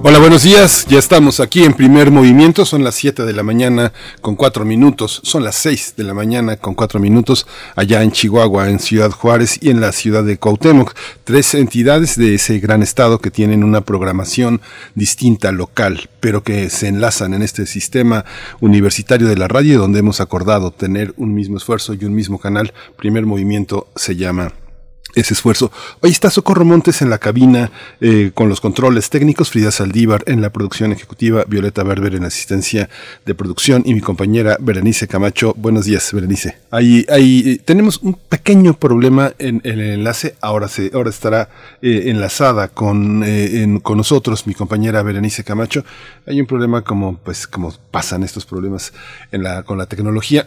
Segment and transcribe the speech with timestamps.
[0.00, 0.86] Hola, buenos días.
[0.88, 2.64] Ya estamos aquí en primer movimiento.
[2.64, 5.20] Son las 7 de la mañana con 4 minutos.
[5.24, 9.58] Son las 6 de la mañana con 4 minutos allá en Chihuahua, en Ciudad Juárez
[9.60, 10.94] y en la ciudad de Cuauhtémoc.
[11.24, 14.60] Tres entidades de ese gran estado que tienen una programación
[14.94, 18.24] distinta local, pero que se enlazan en este sistema
[18.60, 22.72] universitario de la radio donde hemos acordado tener un mismo esfuerzo y un mismo canal.
[22.96, 24.52] Primer movimiento se llama
[25.20, 25.70] ese esfuerzo.
[26.00, 30.40] Hoy está Socorro Montes en la cabina eh, con los controles técnicos, Frida Saldívar en
[30.40, 32.88] la producción ejecutiva, Violeta Berber en la asistencia
[33.24, 35.54] de producción y mi compañera Berenice Camacho.
[35.56, 36.58] Buenos días, Berenice.
[36.70, 40.36] Ahí, ahí tenemos un pequeño problema en, el enlace.
[40.40, 41.48] Ahora se, ahora estará
[41.82, 45.84] eh, enlazada con, eh, con nosotros mi compañera Berenice Camacho.
[46.26, 48.92] Hay un problema como, pues, como pasan estos problemas
[49.32, 50.46] en la, con la tecnología.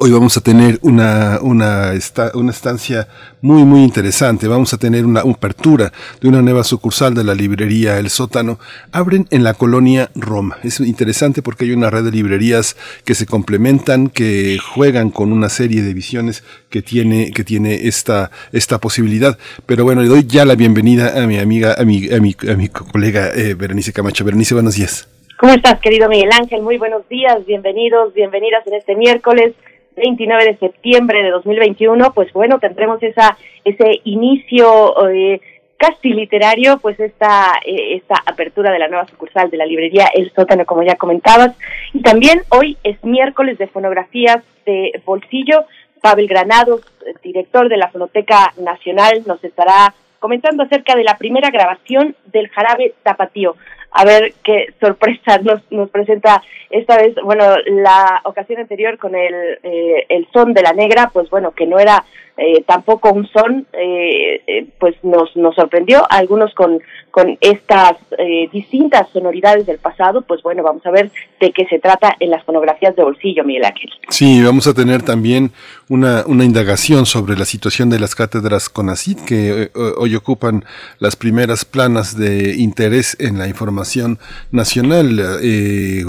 [0.00, 1.92] Hoy vamos a tener una, una,
[2.34, 3.06] una estancia
[3.40, 4.48] muy, muy interesante.
[4.48, 8.58] Vamos a tener una apertura de una nueva sucursal de la librería El Sótano.
[8.90, 10.58] Abren en la colonia Roma.
[10.64, 15.48] Es interesante porque hay una red de librerías que se complementan, que juegan con una
[15.48, 19.38] serie de visiones que tiene, que tiene esta, esta posibilidad.
[19.64, 22.54] Pero bueno, le doy ya la bienvenida a mi amiga, a mi, a mi, a
[22.56, 24.24] mi colega eh, Berenice Camacho.
[24.24, 25.08] Berenice, buenos días.
[25.38, 26.62] ¿Cómo estás, querido Miguel Ángel?
[26.62, 29.54] Muy buenos días, bienvenidos, bienvenidas en este miércoles
[29.96, 35.40] 29 de septiembre de 2021, pues bueno, tendremos esa ese inicio eh,
[35.76, 40.32] casi literario, pues esta eh, esta apertura de la nueva sucursal de la librería El
[40.32, 41.56] Sótano, como ya comentabas,
[41.92, 45.64] y también hoy es miércoles de fonografías de bolsillo.
[46.00, 46.82] Pavel Granados,
[47.22, 52.92] director de la Fonoteca Nacional, nos estará comentando acerca de la primera grabación del jarabe
[53.02, 53.56] tapatío
[53.94, 57.14] a ver qué sorpresa nos, nos presenta esta vez.
[57.24, 61.66] Bueno, la ocasión anterior con el, eh, el son de la negra, pues bueno, que
[61.66, 62.04] no era
[62.36, 66.02] eh, tampoco un son, eh, eh, pues nos, nos sorprendió.
[66.10, 66.80] Algunos con,
[67.14, 71.78] con estas eh, distintas sonoridades del pasado, pues bueno, vamos a ver de qué se
[71.78, 73.88] trata en las fonografías de bolsillo, Miguel Ángel.
[74.08, 75.52] Sí, vamos a tener también
[75.88, 80.64] una, una indagación sobre la situación de las cátedras CONACID, que hoy ocupan
[80.98, 84.18] las primeras planas de interés en la información
[84.50, 85.20] nacional,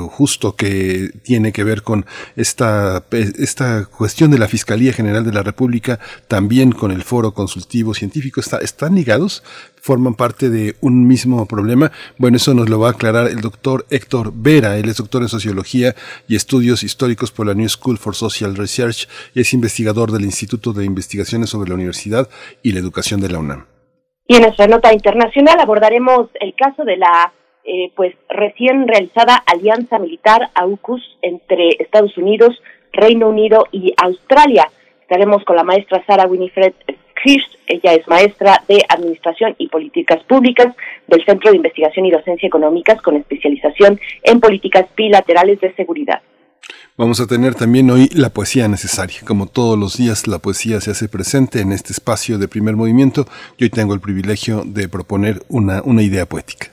[0.09, 5.43] justo que tiene que ver con esta, esta cuestión de la Fiscalía General de la
[5.43, 9.43] República también con el foro consultivo científico, está, están ligados,
[9.85, 11.91] forman parte de un mismo problema.
[12.17, 15.27] Bueno, eso nos lo va a aclarar el doctor Héctor Vera, él es doctor en
[15.27, 15.93] sociología
[16.27, 20.73] y estudios históricos por la New School for Social Research y es investigador del Instituto
[20.73, 22.27] de Investigaciones sobre la Universidad
[22.63, 23.67] y la Educación de la UNAM.
[24.27, 27.31] Y en nuestra nota internacional abordaremos el caso de la
[27.63, 32.59] eh, pues recién realizada alianza militar AUKUS entre Estados Unidos,
[32.91, 34.67] Reino Unido y Australia.
[35.01, 36.73] Estaremos con la maestra Sara Winifred
[37.23, 40.75] Kirsch, ella es maestra de Administración y Políticas Públicas
[41.07, 46.21] del Centro de Investigación y Docencia Económicas con especialización en políticas bilaterales de seguridad.
[46.97, 49.17] Vamos a tener también hoy la poesía necesaria.
[49.27, 53.25] Como todos los días, la poesía se hace presente en este espacio de primer movimiento.
[53.57, 56.67] Yo hoy tengo el privilegio de proponer una, una idea poética.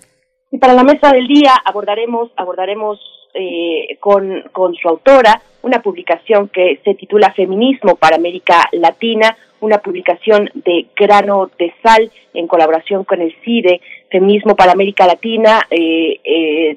[0.52, 3.00] Y para la mesa del día abordaremos, abordaremos
[3.34, 9.78] eh, con, con su autora, una publicación que se titula Feminismo para América Latina, una
[9.78, 13.80] publicación de grano de sal en colaboración con el CIDE,
[14.10, 16.76] Feminismo para América Latina, eh, eh,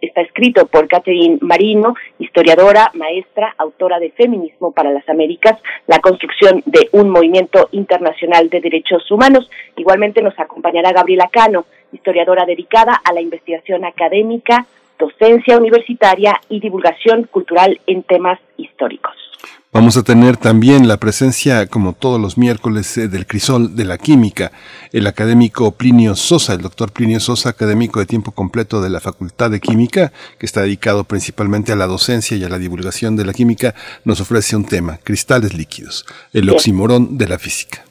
[0.00, 5.58] está escrito por Catherine Marino, historiadora, maestra, autora de Feminismo para las Américas,
[5.88, 9.50] la construcción de un movimiento internacional de derechos humanos.
[9.76, 14.66] Igualmente nos acompañará Gabriela Cano, historiadora dedicada a la investigación académica,
[14.98, 19.29] docencia universitaria y divulgación cultural en temas históricos.
[19.72, 23.98] Vamos a tener también la presencia, como todos los miércoles, eh, del crisol de la
[23.98, 24.50] química,
[24.92, 29.48] el académico Plinio Sosa, el doctor Plinio Sosa, académico de tiempo completo de la Facultad
[29.48, 33.32] de Química, que está dedicado principalmente a la docencia y a la divulgación de la
[33.32, 37.84] química, nos ofrece un tema, cristales líquidos, el oximorón de la física.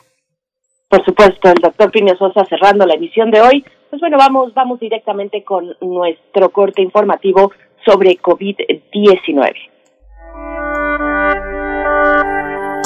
[0.89, 4.81] Por supuesto, el doctor Plinio Sosa cerrando la emisión de hoy, pues bueno, vamos, vamos
[4.81, 7.53] directamente con nuestro corte informativo
[7.85, 9.68] sobre COVID-19.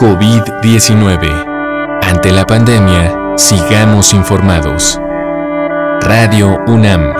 [0.04, 2.04] COVID-19.
[2.04, 5.00] Ante la pandemia, sigamos informados.
[6.02, 7.14] Radio UNAM.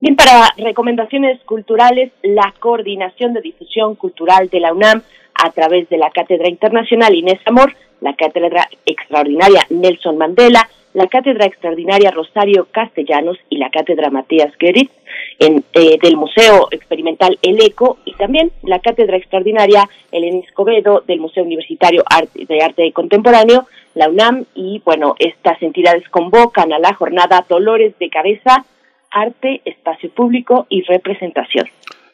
[0.00, 5.02] Bien, para recomendaciones culturales, la Coordinación de Difusión Cultural de la UNAM
[5.34, 11.46] a través de la Cátedra Internacional Inés Amor, la Cátedra Extraordinaria Nelson Mandela, la Cátedra
[11.46, 14.90] Extraordinaria Rosario Castellanos y la Cátedra Matías Geritz
[15.38, 21.20] en, eh, del Museo Experimental El Eco y también la Cátedra Extraordinaria Elena Escobedo del
[21.20, 22.02] Museo Universitario
[22.34, 28.08] de Arte Contemporáneo, la UNAM y bueno, estas entidades convocan a la jornada Dolores de
[28.08, 28.64] Cabeza,
[29.10, 31.66] Arte, Espacio Público y Representación.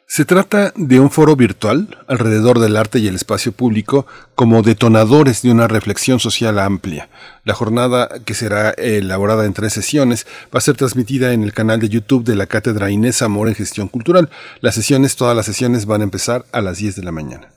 [0.09, 4.05] Se trata de un foro virtual alrededor del arte y el espacio público
[4.35, 7.09] como detonadores de una reflexión social amplia.
[7.43, 11.81] La jornada, que será elaborada en tres sesiones, va a ser transmitida en el canal
[11.81, 14.29] de YouTube de la Cátedra Inés Amor en Gestión Cultural.
[14.61, 17.49] Las sesiones, todas las sesiones van a empezar a las 10 de la mañana.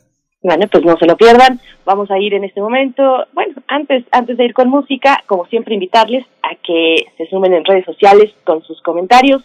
[0.42, 1.60] Bueno, pues no se lo pierdan.
[1.84, 3.26] Vamos a ir en este momento.
[3.32, 7.64] Bueno, antes, antes de ir con música, como siempre, invitarles a que se sumen en
[7.64, 9.44] redes sociales con sus comentarios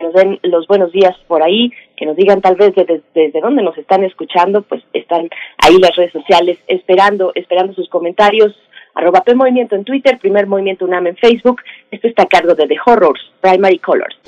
[0.00, 3.62] nos den los buenos días por ahí, que nos digan tal vez desde, desde dónde
[3.62, 5.28] nos están escuchando, pues están
[5.58, 8.54] ahí las redes sociales esperando, esperando sus comentarios.
[8.94, 11.62] Arroba P Movimiento en Twitter, Primer Movimiento UNAM en Facebook.
[11.90, 14.18] Esto está a cargo de The Horrors, Primary Colors.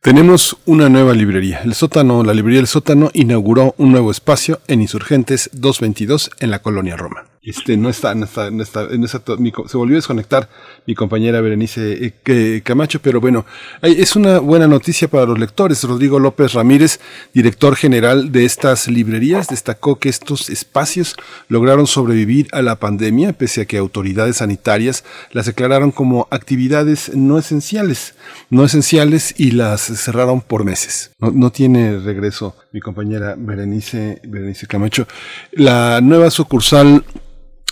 [0.00, 1.62] Tenemos una nueva librería.
[1.64, 6.60] El sótano, la librería del sótano inauguró un nuevo espacio en Insurgentes 222 en la
[6.60, 7.24] colonia Roma.
[7.46, 10.48] Este, no está, no está, no está, no está se volvió a desconectar
[10.84, 13.46] mi compañera Berenice eh, Camacho, pero bueno,
[13.82, 15.84] es una buena noticia para los lectores.
[15.84, 16.98] Rodrigo López Ramírez,
[17.32, 21.14] director general de estas librerías, destacó que estos espacios
[21.46, 27.38] lograron sobrevivir a la pandemia, pese a que autoridades sanitarias las declararon como actividades no
[27.38, 28.16] esenciales,
[28.50, 31.12] no esenciales y las cerraron por meses.
[31.20, 35.06] No, no tiene regreso mi compañera Berenice, Berenice Camacho.
[35.52, 37.04] La nueva sucursal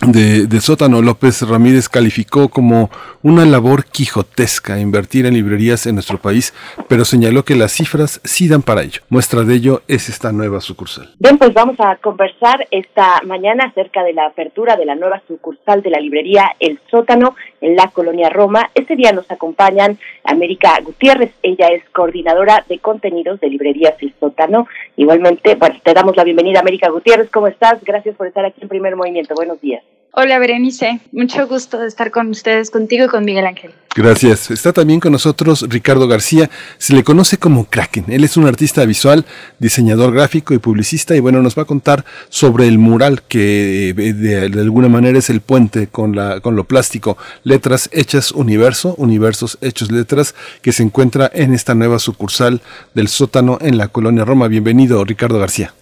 [0.01, 2.89] de, de, Sótano López Ramírez calificó como
[3.23, 6.53] una labor quijotesca invertir en librerías en nuestro país,
[6.89, 9.01] pero señaló que las cifras sí dan para ello.
[9.07, 11.13] Muestra de ello es esta nueva sucursal.
[11.17, 15.81] Bien, pues vamos a conversar esta mañana acerca de la apertura de la nueva sucursal
[15.81, 18.69] de la librería El Sótano en la colonia Roma.
[18.75, 24.67] Este día nos acompañan América Gutiérrez, ella es coordinadora de contenidos de librerías El Sótano.
[24.97, 27.81] Igualmente, bueno, te damos la bienvenida América Gutiérrez, ¿cómo estás?
[27.83, 29.33] Gracias por estar aquí en Primer Movimiento.
[29.35, 29.85] Buenos días.
[30.17, 33.71] Hola Berenice, mucho gusto de estar con ustedes, contigo y con Miguel Ángel.
[33.93, 34.49] Gracias.
[34.49, 38.05] Está también con nosotros Ricardo García, se le conoce como Kraken.
[38.07, 39.25] Él es un artista visual,
[39.59, 43.93] diseñador gráfico y publicista y bueno, nos va a contar sobre el mural que eh,
[43.93, 49.57] de, alguna manera es el puente con, la, con lo plástico, letras hechas universo, universos
[49.59, 52.61] hechos letras, que se encuentra en esta nueva sucursal
[52.93, 54.47] del sótano en la colonia Roma.
[54.47, 55.73] Bienvenido, Ricardo García.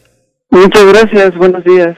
[0.50, 1.96] Muchas gracias, buenos días.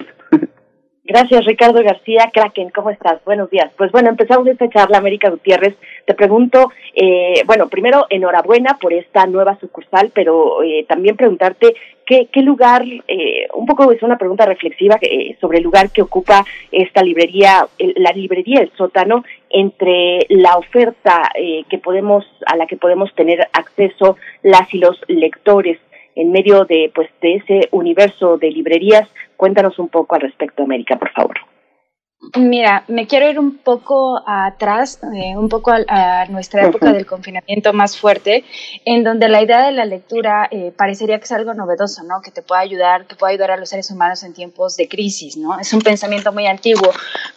[1.08, 2.32] Gracias, Ricardo García.
[2.34, 3.24] Kraken, ¿cómo estás?
[3.26, 3.72] Buenos días.
[3.78, 5.76] Pues bueno, empezamos esta charla, América Gutiérrez.
[6.04, 11.76] Te pregunto, eh, bueno, primero, enhorabuena por esta nueva sucursal, pero eh, también preguntarte
[12.08, 16.02] qué, qué lugar, eh, un poco es una pregunta reflexiva eh, sobre el lugar que
[16.02, 22.66] ocupa esta librería, la librería El Sótano, entre la oferta eh, que podemos, a la
[22.66, 25.78] que podemos tener acceso las y los lectores
[26.16, 29.08] en medio de, pues, de ese universo de librerías.
[29.38, 31.36] Cuéntanos un poco al respecto, América, por favor.
[32.38, 37.74] Mira, me quiero ir un poco atrás, eh, un poco a, nuestra época del confinamiento
[37.74, 38.44] más fuerte,
[38.86, 42.22] en donde la idea de la lectura eh, parecería que es algo novedoso, ¿no?
[42.22, 45.38] Que te pueda ayudar, que pueda ayudar a los seres humanos en tiempos de crisis,
[45.38, 45.60] ¿no?
[45.60, 46.91] Es un pensamiento muy antiguo,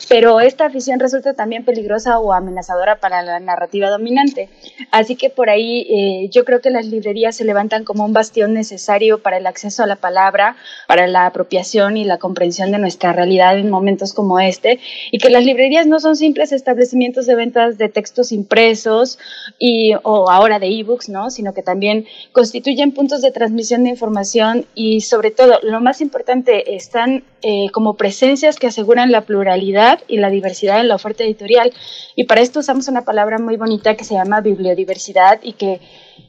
[0.09, 4.49] pero esta afición resulta también peligrosa o amenazadora para la narrativa dominante.
[4.91, 8.55] Así que por ahí eh, yo creo que las librerías se levantan como un bastión
[8.55, 13.13] necesario para el acceso a la palabra, para la apropiación y la comprensión de nuestra
[13.13, 14.78] realidad en momentos como este
[15.11, 19.19] y que las librerías no son simples establecimientos de ventas de textos impresos
[19.59, 21.31] y, o ahora de ebooks, ¿no?
[21.31, 26.75] sino que también constituyen puntos de transmisión de información y sobre todo, lo más importante,
[26.77, 31.73] están eh, como presencias que aseguran la pluralidad y la diversidad en la oferta editorial.
[32.17, 35.81] Y para esto usamos una palabra muy bonita que se llama bibliodiversidad y que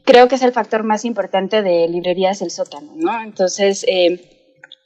[0.06, 3.22] creo que es el factor más importante de librerías el sótano, ¿no?
[3.22, 4.39] Entonces, eh,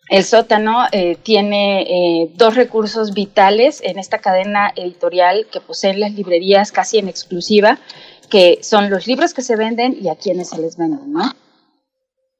[0.10, 6.14] el sótano eh, tiene eh, dos recursos vitales en esta cadena editorial que poseen las
[6.14, 7.78] librerías casi en exclusiva,
[8.30, 11.24] que son los libros que se venden y a quienes se les venden, ¿no?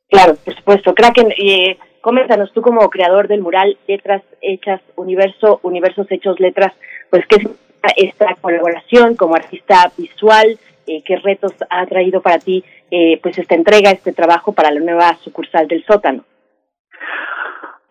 [0.10, 0.94] Claro, por supuesto.
[0.94, 6.74] Kraken, eh, coméntanos tú como creador del mural Letras Hechas Universo, Universos Hechos Letras,
[7.10, 7.48] pues qué es
[7.96, 12.64] esta colaboración como artista visual, eh, qué retos ha traído para ti
[13.24, 16.26] pues esta entrega, este trabajo para la nueva sucursal del sótano.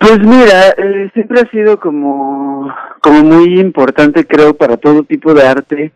[0.03, 5.47] Pues mira, eh, siempre ha sido como, como muy importante, creo, para todo tipo de
[5.47, 5.93] arte,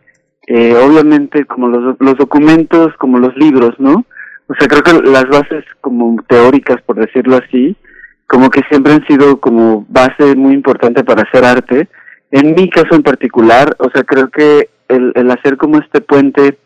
[0.47, 4.05] eh, obviamente como los, los documentos, como los libros, ¿no?
[4.47, 7.75] O sea, creo que las bases como teóricas, por decirlo así,
[8.27, 11.89] como que siempre han sido como base muy importante para hacer arte.
[12.31, 16.57] En mi caso en particular, o sea, creo que el, el hacer como este puente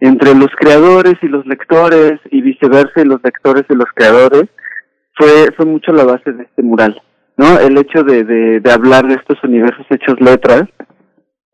[0.00, 4.46] entre los creadores y los lectores y viceversa, los lectores y los creadores,
[5.16, 7.00] fue, fue mucho la base de este mural,
[7.36, 7.58] ¿no?
[7.58, 10.64] El hecho de, de, hablar de estos universos hechos letras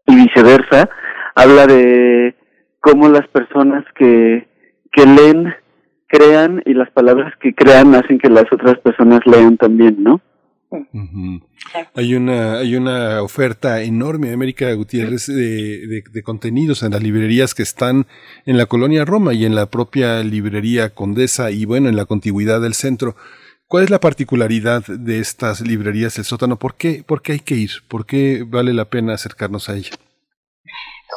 [0.07, 0.89] y viceversa,
[1.35, 2.35] habla de
[2.81, 4.49] cómo las personas que,
[4.93, 5.55] que leen
[6.09, 10.21] crean y las palabras que crean hacen que las otras personas lean también, ¿no?
[11.97, 17.57] Hay una hay una oferta enorme América Gutiérrez de, de, de, contenidos en las librerías
[17.57, 18.07] que están
[18.47, 22.61] en la colonia Roma y en la propia librería Condesa y bueno en la contigüidad
[22.61, 23.17] del centro.
[23.71, 26.57] ¿Cuál es la particularidad de estas librerías del sótano?
[26.57, 27.71] ¿Por qué, ¿Por qué hay que ir?
[27.87, 29.93] ¿Por qué vale la pena acercarnos a ella?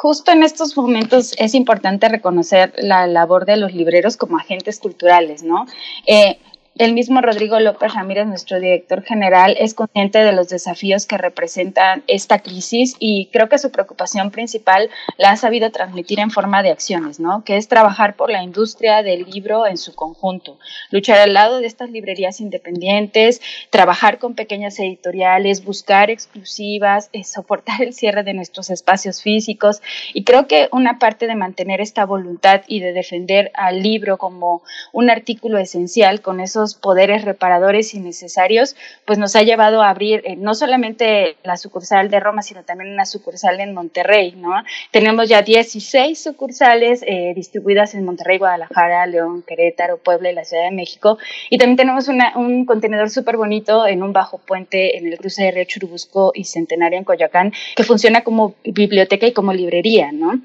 [0.00, 5.42] Justo en estos momentos es importante reconocer la labor de los libreros como agentes culturales,
[5.42, 5.66] ¿no?
[6.06, 6.38] Eh,
[6.76, 12.02] el mismo Rodrigo López Ramírez, nuestro director general, es consciente de los desafíos que representan
[12.08, 16.70] esta crisis y creo que su preocupación principal la ha sabido transmitir en forma de
[16.70, 17.44] acciones, ¿no?
[17.44, 20.58] Que es trabajar por la industria del libro en su conjunto,
[20.90, 23.40] luchar al lado de estas librerías independientes,
[23.70, 29.80] trabajar con pequeñas editoriales, buscar exclusivas, eh, soportar el cierre de nuestros espacios físicos
[30.12, 34.62] y creo que una parte de mantener esta voluntad y de defender al libro como
[34.92, 40.22] un artículo esencial con esos poderes reparadores y necesarios, pues nos ha llevado a abrir
[40.24, 44.54] eh, no solamente la sucursal de Roma, sino también una sucursal en Monterrey, ¿no?
[44.90, 50.64] Tenemos ya 16 sucursales eh, distribuidas en Monterrey, Guadalajara, León, Querétaro, Puebla y la Ciudad
[50.64, 51.18] de México.
[51.50, 55.50] Y también tenemos un contenedor súper bonito en un bajo puente en el cruce de
[55.50, 60.40] Río Churubusco y Centenario en Coyoacán, que funciona como biblioteca y como librería, ¿no?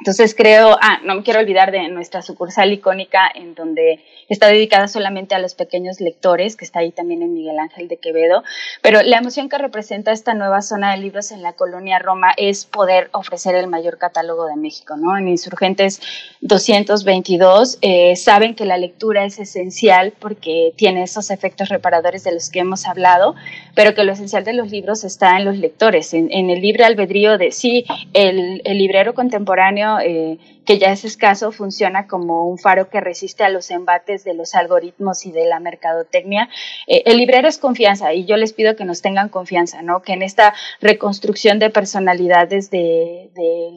[0.00, 4.88] Entonces creo, ah, no me quiero olvidar de nuestra sucursal icónica en donde está dedicada
[4.88, 8.42] solamente a los pequeños lectores, que está ahí también en Miguel Ángel de Quevedo,
[8.80, 12.64] pero la emoción que representa esta nueva zona de libros en la colonia Roma es
[12.64, 15.18] poder ofrecer el mayor catálogo de México, ¿no?
[15.18, 16.00] En Insurgentes
[16.40, 22.48] 222 eh, saben que la lectura es esencial porque tiene esos efectos reparadores de los
[22.48, 23.34] que hemos hablado,
[23.74, 27.36] pero que lo esencial de los libros está en los lectores, en, el libre albedrío
[27.36, 27.84] de sí,
[28.14, 33.48] el librero contemporáneo eh, que ya es escaso, funciona como un faro que resiste a
[33.48, 36.48] los embates de los algoritmos y de la mercadotecnia.
[36.86, 40.02] Eh, el librero es confianza y yo les pido que nos tengan confianza, ¿no?
[40.02, 43.30] que en esta reconstrucción de personalidades de,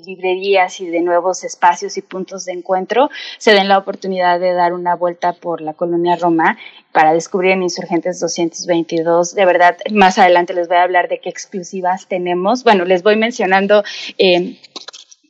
[0.06, 4.74] librerías y de nuevos espacios y puntos de encuentro se den la oportunidad de dar
[4.74, 6.58] una vuelta por la colonia Roma
[6.92, 9.34] para descubrir en Insurgentes 222.
[9.34, 12.64] De verdad, más adelante les voy a hablar de qué exclusivas tenemos.
[12.64, 13.84] Bueno, les voy mencionando
[14.18, 14.58] eh,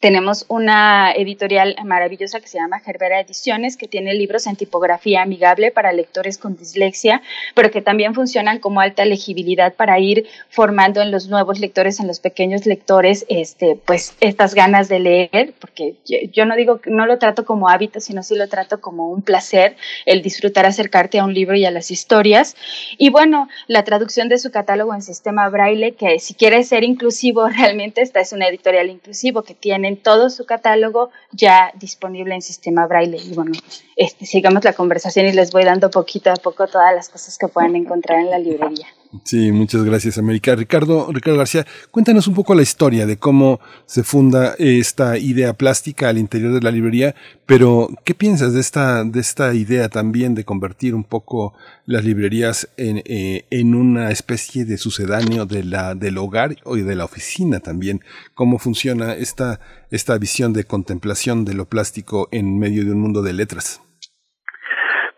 [0.03, 5.71] tenemos una editorial maravillosa que se llama Gerbera Ediciones, que tiene libros en tipografía amigable
[5.71, 7.21] para lectores con dislexia,
[7.55, 12.07] pero que también funcionan como alta legibilidad para ir formando en los nuevos lectores, en
[12.07, 17.17] los pequeños lectores, este, pues estas ganas de leer, porque yo, no digo, no lo
[17.17, 21.33] trato como hábito, sino sí lo trato como un placer, el disfrutar acercarte a un
[21.33, 22.57] libro y a las historias.
[22.97, 27.47] Y bueno, la traducción de su catálogo en sistema braille, que si quiere ser inclusivo,
[27.57, 32.87] realmente esta es una editorial inclusivo que tiene todo su catálogo ya disponible en sistema
[32.87, 33.17] braille.
[33.17, 33.51] Y bueno,
[33.95, 37.47] este, sigamos la conversación y les voy dando poquito a poco todas las cosas que
[37.47, 38.87] puedan encontrar en la librería.
[39.25, 40.55] Sí, muchas gracias, América.
[40.55, 46.09] Ricardo, Ricardo García, cuéntanos un poco la historia de cómo se funda esta idea plástica
[46.09, 47.13] al interior de la librería,
[47.45, 51.53] pero ¿qué piensas de esta, de esta idea también de convertir un poco
[51.85, 56.95] las librerías en, eh, en una especie de sucedáneo de la, del hogar y de
[56.95, 58.01] la oficina también?
[58.33, 59.59] ¿Cómo funciona esta,
[59.91, 63.79] esta visión de contemplación de lo plástico en medio de un mundo de letras?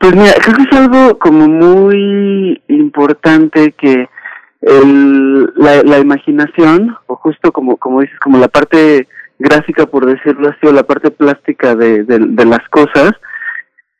[0.05, 4.07] Pues mira, creo que es algo como muy importante que
[4.61, 9.07] el, la, la imaginación, o justo como, como dices, como la parte
[9.39, 12.05] gráfica, por decirlo así, o la parte plástica de,
[12.45, 13.13] las cosas,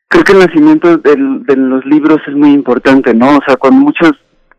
[0.06, 3.38] creo que el nacimiento de, de los libros es muy importante, ¿no?
[3.38, 4.12] O sea, cuando muchos,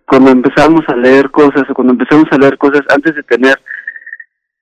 [0.06, 3.58] cuando empezamos a leer cosas, o cuando empezamos a leer cosas antes de tener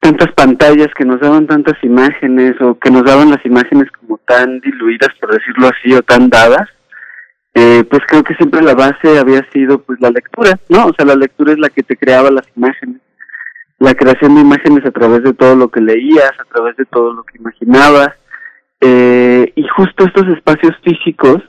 [0.05, 4.59] tantas pantallas que nos daban tantas imágenes o que nos daban las imágenes como tan
[4.59, 6.69] diluidas, por decirlo así, o tan dadas,
[7.55, 10.85] eh, pues creo que siempre la base había sido pues la lectura, ¿no?
[10.85, 13.01] O sea, la lectura es la que te creaba las imágenes,
[13.79, 17.11] la creación de imágenes a través de todo lo que leías, a través de todo
[17.11, 18.09] lo que imaginabas,
[18.81, 21.41] eh, y justo estos espacios físicos,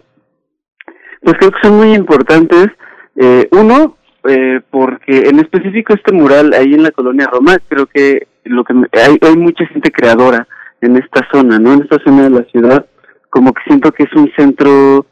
[1.20, 2.68] pues creo que son muy importantes.
[3.16, 8.28] Eh, uno, eh, porque en específico este mural ahí en la colonia Roma, creo que
[8.46, 10.46] lo que hay, hay mucha gente creadora
[10.80, 11.72] en esta zona, ¿no?
[11.72, 12.86] En esta zona de la ciudad,
[13.30, 15.06] como que siento que es un centro,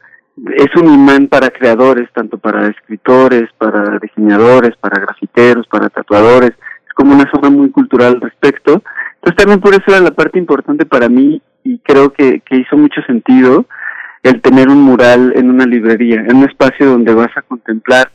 [0.55, 6.93] es un imán para creadores, tanto para escritores, para diseñadores, para grafiteros, para tatuadores, es
[6.95, 8.81] como una zona muy cultural al respecto.
[9.15, 12.77] Entonces también por eso era la parte importante para mí y creo que, que hizo
[12.77, 13.65] mucho sentido
[14.23, 18.11] el tener un mural en una librería, en un espacio donde vas a contemplar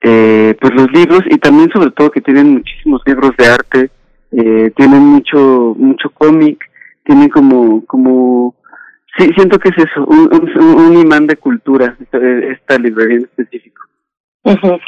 [0.00, 3.90] eh, pues los libros y también sobre todo que tienen muchísimos libros de arte,
[4.36, 6.58] eh, tienen mucho mucho cómic,
[7.04, 8.54] tienen como como
[9.16, 13.82] sí siento que es eso un, un, imán de cultura esta, librería en específico.
[14.44, 14.78] Uh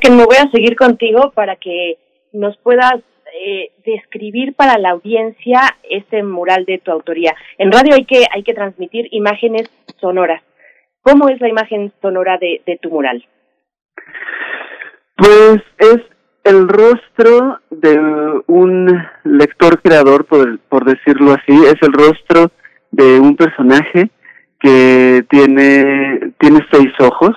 [0.00, 1.98] que me voy a seguir contigo para que
[2.32, 3.00] nos puedas
[3.34, 7.34] eh, describir para la audiencia este mural de tu autoría.
[7.58, 10.42] En radio hay que hay que transmitir imágenes sonoras.
[11.02, 13.24] ¿Cómo es la imagen sonora de, de tu mural?
[15.16, 16.00] Pues es
[16.44, 22.50] el rostro de un lector creador, por, por decirlo así, es el rostro
[22.90, 24.10] de un personaje
[24.58, 27.36] que tiene, tiene seis ojos.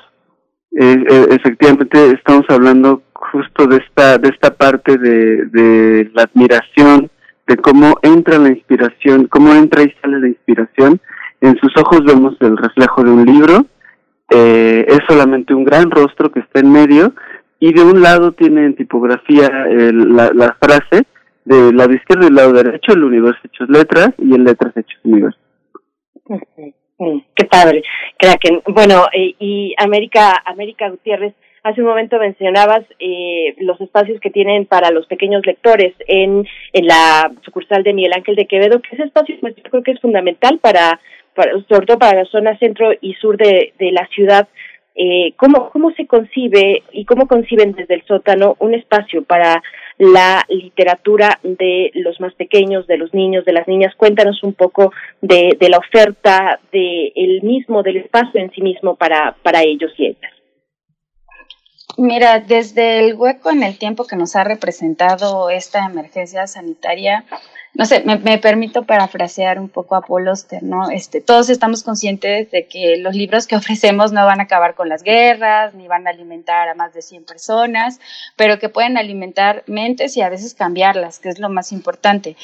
[0.80, 7.10] Eh, eh, efectivamente estamos hablando justo de esta, de esta parte de, de la admiración,
[7.48, 11.00] de cómo entra la inspiración, cómo entra y sale la inspiración.
[11.42, 13.66] En sus ojos vemos el reflejo de un libro,
[14.30, 17.14] eh, es solamente un gran rostro que está en medio
[17.66, 21.06] y de un lado tiene en tipografía la, la, frase
[21.46, 25.00] de lado izquierdo y el lado derecho, el universo hechos letras y el letras hechos
[25.06, 25.40] universo.
[26.28, 27.82] Qué padre,
[28.20, 34.66] que Bueno, y América, América Gutiérrez, hace un momento mencionabas eh, los espacios que tienen
[34.66, 39.06] para los pequeños lectores en, en la sucursal de Miguel Ángel de Quevedo, que ese
[39.06, 41.00] espacio pues, yo creo que es fundamental para,
[41.34, 44.50] para sobre todo para la zona centro y sur de, de la ciudad,
[44.96, 49.62] eh, ¿cómo, ¿cómo se concibe y cómo conciben desde el sótano un espacio para
[49.98, 53.96] la literatura de los más pequeños, de los niños, de las niñas?
[53.96, 58.96] Cuéntanos un poco de, de la oferta de el mismo, del espacio en sí mismo
[58.96, 60.32] para, para ellos y ellas.
[61.98, 67.24] Mira, desde el hueco en el tiempo que nos ha representado esta emergencia sanitaria,
[67.76, 70.92] no sé, me, me, permito parafrasear un poco a Paul Oster, ¿no?
[70.92, 74.90] Este, todos estamos conscientes de que los libros que ofrecemos no van a acabar con
[74.90, 78.00] las guerras, ni van a alimentar a más de 100 personas,
[78.36, 82.36] pero que pueden alimentar mentes y a veces cambiarlas, que es lo más importante.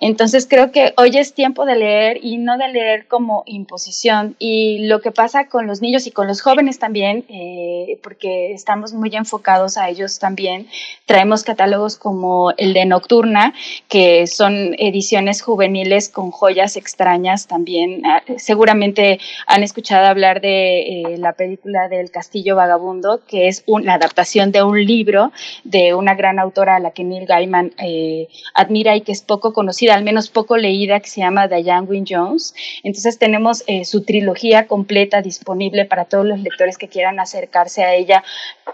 [0.00, 4.36] Entonces creo que hoy es tiempo de leer y no de leer como imposición.
[4.38, 8.94] Y lo que pasa con los niños y con los jóvenes también, eh, porque estamos
[8.94, 10.66] muy enfocados a ellos también,
[11.04, 13.52] traemos catálogos como el de Nocturna,
[13.88, 18.02] que son ediciones juveniles con joyas extrañas también.
[18.06, 23.94] Ah, seguramente han escuchado hablar de eh, la película del Castillo Vagabundo, que es la
[23.94, 25.32] adaptación de un libro
[25.64, 29.52] de una gran autora a la que Neil Gaiman eh, admira y que es poco
[29.52, 32.54] conocida, al menos poco leída, que se llama Diane Wynne Jones.
[32.82, 37.94] Entonces tenemos eh, su trilogía completa disponible para todos los lectores que quieran acercarse a
[37.94, 38.22] ella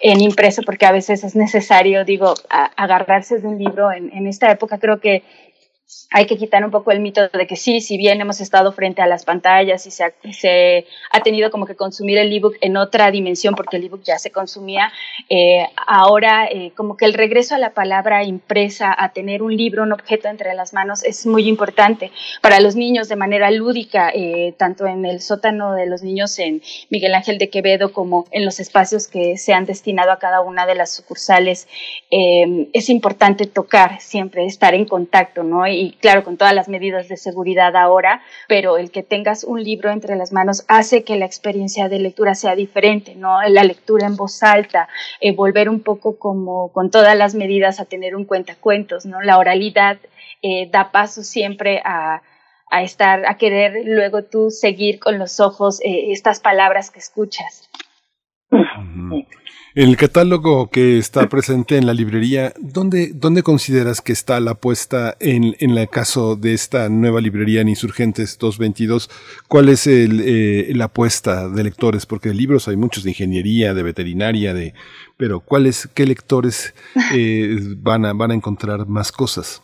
[0.00, 2.34] en impreso, porque a veces es necesario, digo,
[2.76, 3.92] agarrarse de un libro.
[3.92, 5.22] En, en esta época creo que
[6.10, 9.02] hay que quitar un poco el mito de que sí, si bien hemos estado frente
[9.02, 10.04] a las pantallas y se
[11.10, 14.30] ha, tenido como que consumir el ebook en otra dimensión, porque el ebook ya se
[14.30, 14.92] consumía,
[15.28, 19.82] eh, ahora eh, como que el regreso a la palabra impresa, a tener un libro,
[19.82, 24.54] un objeto entre las manos, es muy importante para los niños de manera lúdica, eh,
[24.56, 28.60] tanto en el sótano de los niños en Miguel Ángel de Quevedo como en los
[28.60, 31.66] espacios que se han destinado a cada una de las sucursales.
[32.10, 35.66] es importante tocar siempre, estar en contacto, ¿no?
[35.74, 39.90] Y claro, con todas las medidas de seguridad ahora, pero el que tengas un libro
[39.90, 43.42] entre las manos hace que la experiencia de lectura sea diferente, ¿no?
[43.48, 44.88] La lectura en voz alta,
[45.20, 49.20] eh, volver un poco como con todas las medidas a tener un cuentacuentos, ¿no?
[49.20, 49.98] La oralidad
[50.42, 52.22] eh, da paso siempre a,
[52.70, 57.68] a, estar, a querer luego tú seguir con los ojos eh, estas palabras que escuchas.
[59.74, 65.16] El catálogo que está presente en la librería, ¿dónde, dónde consideras que está la apuesta
[65.18, 69.10] en, en el caso de esta nueva librería en Insurgentes 222?
[69.48, 72.06] ¿Cuál es el, eh, la apuesta de lectores?
[72.06, 74.74] Porque de libros hay muchos de ingeniería, de veterinaria, de,
[75.16, 76.72] pero ¿cuáles, qué lectores
[77.12, 79.60] eh, van, a, van a encontrar más cosas?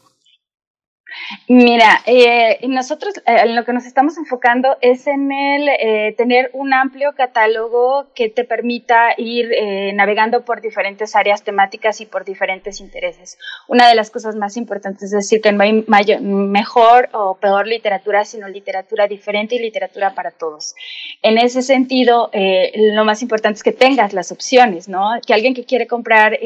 [1.48, 6.50] Mira, eh, nosotros eh, en lo que nos estamos enfocando es en el eh, tener
[6.52, 9.50] un amplio catálogo que te permita ir
[9.94, 13.38] navegando por diferentes áreas temáticas y por diferentes intereses.
[13.68, 18.24] Una de las cosas más importantes es decir que no hay mejor o peor literatura,
[18.24, 20.74] sino literatura diferente y literatura para todos.
[21.22, 25.10] En ese sentido, lo más importante es que tengas las opciones, ¿no?
[25.26, 26.38] Que alguien que quiere comprar,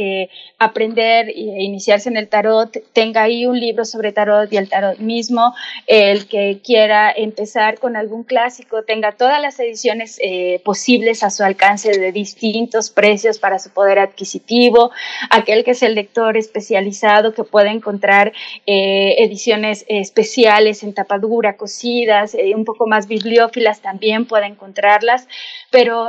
[0.58, 4.63] aprender e iniciarse en el tarot tenga ahí un libro sobre tarot y el
[4.98, 5.54] mismo,
[5.86, 11.44] el que quiera empezar con algún clásico, tenga todas las ediciones eh, posibles a su
[11.44, 14.90] alcance de distintos precios para su poder adquisitivo,
[15.30, 18.32] aquel que es el lector especializado que pueda encontrar
[18.66, 25.28] eh, ediciones especiales en tapadura, cosidas, eh, un poco más bibliófilas también pueda encontrarlas,
[25.70, 26.08] pero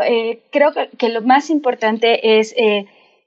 [0.52, 2.56] creo que, lo más importante es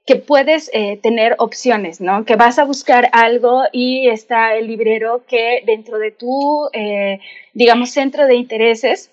[0.09, 2.25] que puedes eh, tener opciones, ¿no?
[2.25, 7.19] Que vas a buscar algo y está el librero que dentro de tu, eh,
[7.53, 9.11] digamos, centro de intereses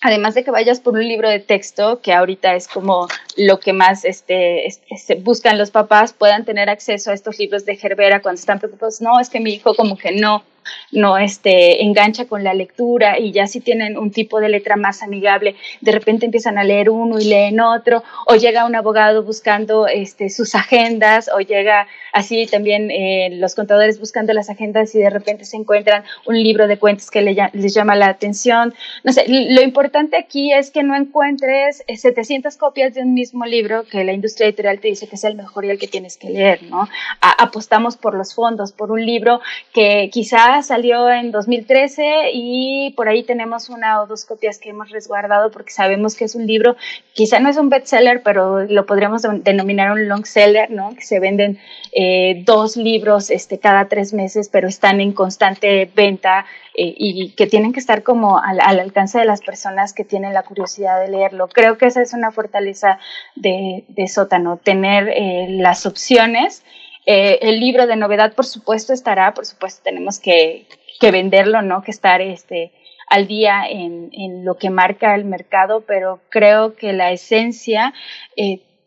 [0.00, 3.72] además de que vayas por un libro de texto, que ahorita es como lo que
[3.72, 8.38] más este, este, buscan los papás, puedan tener acceso a estos libros de Gerbera cuando
[8.38, 10.44] están preocupados, no, es que mi hijo como que no,
[10.92, 15.02] no este, engancha con la lectura y ya si tienen un tipo de letra más
[15.02, 19.86] amigable, de repente empiezan a leer uno y leen otro, o llega un abogado buscando
[19.86, 25.10] este, sus agendas, o llega así también eh, los contadores buscando las agendas y de
[25.10, 28.74] repente se encuentran un libro de cuentos que les llama la atención.
[29.02, 29.87] No sé, lo importante
[30.18, 34.46] aquí es que no encuentres 700 eh, copias de un mismo libro que la industria
[34.48, 36.88] editorial te dice que es el mejor y el que tienes que leer, ¿no?
[37.20, 39.40] apostamos por los fondos, por un libro
[39.72, 44.90] que quizás salió en 2013 y por ahí tenemos una o dos copias que hemos
[44.90, 46.76] resguardado porque sabemos que es un libro,
[47.14, 50.94] quizá no es un bestseller, pero lo podríamos denominar un long seller, ¿no?
[50.94, 51.58] Que se venden
[51.92, 56.46] eh, dos libros este, cada tres meses, pero están en constante venta
[56.80, 60.44] eh, y que tienen que estar como al, alcance de las personas que tienen la
[60.44, 61.48] curiosidad de leerlo.
[61.48, 63.00] Creo que esa es una fortaleza
[63.34, 66.62] de, sótano, tener eh, las opciones
[67.10, 70.66] eh, el libro de novedad, por supuesto, estará, por supuesto, tenemos que,
[71.00, 71.82] venderlo, ¿no?
[71.82, 72.70] Que estar este,
[73.08, 77.92] al día en, lo que marca el mercado, pero creo que la esencia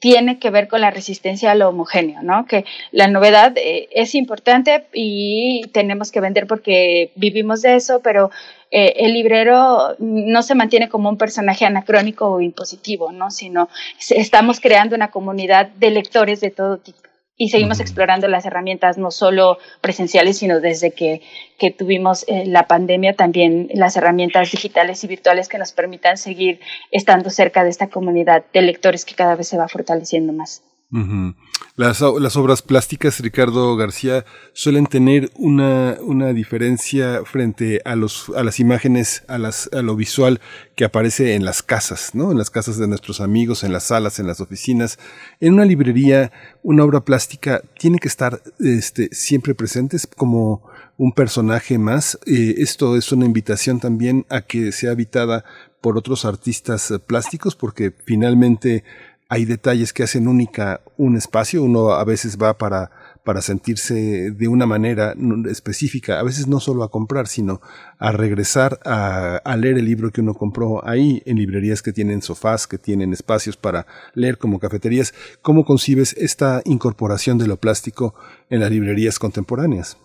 [0.01, 2.45] tiene que ver con la resistencia a lo homogéneo, ¿no?
[2.45, 8.31] Que la novedad eh, es importante y tenemos que vender porque vivimos de eso, pero
[8.73, 13.29] el librero no se mantiene como un personaje anacrónico o impositivo, ¿no?
[13.29, 13.67] Sino
[14.09, 17.10] estamos creando una comunidad de lectores de todo tipo
[17.41, 21.23] y seguimos explorando las herramientas no solo presenciales, sino desde que,
[21.57, 26.59] que tuvimos eh, la pandemia, también las herramientas digitales y virtuales que nos permitan seguir
[26.91, 30.61] estando cerca de esta comunidad de lectores que cada vez se va fortaleciendo más.
[31.77, 38.43] Las, las, obras plásticas, Ricardo García, suelen tener una, una diferencia frente a, los, a
[38.43, 40.41] las imágenes, a, las, a lo visual
[40.75, 42.31] que aparece en las casas, ¿no?
[42.31, 44.99] En las casas de nuestros amigos, en las salas, en las oficinas.
[45.39, 51.77] En una librería, una obra plástica tiene que estar este, siempre presente como un personaje
[51.77, 52.19] más.
[52.25, 55.45] Eh, esto es una invitación también a que sea habitada
[55.81, 58.83] por otros artistas plásticos, porque finalmente
[59.31, 62.91] hay detalles que hacen única un espacio, uno a veces va para,
[63.23, 65.13] para sentirse de una manera
[65.49, 67.61] específica, a veces no solo a comprar, sino
[67.97, 72.67] a regresar a, leer el libro que uno compró ahí, en librerías que tienen sofás,
[72.67, 75.13] que tienen espacios para leer como cafeterías.
[75.41, 78.13] ¿Cómo concibes esta incorporación de lo plástico
[78.49, 79.97] en las librerías contemporáneas?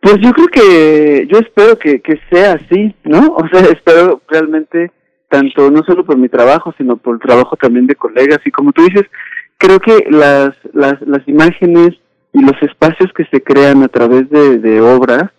[0.00, 3.36] Pues yo creo que, yo espero que, que sea así, ¿no?
[3.36, 4.90] O sea, espero realmente
[5.28, 8.38] tanto no solo por mi trabajo, sino por el trabajo también de colegas.
[8.44, 9.04] Y como tú dices,
[9.58, 11.90] creo que las, las, las imágenes
[12.32, 15.30] y los espacios que se crean a través de, obras,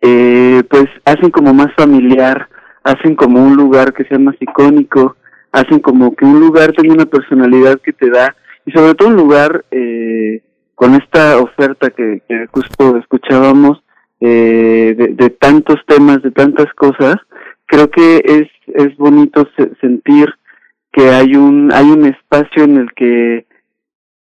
[0.00, 2.48] eh, pues hacen como más familiar,
[2.82, 5.16] hacen como un lugar que sea más icónico,
[5.52, 8.34] hacen como que un lugar tenga una personalidad que te da,
[8.66, 10.42] y sobre todo un lugar eh,
[10.74, 13.82] con esta oferta que, que justo escuchábamos,
[14.20, 17.16] eh, de tantos temas, de tantas cosas,
[17.66, 19.48] creo que es, es bonito
[19.80, 20.34] sentir
[20.92, 23.46] que hay un, hay un espacio en el que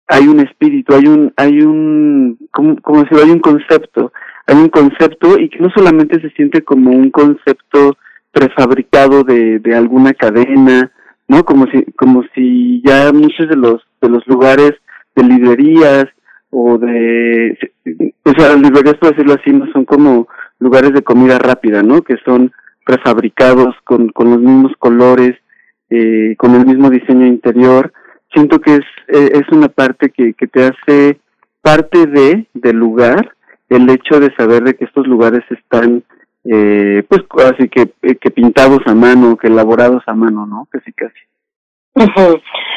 [0.07, 4.13] hay un espíritu, hay un, hay un, como, como hay un concepto,
[4.47, 7.97] hay un concepto y que no solamente se siente como un concepto
[8.33, 10.91] prefabricado de, de alguna cadena,
[11.29, 11.45] ¿no?
[11.45, 14.73] Como si, como si ya muchos de los, de los lugares
[15.15, 16.07] de librerías
[16.51, 17.59] o de,
[18.25, 22.03] o sea, las librerías, por decirlo así, no son como lugares de comida rápida, ¿no?
[22.03, 22.53] Que son
[22.85, 25.37] prefabricados con, con los mismos colores,
[25.91, 27.93] eh, con el mismo diseño interior.
[28.33, 31.21] Siento que es, eh, es una parte que, que te hace
[31.63, 33.35] parte de, del lugar,
[33.69, 36.05] el hecho de saber de que estos lugares están,
[36.45, 40.69] eh, pues así que, que pintados a mano, que elaborados a mano, ¿no?
[40.71, 41.19] Casi casi.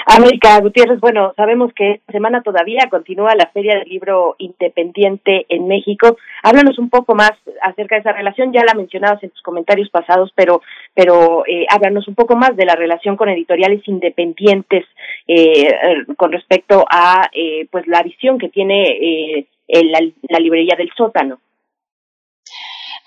[0.05, 5.67] América Gutiérrez, bueno, sabemos que esta semana todavía continúa la Feria del Libro Independiente en
[5.67, 6.17] México.
[6.43, 10.31] Háblanos un poco más acerca de esa relación, ya la mencionabas en tus comentarios pasados,
[10.35, 10.61] pero,
[10.93, 14.85] pero eh, háblanos un poco más de la relación con editoriales independientes
[15.27, 15.73] eh,
[16.15, 19.99] con respecto a eh, pues la visión que tiene eh, la,
[20.29, 21.39] la librería del sótano.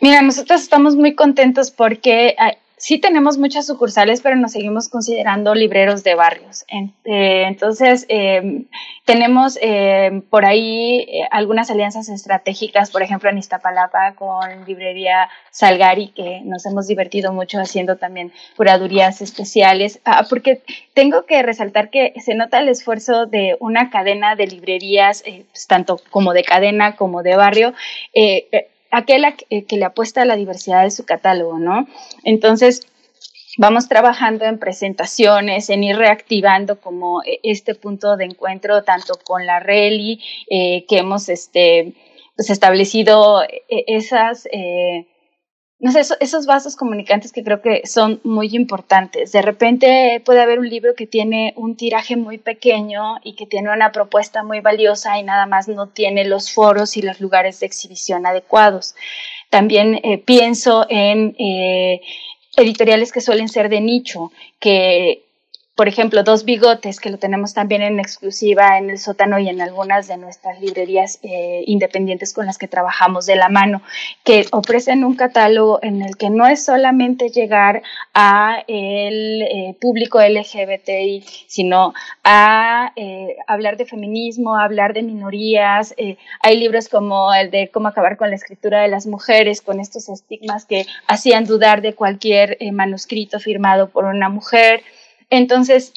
[0.01, 2.35] Mira, nosotros estamos muy contentos porque
[2.81, 6.65] sí tenemos muchas sucursales, pero nos seguimos considerando libreros de barrios.
[7.05, 8.65] Eh, entonces, em,
[9.05, 16.09] tenemos em, por ahí eh, algunas alianzas estratégicas, por ejemplo, en Iztapalapa con Librería Salgari,
[16.09, 20.63] que nos hemos divertido mucho haciendo también curadurías especiales, ah, porque
[20.95, 25.67] tengo que resaltar que se nota el esfuerzo de una cadena de librerías, eh, pues,
[25.67, 27.75] tanto como de cadena como de barrio,
[28.91, 31.87] aquel que le apuesta a la diversidad de su catálogo, ¿no?
[32.25, 32.87] Entonces,
[33.59, 39.47] vamos trabajando en presentaciones, en ir reactivando como e, este punto de encuentro tanto con
[39.47, 41.95] la Reli, eh, que hemos este,
[42.37, 44.47] pues establecido esas...
[44.53, 45.07] Eh,
[45.81, 49.33] no sé, esos vasos comunicantes que creo que son muy importantes.
[49.33, 53.73] De repente puede haber un libro que tiene un tiraje muy pequeño y que tiene
[53.73, 57.67] una propuesta muy valiosa y nada más no tiene los foros y los lugares de
[57.67, 58.95] exhibición adecuados.
[59.49, 62.03] También eh, pienso en eh,
[62.57, 65.30] editoriales que suelen ser de nicho, que
[65.81, 69.63] por ejemplo, Dos Bigotes, que lo tenemos también en exclusiva en el sótano y en
[69.63, 73.81] algunas de nuestras librerías eh, independientes con las que trabajamos de la mano,
[74.23, 77.81] que ofrecen un catálogo en el que no es solamente llegar
[78.13, 85.95] a el eh, público LGBTI, sino a eh, hablar de feminismo, hablar de minorías.
[86.43, 90.11] hay libros como el de Cómo acabar con la escritura de las mujeres, con estos
[90.11, 94.83] estigmas que hacían dudar de cualquier manuscrito firmado por una mujer.
[95.31, 95.93] Entonces,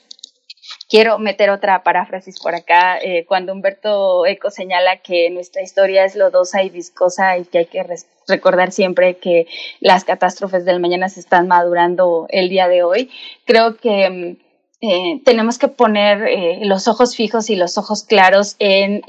[0.89, 6.15] quiero meter otra paráfrasis por acá, eh, cuando Humberto Eco señala que nuestra historia es
[6.15, 7.84] lodosa y viscosa y que hay que
[8.28, 9.48] recordar siempre que
[9.80, 13.12] las catástrofes del mañana se están madurando el día de hoy,
[13.46, 14.38] creo que
[14.82, 19.02] eh, tenemos que poner eh, los ojos fijos y los ojos claros en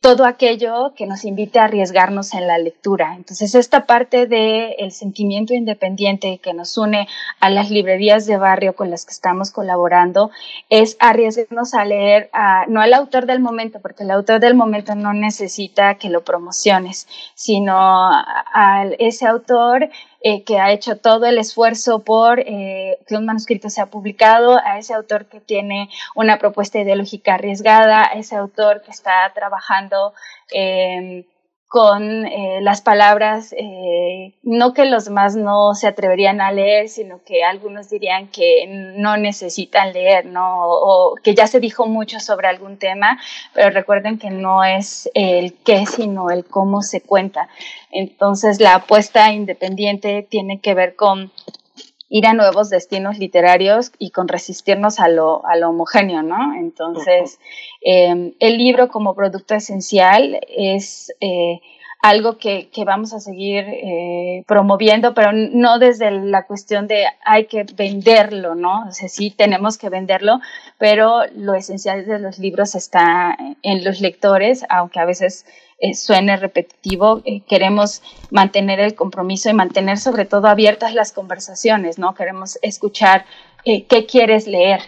[0.00, 3.14] todo aquello que nos invite a arriesgarnos en la lectura.
[3.16, 7.06] Entonces, esta parte del el sentimiento independiente que nos une
[7.38, 10.30] a las librerías de barrio con las que estamos colaborando
[10.70, 12.30] es arriesgarnos a leer
[12.68, 17.06] no al autor del momento, porque el autor del momento no necesita que lo promociones,
[17.34, 19.90] sino a ese autor
[20.22, 24.78] eh, que ha hecho todo el esfuerzo por eh, que un manuscrito sea publicado, a
[24.78, 30.12] ese autor que tiene una propuesta ideológica arriesgada, a ese autor que está trabajando
[30.52, 31.24] eh,
[31.70, 37.22] con eh, las palabras, eh, no que los más no se atreverían a leer, sino
[37.22, 40.64] que algunos dirían que no necesitan leer, ¿no?
[40.66, 43.20] O, que ya se dijo mucho sobre algún tema,
[43.54, 47.48] pero recuerden que no es el qué, sino el cómo se cuenta.
[47.92, 51.30] Entonces, la apuesta independiente tiene que ver con
[52.10, 56.54] ir a nuevos destinos literarios y con resistirnos a lo, a lo homogéneo, ¿no?
[56.54, 57.38] Entonces,
[57.80, 61.60] em, el libro como producto esencial es eh,
[62.02, 67.44] algo que, que, vamos a seguir eh, promoviendo, pero no desde la cuestión de hay
[67.44, 68.86] que venderlo, ¿no?
[68.88, 70.40] O sea, sí tenemos que venderlo,
[70.78, 75.44] pero lo esencial de los libros está en los lectores, aunque a veces
[75.78, 81.98] eh, suene repetitivo, eh, queremos mantener el compromiso y mantener sobre todo abiertas las conversaciones,
[81.98, 82.14] ¿no?
[82.14, 83.26] Queremos escuchar
[83.62, 84.80] qué quieres leer,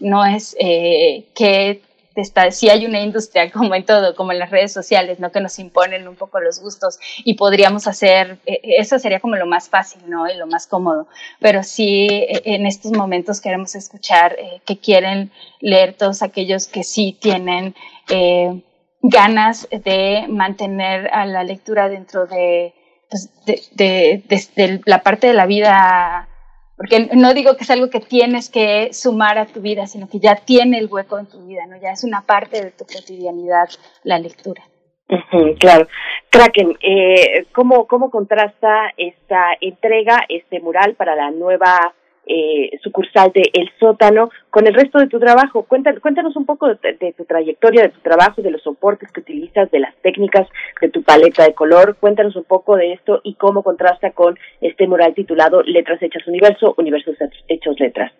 [0.00, 1.80] no es que
[2.14, 5.30] está, si hay una industria como en todo, como en las redes sociales, ¿no?
[5.32, 9.68] Que nos imponen un poco los gustos y podríamos hacer, eso sería como lo más
[9.68, 10.28] fácil, ¿no?
[10.28, 11.06] Y lo más cómodo.
[11.40, 17.74] Pero sí, en estos momentos queremos escuchar qué quieren leer todos aquellos que sí tienen
[19.02, 22.74] ganas de mantener a la lectura dentro de,
[23.08, 23.30] pues,
[23.74, 26.27] de, la parte de la vida,
[26.78, 30.20] porque no digo que es algo que tienes que sumar a tu vida, sino que
[30.20, 31.76] ya tiene el hueco en tu vida, ¿no?
[31.76, 33.68] Ya es una parte de tu cotidianidad
[34.04, 34.62] la lectura.
[35.58, 35.88] claro.
[36.30, 41.94] Kraken, eh, ¿cómo, ¿cómo contrasta esta entrega, este mural para la nueva
[42.28, 45.64] eh, sucursal de El Sótano con el resto de tu trabajo.
[45.64, 49.70] Cuéntanos, cuéntanos un poco de, tu trayectoria, de tu trabajo, de los soportes que utilizas,
[49.70, 50.46] de las técnicas,
[50.80, 51.96] de tu paleta de color.
[51.98, 56.74] Cuéntanos un poco de esto y cómo contrasta con este mural titulado Letras Hechas Universo,
[56.76, 57.16] Universos
[57.48, 58.12] Hechos Letras.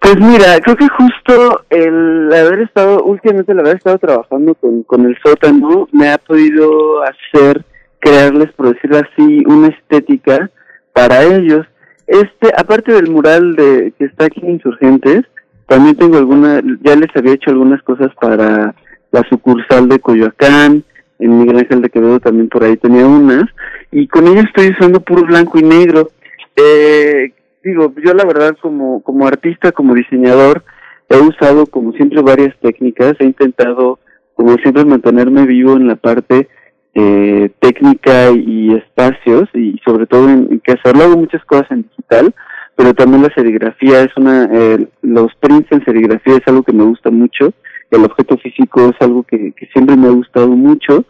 [0.00, 5.04] Pues mira, creo que justo el haber estado, últimamente el haber estado trabajando con, con
[5.04, 7.64] el sótano me ha podido hacer
[8.00, 10.50] crearles, por decirlo así, una estética
[10.92, 11.66] para ellos
[12.08, 15.24] este, aparte del mural de que está aquí en Insurgentes,
[15.66, 18.74] también tengo alguna, ya les había hecho algunas cosas para
[19.12, 20.82] la sucursal de Coyoacán,
[21.18, 23.44] en Miguel Ángel de Quevedo también por ahí tenía unas,
[23.92, 26.10] y con ellas estoy usando puro blanco y negro.
[26.56, 27.32] Eh,
[27.62, 30.64] digo, yo la verdad como, como artista, como diseñador,
[31.10, 33.98] he usado como siempre varias técnicas, he intentado
[34.34, 36.48] como siempre mantenerme vivo en la parte
[36.94, 42.34] eh, técnica y espacios y sobre todo en, que hacerlo hago muchas cosas en digital
[42.74, 46.84] pero también la serigrafía es una eh, los prints en serigrafía es algo que me
[46.84, 47.52] gusta mucho
[47.90, 51.04] el objeto físico es algo que, que siempre me ha gustado mucho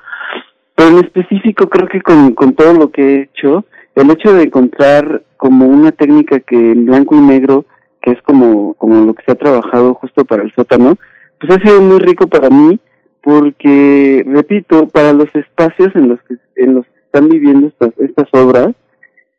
[0.75, 3.65] pero en específico creo que con, con todo lo que he hecho
[3.95, 7.67] el hecho de encontrar como una técnica que en blanco y negro
[8.03, 10.97] que es como como lo que se ha trabajado justo para el sótano
[11.41, 12.79] pues ha sido muy rico para mí
[13.23, 18.29] porque, repito, para los espacios en los que, en los que están viviendo estas, estas
[18.33, 18.69] obras,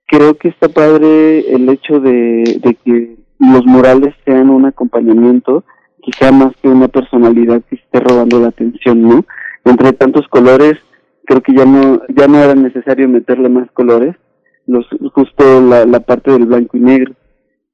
[0.08, 5.64] creo que está padre el hecho de, de que los murales sean un acompañamiento,
[6.02, 9.26] quizá más que una personalidad que esté robando la atención, ¿no?
[9.66, 10.76] Entre tantos colores,
[11.26, 14.16] creo que ya no, ya no era necesario meterle más colores,
[14.66, 17.14] los, justo la, la parte del blanco y negro.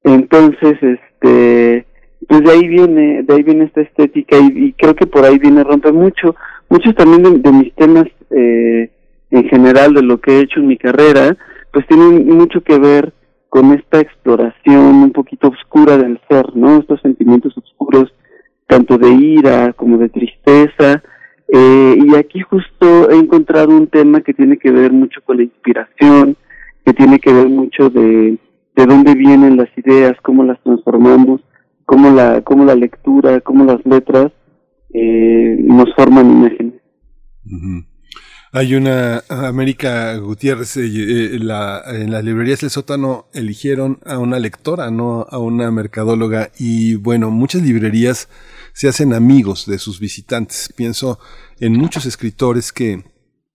[0.03, 1.86] Entonces, este,
[2.28, 5.63] pues de ahí viene, de ahí viene esta estética y, creo que por ahí viene
[5.63, 6.36] romper mucho,
[6.69, 8.89] muchos también de, mis temas eh,
[9.32, 11.38] en general de lo que he hecho en mi carrera,
[11.71, 13.13] pues tienen mucho que ver
[13.49, 16.78] con esta exploración un poquito oscura del ser, ¿no?
[16.78, 18.13] Estos sentimientos oscuros,
[18.67, 21.03] tanto de ira como de tristeza.
[21.47, 25.43] Eh, y aquí justo he encontrado un tema que tiene que ver mucho con la
[25.43, 26.36] inspiración,
[26.86, 28.38] que tiene que ver mucho de,
[28.76, 31.41] de dónde vienen las ideas, cómo las transformamos,
[31.86, 34.31] cómo la, cómo la lectura, cómo las letras
[34.93, 36.73] eh, nos forman imágenes.
[38.51, 44.89] Hay una, América Gutiérrez, eh, eh, en las librerías del sótano eligieron a una lectora,
[44.91, 46.51] no a una mercadóloga.
[46.57, 48.29] Y bueno, muchas librerías
[48.73, 50.73] se hacen amigos de sus visitantes.
[50.73, 51.19] Pienso
[51.59, 53.03] en muchos escritores que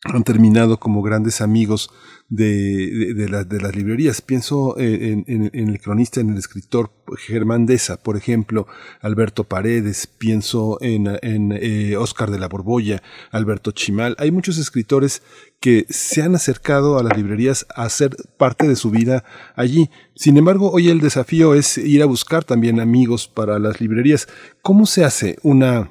[0.05, 1.91] han terminado como grandes amigos
[2.31, 4.23] de, de, las librerías.
[4.23, 8.67] Pienso en, el cronista, en el escritor Germán Deza, por ejemplo,
[9.01, 13.03] Alberto Paredes, pienso en, en eh, Oscar de la Borbolla,
[13.33, 14.15] Alberto Chimal.
[14.19, 15.23] Hay muchos escritores
[15.59, 19.25] que se han acercado a las librerías a hacer parte de su vida
[19.57, 19.91] allí.
[20.15, 24.29] Sin embargo, hoy el desafío es ir a buscar también amigos para las librerías.
[24.63, 25.91] ¿Cómo se hace una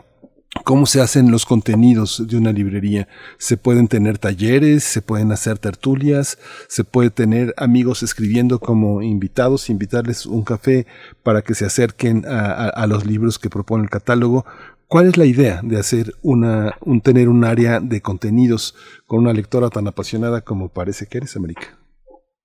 [0.63, 3.07] cómo se hacen los contenidos de una librería.
[3.37, 6.37] Se pueden tener talleres, se pueden hacer tertulias,
[6.67, 10.87] se puede tener amigos escribiendo como invitados, invitarles un café
[11.23, 14.45] para que se acerquen a, los libros que propone el catálogo.
[14.87, 18.75] ¿Cuál es la idea de hacer una, un tener un área de contenidos
[19.05, 21.77] con una lectora tan apasionada como parece que eres, América?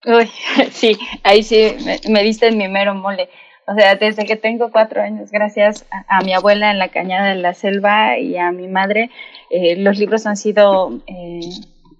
[0.04, 0.30] Uy,
[0.70, 3.30] sí, ahí sí me, me diste en mi mero mole.
[3.66, 7.36] O sea, desde que tengo cuatro años, gracias a, mi abuela en la cañada de
[7.36, 9.10] la selva y a mi madre,
[9.50, 11.40] eh, los libros han sido eh,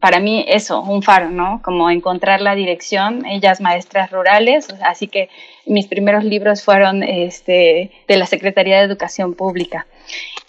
[0.05, 1.62] para mí eso, un faro, ¿no?
[1.65, 5.31] Como encontrar la dirección, ellas maestras rurales, así que
[5.65, 9.87] mis primeros libros fueron este, de la Secretaría de Educación Pública.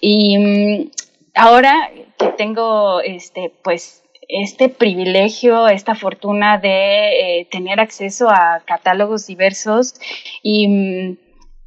[0.01, 0.91] Y mm,
[1.35, 9.27] ahora que tengo, este, pues, este privilegio, esta fortuna de eh, tener acceso a catálogos
[9.27, 9.95] diversos
[10.41, 11.17] y,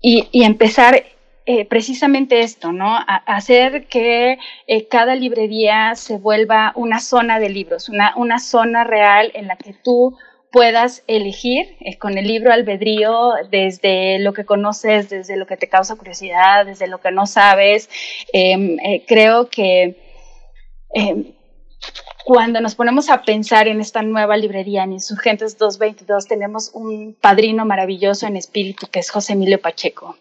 [0.00, 1.04] y, empezar
[1.46, 2.98] eh, precisamente esto, ¿no?
[3.06, 9.30] hacer que eh, cada librería se vuelva una zona de libros, una, una zona real
[9.34, 10.16] en la que tú
[10.50, 15.96] puedas elegir con el libro albedrío desde lo que conoces, desde lo que te causa
[15.96, 17.90] curiosidad, desde lo que no sabes.
[18.32, 19.96] Em, creo que
[20.94, 21.34] em,
[22.28, 27.64] cuando nos ponemos a pensar en esta nueva librería en Insurgentes 222, tenemos un padrino
[27.64, 30.14] maravilloso en espíritu que es José Emilio Pacheco.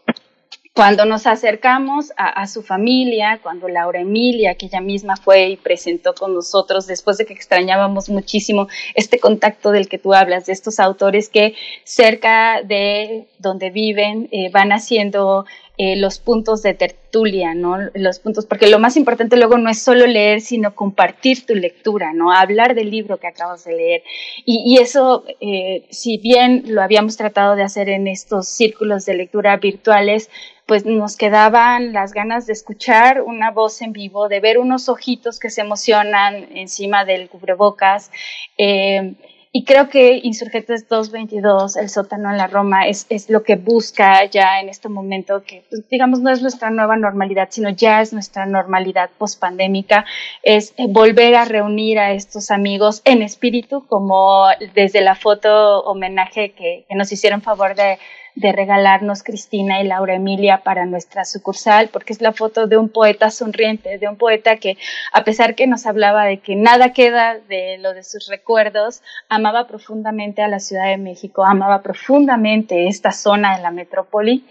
[0.74, 6.14] Cuando nos acercamos a, su familia, cuando Laura Emilia, que ella misma fue y presentó
[6.14, 10.80] con nosotros, después de que extrañábamos muchísimo este contacto del que tú hablas, de estos
[10.80, 15.46] autores que cerca de donde viven eh, van haciendo
[15.80, 17.78] eh, los puntos de tertulia, ¿no?
[17.94, 22.14] Los puntos, porque lo más importante luego no es solo leer, sino compartir tu lectura,
[22.14, 22.32] ¿no?
[22.32, 24.04] Hablar del libro que acabas de leer.
[24.44, 29.56] Y, eso, eh, si bien lo habíamos tratado de hacer en estos círculos de lectura
[29.58, 30.32] virtuales,
[30.66, 35.40] pues nos quedaban las ganas de escuchar una voz en vivo, de ver unos ojitos
[35.40, 38.12] que se emocionan encima del cubrebocas.
[38.58, 39.16] Eh,
[39.58, 44.24] y creo que Insurgentes 222, el sótano en la Roma, es, es lo que busca
[44.26, 48.14] ya en este momento, que pues, digamos no es nuestra nueva normalidad, sino ya es
[48.14, 50.06] nuestra normalidad pospandémica,
[50.44, 54.46] es eh, volver a reunir a estos amigos en espíritu, como
[54.76, 57.98] desde la foto homenaje que, que nos hicieron favor de
[58.38, 62.90] de regalarnos Cristina y Laura Emilia para nuestra sucursal, porque es la foto de un
[62.90, 64.78] poeta sonriente, de un poeta que,
[65.12, 69.66] a pesar que nos hablaba de que nada queda de lo de sus recuerdos, amaba
[69.68, 74.46] profundamente a la Ciudad de México, amaba profundamente esta zona de la metrópoli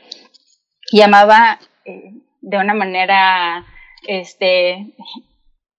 [0.91, 3.67] y amaba eh, de una manera,
[4.09, 4.95] este,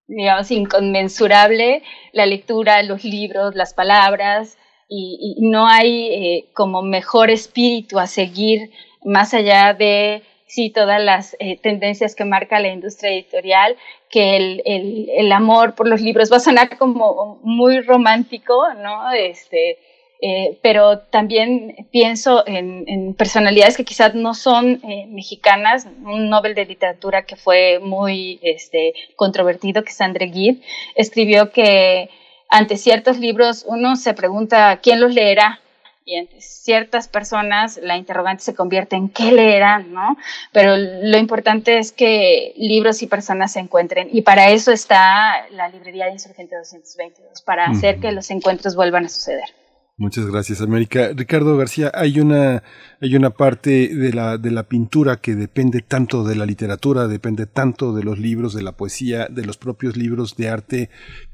[0.08, 1.84] digamos, inconmensurable
[2.14, 4.58] la lectura, los libros, las palabras,
[4.90, 8.72] y, no hay eh, como mejor espíritu a seguir
[9.04, 13.76] más allá de sí todas las eh, tendencias que marca la industria editorial,
[14.10, 19.12] que el, el, el, amor por los libros va a sonar como muy romántico, ¿no?
[19.12, 19.78] Este,
[20.22, 26.66] eh, pero también pienso en, en, personalidades que quizás no son mexicanas, un Nobel de
[26.66, 30.62] Literatura que fue muy este, controvertido, que es André Gide,
[30.96, 32.10] escribió que
[32.50, 35.60] ante ciertos libros uno se pregunta quién los leerá,
[36.08, 40.16] y en ciertas personas la interrogante se convierte en qué leerán, ¿no?
[40.54, 45.68] Pero lo importante es que libros y personas se encuentren y para eso está la
[45.68, 49.50] librería de Insurgente 222, para hacer que los encuentros vuelvan a suceder.
[50.00, 51.10] Muchas gracias, América.
[51.16, 52.62] Ricardo García, hay una,
[53.02, 57.48] hay una parte de la, de la pintura que depende tanto de la literatura, depende
[57.48, 60.90] tanto de los libros, de la poesía, de los propios libros de arte.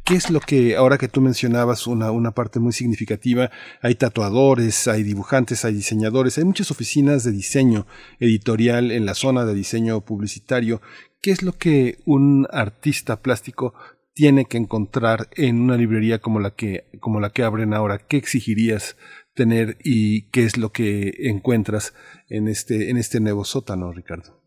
[0.06, 3.52] ¿Qué es lo que, ahora que tú mencionabas una, una parte muy significativa,
[3.82, 7.86] hay tatuadores, hay dibujantes, hay diseñadores, hay muchas oficinas de diseño
[8.22, 10.82] editorial en la zona de diseño publicitario.
[11.22, 13.74] ¿Qué es lo que un artista plástico
[14.14, 17.98] tiene que encontrar en una librería como la que, como la que abren ahora?
[17.98, 18.98] ¿Qué exigirías
[19.36, 21.96] tener y qué es lo que encuentras
[22.30, 24.40] en este, en este nuevo sótano, Ricardo?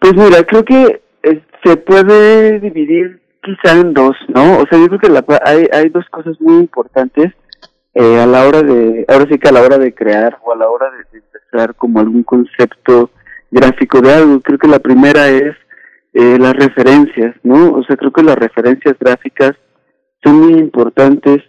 [0.00, 4.58] Pues mira, creo que eh, se puede dividir quizá en dos, ¿no?
[4.58, 7.32] O sea, yo creo que la, hay, hay dos cosas muy importantes
[7.94, 10.56] eh, a la hora de, ahora sí que a la hora de crear o a
[10.56, 13.10] la hora de, de empezar como algún concepto
[13.50, 14.40] gráfico de algo.
[14.40, 15.56] Creo que la primera es
[16.12, 17.72] eh, las referencias, ¿no?
[17.74, 19.52] O sea, creo que las referencias gráficas
[20.22, 21.42] son muy importantes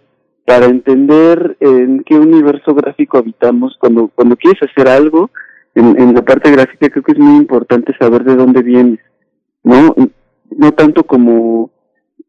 [0.44, 5.30] para entender en qué universo gráfico habitamos cuando cuando quieres hacer algo
[5.74, 9.00] en, en la parte gráfica creo que es muy importante saber de dónde vienes
[9.62, 9.94] no
[10.50, 11.70] no tanto como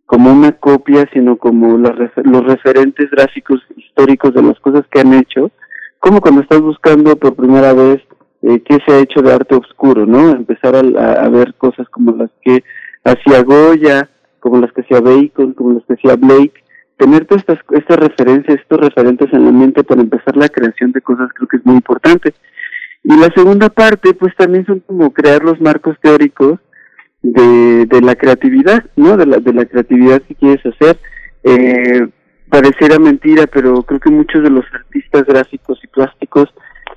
[0.06, 5.52] como una copia sino como los referentes gráficos históricos de las cosas que han hecho
[6.00, 8.02] como cuando estás buscando por primera vez
[8.44, 10.32] eh, qué se ha hecho de arte oscuro, ¿no?
[10.32, 12.64] Empezar a, ver cosas como las que
[13.04, 16.62] hacía Goya, como las que hacía Bacon, como las que hacía Blake,
[16.98, 21.02] tener todas estas, estas referencias, estos referentes en la mente para empezar la creación de
[21.02, 22.34] cosas creo que es muy importante.
[23.04, 26.60] Y la segunda parte, pues también son como crear los marcos teóricos
[27.22, 29.16] de, la creatividad, ¿no?
[29.16, 30.98] De la, de la creatividad que quieres hacer.
[31.44, 32.08] Eh,
[32.50, 36.50] pareciera mentira, pero creo que muchos de los artistas gráficos y plásticos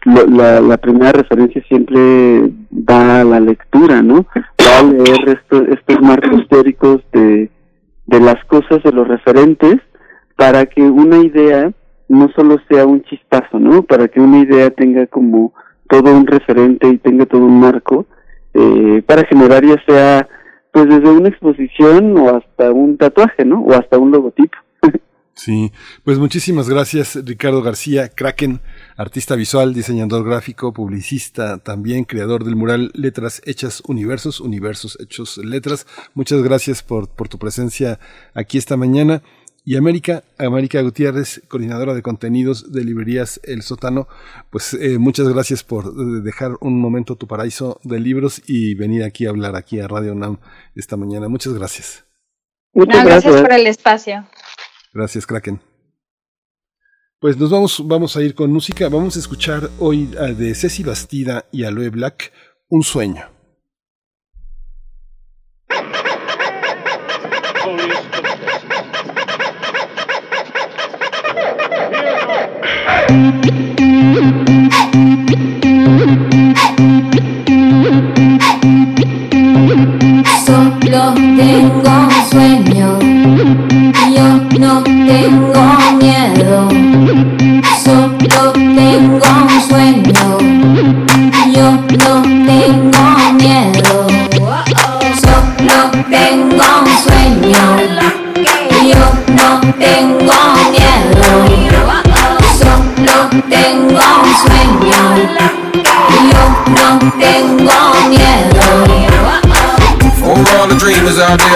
[0.07, 4.27] la, la primera referencia siempre va a la lectura, ¿no?
[4.61, 7.51] Va a leer estos, estos marcos teóricos de,
[8.07, 9.77] de las cosas, de los referentes,
[10.37, 11.73] para que una idea
[12.09, 13.83] no solo sea un chispazo, ¿no?
[13.83, 15.53] Para que una idea tenga como
[15.89, 18.07] todo un referente y tenga todo un marco,
[18.55, 20.29] eh, para generar ya sea,
[20.73, 23.63] pues desde una exposición o hasta un tatuaje, ¿no?
[23.63, 24.57] O hasta un logotipo.
[25.39, 25.71] Sí,
[26.03, 28.61] pues muchísimas gracias Ricardo García, Kraken,
[28.97, 35.87] artista visual, diseñador gráfico, publicista, también creador del mural Letras Hechas Universos, Universos Hechos Letras.
[36.15, 38.01] Muchas gracias por, por tu presencia
[38.35, 39.23] aquí esta mañana.
[39.69, 44.07] Y América, América Gutiérrez, coordinadora de contenidos de librerías El Sótano,
[44.49, 49.03] pues eh, muchas gracias por eh, dejar un momento tu paraíso de libros y venir
[49.03, 50.39] aquí a hablar aquí a Radio NAM
[50.77, 51.29] esta mañana.
[51.29, 52.05] Muchas gracias.
[52.73, 54.25] Muchas gracias por el espacio.
[54.93, 55.61] Gracias, Kraken.
[57.19, 58.91] Pues nos vamos, vamos a ir con música.
[58.91, 62.31] Vamos a escuchar hoy de Ceci Bastida y Aloe Black,
[62.69, 63.25] Un sueño.
[80.45, 83.16] Solo tengo un sueño
[84.59, 85.65] no tengo
[86.01, 86.69] miedo,
[87.85, 90.39] solo tengo un sueño.
[91.55, 93.05] Yo no tengo
[93.35, 94.07] miedo,
[95.21, 95.79] solo
[96.11, 97.63] tengo un sueño.
[98.89, 99.05] Yo
[99.35, 99.49] no
[99.79, 100.39] tengo
[100.71, 101.29] miedo,
[102.59, 103.17] solo
[103.49, 105.03] tengo un sueño.
[106.33, 106.43] Yo
[106.75, 106.89] no
[107.19, 107.79] tengo
[108.09, 108.67] miedo.
[110.19, 111.56] For all the dreamers out there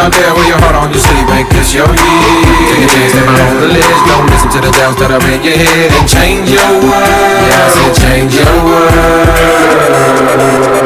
[0.00, 1.92] out there with your heart on your sleeve and kiss your ear.
[1.92, 5.20] Take a chance, step out on the ledge, don't listen to the doubts that are
[5.28, 7.44] in your head and change your world.
[7.44, 10.79] Yeah, I said change your world.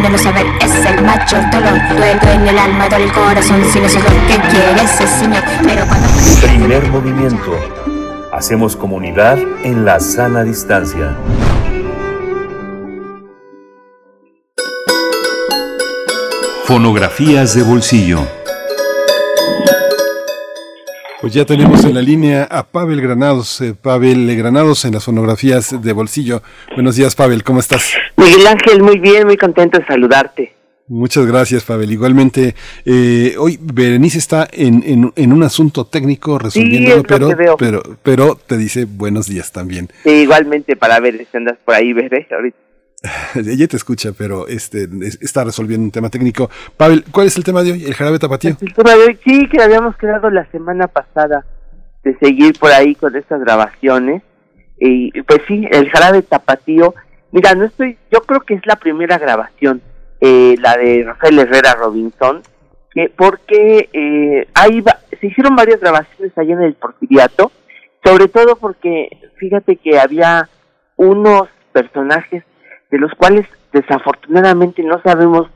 [0.00, 1.78] El de no saber es el mayor dolor.
[1.88, 5.42] Duele el alma, duele el corazón, si no sé lo que quiere ese señor.
[5.62, 6.08] Pero cuando...
[6.42, 7.52] Primer movimiento.
[8.32, 11.16] Hacemos comunidad en la sana distancia.
[16.64, 18.39] Fonografías de bolsillo.
[21.30, 25.80] Pues ya tenemos en la línea a Pavel Granados, eh, Pavel Granados en las fonografías
[25.80, 26.42] de bolsillo.
[26.74, 27.92] Buenos días, Pavel, ¿cómo estás?
[28.16, 30.52] Miguel Ángel, muy bien, muy contento de saludarte.
[30.88, 31.92] Muchas gracias, Pavel.
[31.92, 37.82] Igualmente, eh, hoy Berenice está en, en, en, un asunto técnico resolviéndolo, sí, pero, pero,
[38.02, 39.88] pero te dice buenos días también.
[40.02, 42.58] Sí, igualmente para ver si andas por ahí, veré ahorita.
[43.34, 44.88] Ella te escucha, pero este
[45.20, 46.50] está resolviendo un tema técnico.
[46.76, 47.84] Pavel, ¿cuál es el tema de hoy?
[47.84, 48.56] ¿El jarabe tapatío?
[48.60, 51.44] El tema de hoy, sí, que habíamos quedado la semana pasada
[52.04, 54.22] de seguir por ahí con estas grabaciones.
[54.78, 56.94] Y pues sí, el jarabe tapatío.
[57.32, 59.80] Mira, no estoy, yo creo que es la primera grabación,
[60.20, 62.42] eh, la de Rafael Herrera Robinson,
[62.92, 67.52] que porque eh, ahí va, se hicieron varias grabaciones allá en el Porfiriato,
[68.04, 70.48] sobre todo porque fíjate que había
[70.96, 72.42] unos personajes
[72.90, 75.48] de los cuales desafortunadamente no sabemos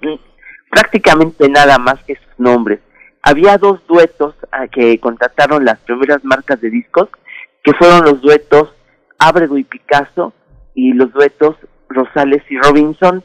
[0.70, 2.80] prácticamente nada más que sus nombres.
[3.22, 7.08] Había dos duetos a que contrataron las primeras marcas de discos,
[7.62, 8.74] que fueron los duetos
[9.18, 10.32] Ábrego y Picasso
[10.74, 11.56] y los duetos
[11.88, 13.22] Rosales y Robinson.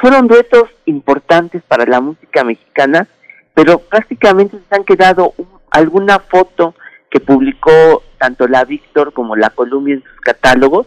[0.00, 3.08] fueron duetos importantes para la música mexicana,
[3.54, 5.34] pero prácticamente se han quedado
[5.70, 6.74] alguna foto
[7.10, 10.86] que publicó tanto la Víctor como la Columbia en sus catálogos,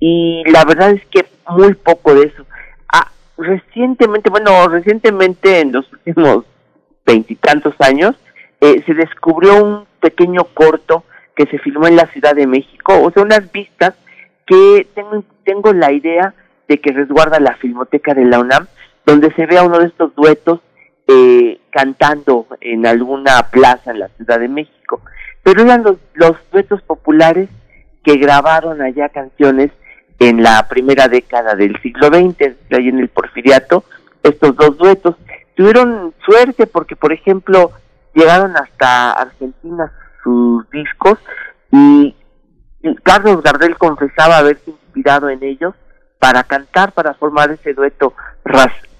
[0.00, 2.44] y la verdad es que muy poco de eso.
[2.92, 6.44] Ah, recientemente, bueno, recientemente en los últimos
[7.06, 8.14] veintitantos años,
[8.60, 11.04] eh, se descubrió un pequeño corto
[11.36, 13.94] que se filmó en la Ciudad de México, o sea, unas vistas
[14.46, 16.34] que tengo, tengo la idea
[16.68, 18.66] de que resguarda la Filmoteca de la UNAM,
[19.04, 20.60] donde se vea uno de estos duetos
[21.06, 25.02] eh, cantando en alguna plaza en la Ciudad de México.
[25.42, 27.48] Pero eran los, los duetos populares
[28.04, 29.70] que grabaron allá canciones
[30.18, 33.84] en la primera década del siglo XX, ahí en el Porfiriato,
[34.22, 35.16] estos dos duetos.
[35.54, 37.72] Tuvieron suerte porque, por ejemplo,
[38.14, 39.90] llegaron hasta Argentina
[40.22, 41.18] sus discos
[41.72, 42.14] y
[43.02, 45.74] Carlos Gardel confesaba haberse inspirado en ellos
[46.18, 48.14] para cantar, para formar ese dueto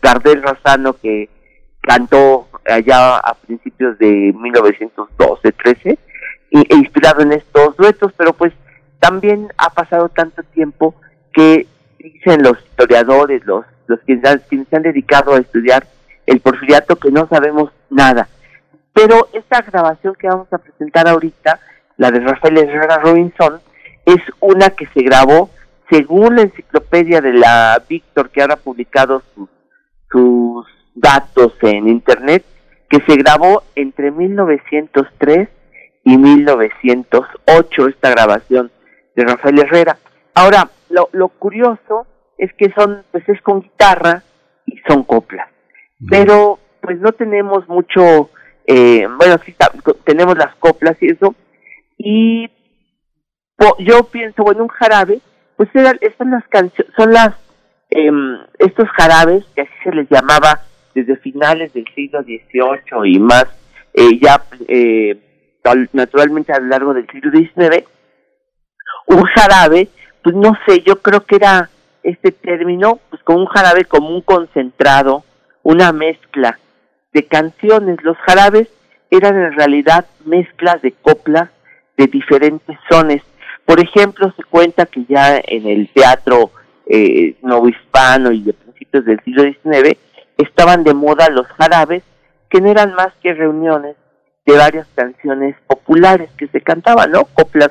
[0.02, 1.28] Gardel Razano que
[1.80, 5.98] cantó allá a principios de 1912-13
[6.50, 8.52] e inspirado en estos duetos, pero pues
[9.04, 10.94] también ha pasado tanto tiempo
[11.34, 11.66] que
[11.98, 15.86] dicen los historiadores, los, los que, se han dedicado a estudiar
[16.24, 18.28] el porfiriato, que no sabemos nada.
[18.94, 21.60] Pero esta grabación que vamos a presentar ahorita,
[21.98, 23.60] la de Rafael Herrera Robinson,
[24.06, 25.50] es una que se grabó
[25.90, 29.50] según la enciclopedia de la Víctor, que ahora ha publicado sus,
[30.10, 32.42] sus datos en Internet,
[32.88, 35.50] que se grabó entre 1903
[36.04, 38.70] y 1908, esta grabación
[39.14, 39.98] de Rafael Herrera.
[40.34, 42.06] Ahora, lo, lo curioso
[42.38, 44.22] es que son, pues es con guitarra
[44.66, 45.48] y son coplas.
[46.08, 48.30] Pero, pues no tenemos mucho,
[48.66, 49.54] eh, bueno, sí
[50.04, 51.34] tenemos las coplas y eso.
[51.96, 52.50] Y
[53.78, 55.20] yo pienso, bueno, un jarabe,
[55.56, 57.34] pues eran, están las canciones, son las,
[57.90, 58.10] eh,
[58.58, 60.60] estos jarabes, que así se les llamaba
[60.94, 63.46] desde finales del siglo XVIII y más,
[63.94, 65.18] eh, ya eh,
[65.92, 67.84] naturalmente a lo largo del siglo XIX,
[69.06, 69.88] un jarabe,
[70.22, 71.70] pues no sé, yo creo que era
[72.02, 75.24] este término, pues como un jarabe, como un concentrado,
[75.62, 76.58] una mezcla
[77.12, 78.02] de canciones.
[78.02, 78.68] Los jarabes
[79.10, 81.50] eran en realidad mezclas de coplas
[81.96, 83.22] de diferentes sones.
[83.64, 86.50] Por ejemplo, se cuenta que ya en el teatro
[86.86, 89.96] eh, novohispano y de principios del siglo XIX
[90.36, 92.02] estaban de moda los jarabes,
[92.50, 93.96] que no eran más que reuniones
[94.44, 97.24] de varias canciones populares que se cantaban, ¿no?
[97.24, 97.70] Coplas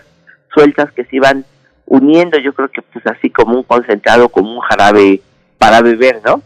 [0.54, 1.45] sueltas que se iban
[1.86, 5.22] uniendo, yo creo que pues así como un concentrado, como un jarabe
[5.58, 6.41] para beber, ¿no?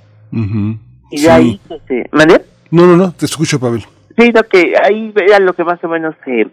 [1.12, 2.10] Y de ahí, este,
[2.72, 3.84] No, no, no, te escucho, Pavel.
[4.18, 6.48] Sí, lo que ahí era lo que más o menos se,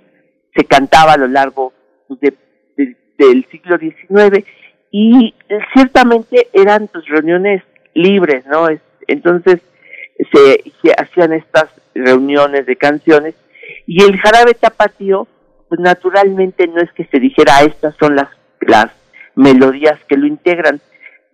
[0.55, 1.73] se cantaba a lo largo
[2.09, 2.35] de,
[3.19, 4.45] del siglo XIX
[4.91, 5.35] y
[5.73, 7.63] ciertamente eran pues reuniones
[7.95, 8.69] libres, ¿no?
[9.07, 9.61] entonces
[10.33, 13.35] se, se hacían estas reuniones de canciones
[13.87, 15.27] y el jarabe tapatío
[15.69, 18.29] pues naturalmente no es que se dijera estas son las,
[18.61, 18.87] las
[19.35, 20.81] melodías que lo integran.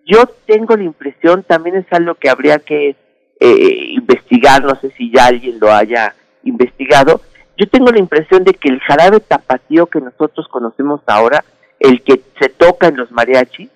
[0.05, 2.95] Yo tengo la impresión, también es algo que habría que
[3.39, 7.21] eh, investigar, no sé si ya alguien lo haya investigado,
[7.57, 11.43] yo tengo la impresión de que el jarabe tapatío que nosotros conocemos ahora,
[11.79, 13.69] el que se toca en los mariachis,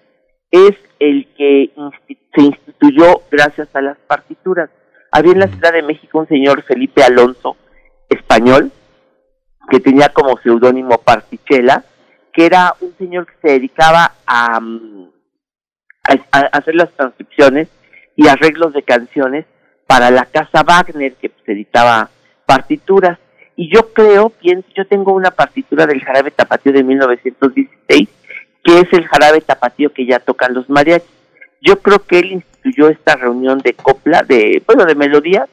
[0.50, 1.72] es el que
[2.34, 4.70] se instituyó gracias a las partituras.
[5.12, 7.58] Había en la Ciudad de México un señor Felipe Alonso,
[8.10, 8.72] español,
[9.70, 11.84] que tenía como seudónimo Partichela,
[12.34, 15.10] que era un señor que se dedicaba a, mm,
[16.32, 17.70] a, hacer las transcripciones
[18.16, 19.46] y arreglos de canciones
[19.88, 22.10] para la casa Wagner, que pues, editaba
[22.46, 23.18] partituras.
[23.56, 28.10] Y yo creo, pienso, yo tengo una partitura del jarabe tapatío de 1916,
[28.64, 31.10] que es el jarabe tapatío que ya tocan los mariachis.
[31.62, 35.48] Yo creo que él instituyó esta reunión de copla, de, bueno, de melodías,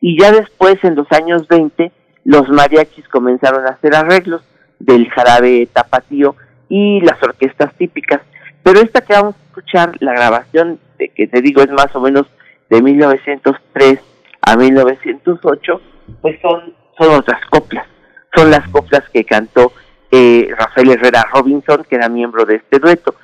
[0.00, 1.92] y ya después, en los años 20,
[2.24, 4.42] los mariachis comenzaron a hacer arreglos
[4.78, 6.36] del jarabe tapatío
[6.68, 8.20] y las orquestas típicas.
[8.62, 12.00] Pero esta que vamos a escuchar, la grabación de que te digo es más o
[12.00, 12.26] menos
[12.70, 14.00] de 1903
[14.40, 15.80] a 1908,
[16.20, 17.86] pues son, son otras coplas.
[18.34, 19.72] Son las coplas que cantó
[20.10, 23.14] eh, Rafael Herrera Robinson, que era miembro de este dueto.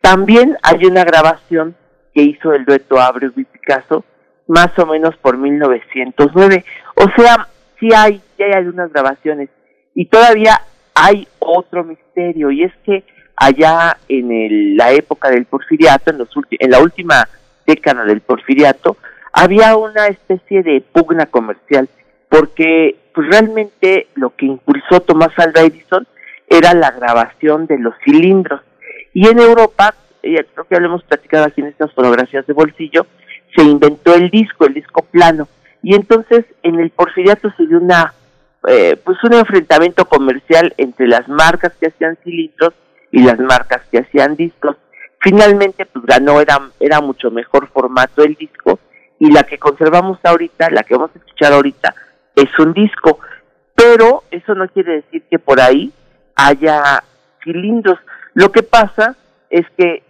[0.00, 1.74] También hay una grabación
[2.14, 4.04] que hizo el dueto Abreu y Picasso,
[4.46, 6.64] más o menos por 1909.
[6.96, 7.48] O sea,
[7.80, 9.50] sí hay, hay algunas grabaciones.
[9.94, 10.60] Y todavía
[10.94, 13.04] hay otro misterio, y es que
[13.36, 17.28] allá en el, la época del porfiriato, en, los en la última
[17.66, 18.96] década del porfiriato,
[19.32, 21.88] había una especie de pugna comercial,
[22.28, 26.06] porque pues realmente lo que impulsó Tomás Alva Edison
[26.48, 28.60] era la grabación de los cilindros.
[29.12, 33.06] Y en Europa, eh, creo que hablemos platicado aquí en estas fotografías de bolsillo,
[33.56, 35.48] se inventó el disco, el disco plano.
[35.82, 38.14] Y entonces en el porfiriato se dio una,
[38.66, 42.74] eh, pues un enfrentamiento comercial entre las marcas que hacían cilindros
[43.10, 44.76] y las marcas que hacían discos.
[45.20, 48.78] Finalmente, pues ganó, era, era mucho mejor formato el disco
[49.18, 51.94] y la que conservamos ahorita, la que vamos a escuchar ahorita,
[52.34, 53.20] es un disco.
[53.74, 55.92] Pero eso no quiere decir que por ahí
[56.36, 57.02] haya
[57.42, 57.98] cilindros.
[58.34, 59.16] Lo que pasa
[59.50, 60.02] es que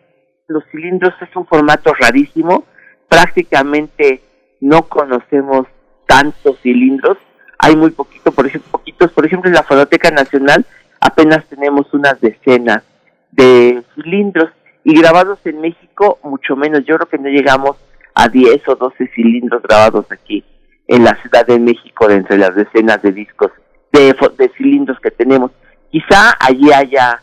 [0.46, 2.64] los cilindros es un formato rarísimo,
[3.08, 4.22] prácticamente
[4.60, 5.66] no conocemos
[6.06, 7.18] tantos cilindros,
[7.64, 10.66] hay muy poquito, por ejemplo, poquitos, por ejemplo en la Fonoteca Nacional
[11.00, 12.82] apenas tenemos unas decenas
[13.30, 14.50] de cilindros
[14.84, 16.84] y grabados en México mucho menos.
[16.84, 17.76] Yo creo que no llegamos
[18.14, 20.44] a 10 o 12 cilindros grabados aquí
[20.86, 23.50] en la Ciudad de México de entre las decenas de discos
[23.92, 25.50] de, de cilindros que tenemos.
[25.90, 27.22] Quizá allí haya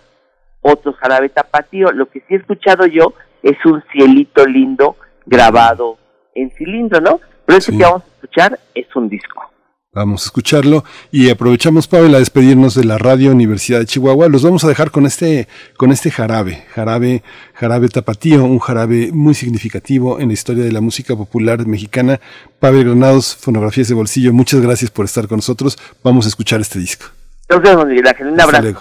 [0.61, 1.91] otro jarabe tapatío.
[1.91, 3.13] Lo que sí he escuchado yo
[3.43, 5.99] es un cielito lindo grabado
[6.33, 7.19] en cilindro, ¿no?
[7.45, 9.50] Pero eso que vamos a escuchar es un disco.
[9.93, 14.29] Vamos a escucharlo y aprovechamos, Pavel, a despedirnos de la Radio Universidad de Chihuahua.
[14.29, 17.23] Los vamos a dejar con este, con este jarabe, jarabe,
[17.53, 22.21] jarabe tapatío, un jarabe muy significativo en la historia de la música popular mexicana.
[22.61, 25.77] Pavel Granados, Fonografías de Bolsillo, muchas gracias por estar con nosotros.
[26.01, 27.07] Vamos a escuchar este disco.
[27.49, 28.79] Entonces, Miguel Ángel, un abrazo.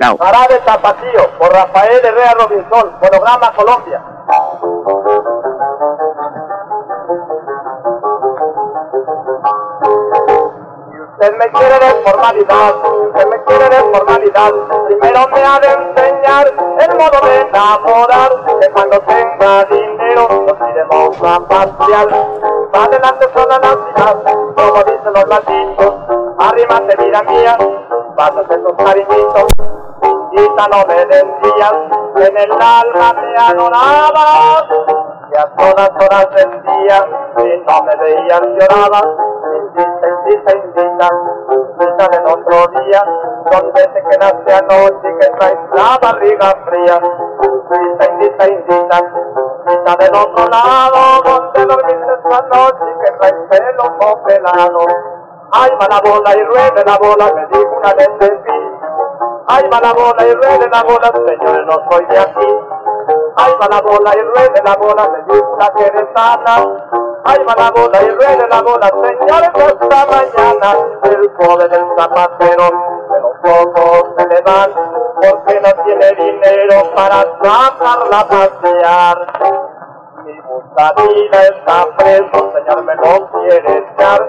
[0.00, 4.02] Jarabe tapatío, por Rafael Herrera Robinson, Fonograma Colombia.
[11.22, 12.74] Usted me quiere de formalidad,
[13.06, 14.52] usted me quiere de formalidad.
[14.88, 21.16] Primero me ha de enseñar el modo de enamorar, que cuando tenga dinero nos iremos
[21.22, 22.08] a pasear.
[22.74, 24.16] Va adelante sola la ciudad,
[24.56, 25.94] como dicen los malditos.
[26.40, 27.56] Arrímate, mira mía,
[28.16, 29.46] vas a hacer tus cariñitos.
[30.32, 31.74] Quita no me decías,
[32.16, 34.64] en el alma me adorabas.
[35.32, 37.06] Y a todas horas del día,
[37.36, 39.06] si no me veías llorabas
[39.76, 41.08] invita, invita,
[41.50, 43.02] invita del otro día,
[43.50, 47.00] donde te quedaste anoche que traes la barriga fría.
[47.42, 48.98] Invita, invita, invita,
[49.66, 54.86] invita del otro lado, donde dormiste esta noche que traes pelo congelado.
[55.52, 58.72] Ay, va la bola y ruede la bola, me dijo una vez de ti.
[59.48, 62.71] Ay, va la bola y ruede la bola, señores, no soy de aquí.
[63.36, 66.54] Ay, va la bola y ruede la bola, una queretana.
[67.24, 70.76] Ay, va la bola y ruede la bola, señores, esta mañana.
[71.04, 72.70] El pobre del zapatero,
[73.22, 74.70] los ojos se le van,
[75.20, 79.71] porque no tiene dinero para sacarla a pasear.
[80.24, 84.20] Mi buscadilla está preso, señor, me lo quiere echar.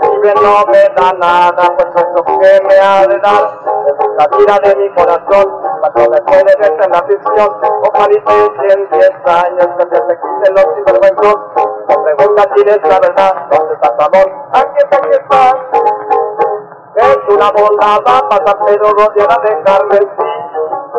[0.00, 3.60] Vive no me da nada, pues es lo que me ha de dar.
[3.86, 7.50] Es buscadilla de mi corazón, cuando me puede en la prisión.
[7.86, 11.36] Ojalá y en 10 años que se te quiten los sinvergüenzos.
[11.88, 14.32] No pregunta si es la verdad, ¿dónde está tu amor?
[14.54, 15.56] Aquí está, aquí está.
[16.96, 20.06] Es una bola, va a pasar, pero rodeada de carmesí.
[20.06, 20.51] La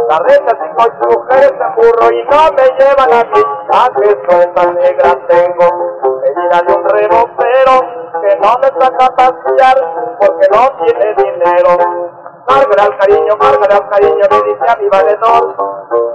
[0.10, 3.44] renta cinco y mujeres en burro y no me llevan a mí.
[3.74, 5.66] A que esta negra tengo,
[6.22, 9.78] medida de un rebocero que no me saca a pasear
[10.20, 11.78] porque no tiene dinero.
[12.46, 15.56] Cárgale al cariño, cárgale al cariño, le dice a mi valedor.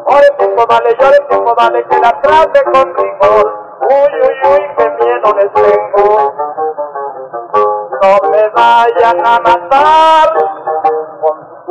[0.04, 3.46] Ore tiempo dale, llore tiempo dale, que la trate con rigor.
[3.80, 6.34] Uy, uy, uy, qué miedo les tengo.
[8.00, 10.47] No me vayan a matar con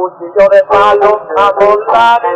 [0.08, 2.36] cuchillo de palo a volar y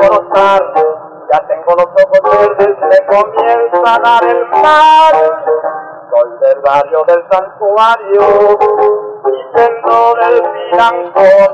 [0.00, 0.86] sin.
[1.30, 5.14] Ya tengo los ojos verdes, me comienza a dar el mal.
[6.10, 8.58] soy del barrio del santuario,
[9.24, 11.52] diciendo del pirancón.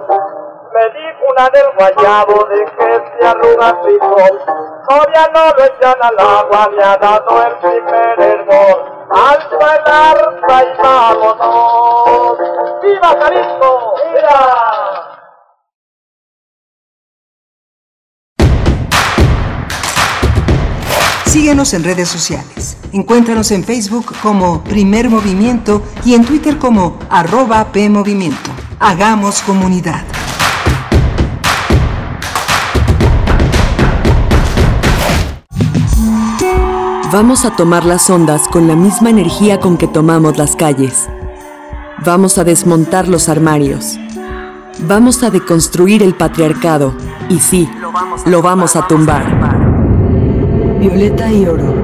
[0.72, 4.40] Me dijo una del guayabo de que se arruga frijol.
[4.88, 8.98] Todavía no lo echan al agua, me ha dado el primer hervor.
[9.10, 12.38] Alza el arpa y vámonos.
[12.82, 13.94] ¡Viva Jalisco!
[14.12, 14.97] ¡Viva!
[21.28, 22.78] Síguenos en redes sociales.
[22.90, 28.50] Encuéntranos en Facebook como Primer Movimiento y en Twitter como arroba PMovimiento.
[28.80, 30.02] Hagamos comunidad.
[37.12, 41.10] Vamos a tomar las ondas con la misma energía con que tomamos las calles.
[42.06, 43.98] Vamos a desmontar los armarios.
[44.86, 46.94] Vamos a deconstruir el patriarcado.
[47.28, 47.68] Y sí,
[48.24, 49.37] lo vamos a tumbar.
[50.78, 51.74] Violeta y oro.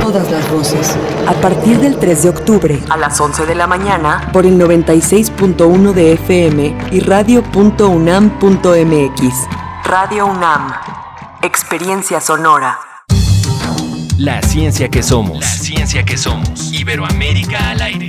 [0.00, 0.96] Todas las voces.
[1.26, 4.30] A partir del 3 de octubre, A las 11 de la mañana.
[4.32, 8.38] por el 96.1 de FM y radio.unam.mx.
[9.84, 10.72] Radio UNAM.
[11.42, 12.78] Experiencia sonora.
[14.16, 15.40] La ciencia que somos.
[15.40, 16.72] La ciencia que somos.
[16.72, 18.08] Iberoamérica al aire.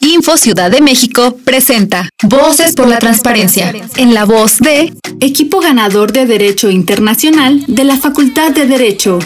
[0.00, 6.12] Info Ciudad de México presenta Voces por la Transparencia, en la voz de Equipo ganador
[6.12, 9.18] de Derecho Internacional de la Facultad de Derecho.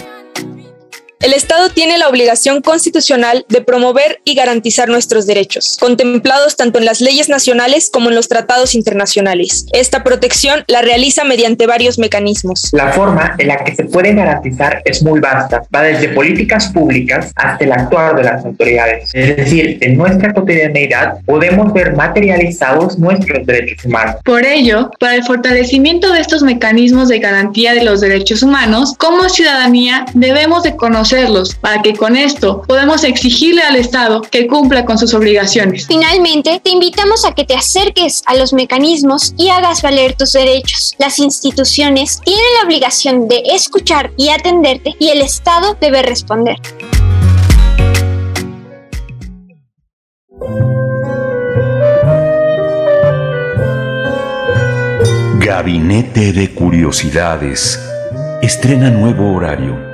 [1.25, 6.85] El Estado tiene la obligación constitucional de promover y garantizar nuestros derechos, contemplados tanto en
[6.85, 9.64] las leyes nacionales como en los tratados internacionales.
[9.72, 12.68] Esta protección la realiza mediante varios mecanismos.
[12.72, 17.33] La forma en la que se puede garantizar es muy vasta, va desde políticas públicas
[17.37, 19.09] hasta el actuar de las autoridades.
[19.14, 24.16] Es decir, en nuestra cotidianeidad podemos ver materializados nuestros derechos humanos.
[24.27, 29.27] Por ello, para el fortalecimiento de estos mecanismos de garantía de los derechos humanos, como
[29.31, 31.14] ciudadanía debemos de conocer
[31.61, 35.87] para que con esto podamos exigirle al Estado que cumpla con sus obligaciones.
[35.87, 40.95] Finalmente, te invitamos a que te acerques a los mecanismos y hagas valer tus derechos.
[40.99, 46.57] Las instituciones tienen la obligación de escuchar y atenderte y el Estado debe responder.
[55.39, 57.79] Gabinete de Curiosidades.
[58.43, 59.93] Estrena nuevo horario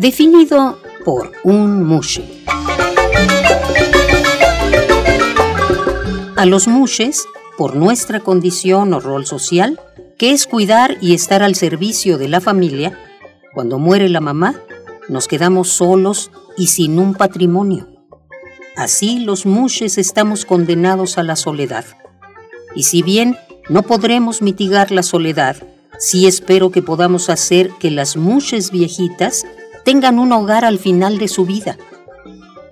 [0.00, 2.24] definido por un mushe.
[6.36, 7.26] A los mushes,
[7.58, 9.78] por nuestra condición o rol social,
[10.16, 12.98] que es cuidar y estar al servicio de la familia,
[13.52, 14.54] cuando muere la mamá,
[15.10, 17.86] nos quedamos solos y sin un patrimonio.
[18.76, 21.84] Así los mushes estamos condenados a la soledad.
[22.74, 23.36] Y si bien
[23.68, 25.56] no podremos mitigar la soledad,
[25.98, 29.44] sí espero que podamos hacer que las mushes viejitas
[29.84, 31.76] tengan un hogar al final de su vida,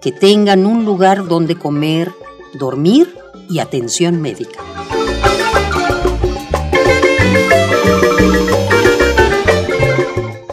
[0.01, 2.13] que tengan un lugar donde comer,
[2.55, 3.15] dormir
[3.49, 4.61] y atención médica.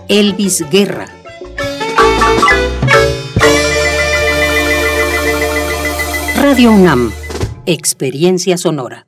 [0.07, 1.07] Elvis Guerra.
[6.37, 7.11] Radio UNAM,
[7.65, 9.07] Experiencia Sonora.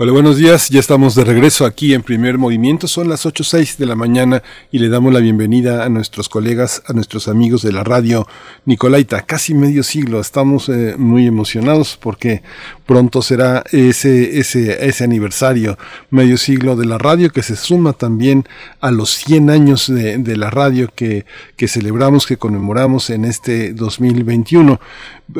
[0.00, 0.68] Hola, buenos días.
[0.68, 2.86] Ya estamos de regreso aquí en Primer Movimiento.
[2.86, 6.92] Son las 8.06 de la mañana y le damos la bienvenida a nuestros colegas, a
[6.92, 8.24] nuestros amigos de la radio
[8.64, 9.22] Nicolaita.
[9.22, 10.20] Casi medio siglo.
[10.20, 12.42] Estamos eh, muy emocionados porque
[12.86, 15.76] pronto será ese, ese, ese aniversario,
[16.10, 18.46] medio siglo de la radio que se suma también
[18.80, 21.26] a los 100 años de, de la radio que,
[21.56, 24.78] que celebramos, que conmemoramos en este 2021.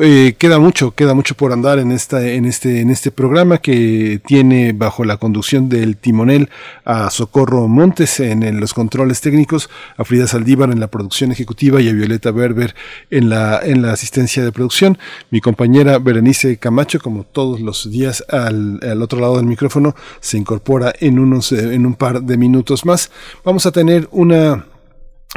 [0.01, 4.21] Eh, queda mucho, queda mucho por andar en esta, en este, en este programa que
[4.27, 6.49] tiene bajo la conducción del timonel
[6.85, 11.89] a Socorro Montes en, los controles técnicos, a Frida Saldívar en la producción ejecutiva y
[11.89, 12.75] a Violeta Berber
[13.09, 14.97] en la, en la asistencia de producción.
[15.29, 20.37] Mi compañera Berenice Camacho, como todos los días al, al otro lado del micrófono, se
[20.37, 23.11] incorpora en unos, en un par de minutos más.
[23.43, 24.65] Vamos a tener una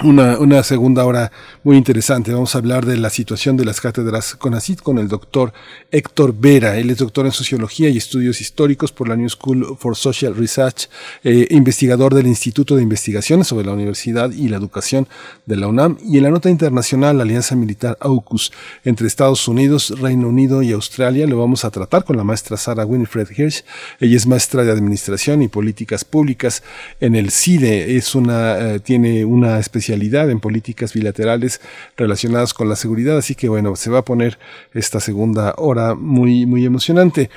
[0.01, 1.30] una, una, segunda hora
[1.64, 2.32] muy interesante.
[2.32, 5.53] Vamos a hablar de la situación de las cátedras CONACIT con el doctor
[5.90, 6.78] Héctor Vera.
[6.78, 10.88] Él es doctor en Sociología y Estudios Históricos por la New School for Social Research,
[11.24, 15.09] eh, investigador del Instituto de Investigaciones sobre la Universidad y la Educación
[15.45, 18.51] de la UNAM y en la nota internacional Alianza Militar AUKUS
[18.84, 21.26] entre Estados Unidos, Reino Unido y Australia.
[21.26, 23.62] Lo vamos a tratar con la maestra Sara Winifred Hirsch.
[24.01, 26.62] Ella es maestra de Administración y Políticas Públicas
[26.99, 27.95] en el CIDE.
[27.99, 31.61] Es una, eh, tiene una especialidad especialidad en políticas bilaterales
[31.97, 34.39] relacionadas con la seguridad, así que bueno, se va a poner
[34.72, 37.30] esta segunda hora muy, muy emocionante.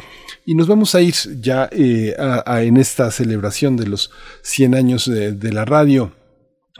[0.45, 2.15] Y nos vamos a ir ya eh,
[2.47, 4.11] en esta celebración de los
[4.43, 6.11] 100 años de la radio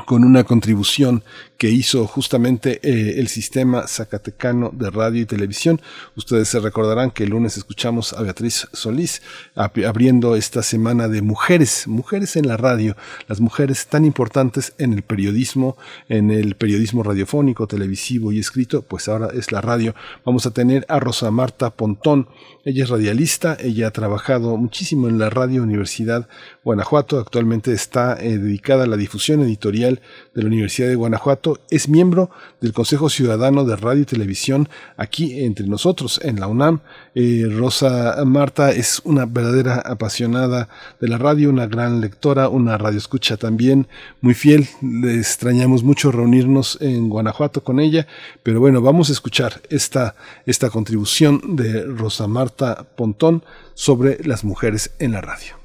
[0.04, 1.24] con una contribución
[1.58, 5.82] que hizo justamente eh, el sistema zacatecano de radio y televisión.
[6.18, 9.22] Ustedes se recordarán que el lunes escuchamos a Beatriz Solís
[9.56, 12.98] abriendo esta semana de mujeres, mujeres en la radio,
[13.30, 15.78] las mujeres tan importantes en el periodismo,
[16.10, 19.96] en el periodismo radiofónico, televisivo y escrito, pues ahora es la radio.
[20.26, 22.28] Vamos a tener a Rosa Marta Pontón,
[22.66, 26.28] ella es radialista, ella ha trabajado muchísimo en la Radio Universidad
[26.66, 31.88] Guanajuato, actualmente está eh, dedicada a la difusión editorial de la Universidad de Guanajuato, es
[31.88, 32.30] miembro
[32.62, 34.68] del Consejo Ciudadano de Radio y Televisión
[34.98, 36.82] aquí entre nosotros en la UNAM.
[37.14, 40.70] Eh, Rosa Marta es una verdadera apasionada
[41.00, 43.88] de la radio, una gran lectora, una radioescucha también
[44.22, 44.68] muy fiel.
[44.82, 48.08] Le extrañamos mucho reunirnos en Guanajuato con ella,
[48.44, 50.16] pero bueno, vamos a escuchar esta,
[50.46, 55.56] esta contribución de Rosa Marta Pontón sobre las mujeres en la radio.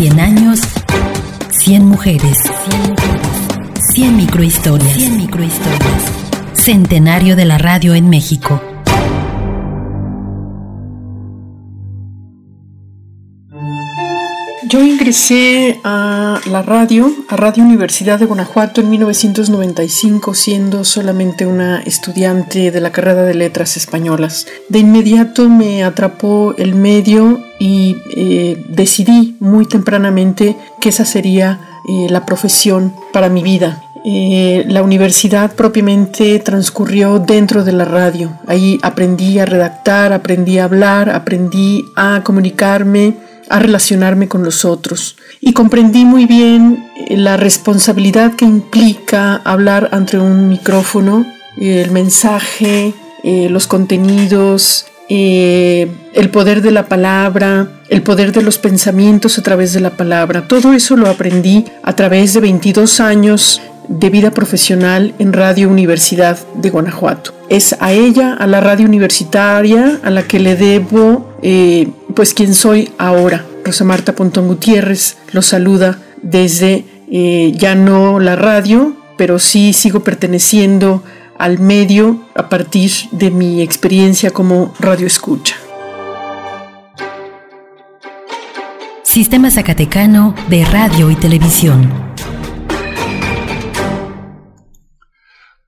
[0.00, 0.60] 100 años,
[1.52, 2.38] 100 mujeres,
[3.94, 6.04] 100 microhistorias, 100 microhistorias.
[6.52, 8.60] Centenario de la radio en México.
[14.70, 21.80] Yo ingresé a la radio, a Radio Universidad de Guanajuato en 1995, siendo solamente una
[21.80, 24.46] estudiante de la carrera de letras españolas.
[24.68, 31.58] De inmediato me atrapó el medio y eh, decidí muy tempranamente que esa sería
[31.88, 33.82] eh, la profesión para mi vida.
[34.04, 38.38] Eh, la universidad propiamente transcurrió dentro de la radio.
[38.46, 45.16] Ahí aprendí a redactar, aprendí a hablar, aprendí a comunicarme a relacionarme con los otros
[45.40, 51.26] y comprendí muy bien eh, la responsabilidad que implica hablar ante un micrófono,
[51.58, 52.94] el mensaje,
[53.24, 59.42] eh, los contenidos, eh, el poder de la palabra, el poder de los pensamientos a
[59.42, 60.46] través de la palabra.
[60.46, 66.38] Todo eso lo aprendí a través de 22 años de vida profesional en Radio Universidad
[66.54, 67.32] de Guanajuato.
[67.48, 72.54] Es a ella, a la radio universitaria, a la que le debo, eh, pues, quién
[72.54, 73.44] soy ahora.
[73.64, 80.00] Rosa Marta Pontón Gutiérrez lo saluda desde eh, ya no la radio, pero sí sigo
[80.00, 81.02] perteneciendo
[81.36, 85.56] al medio a partir de mi experiencia como radioescucha.
[89.02, 92.09] Sistema Zacatecano de Radio y Televisión.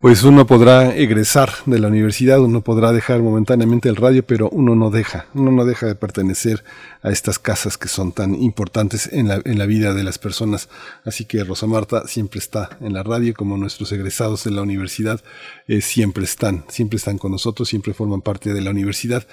[0.03, 4.75] Pues uno podrá egresar de la universidad, uno podrá dejar momentáneamente el radio, pero uno
[4.75, 6.65] no deja, uno no deja de pertenecer
[7.03, 10.69] a estas casas que son tan importantes en la, en la vida de las personas.
[11.05, 15.21] Así que Rosa Marta siempre está en la radio, como nuestros egresados de la universidad
[15.69, 19.25] eh, siempre están, siempre están con nosotros, siempre forman parte de la universidad.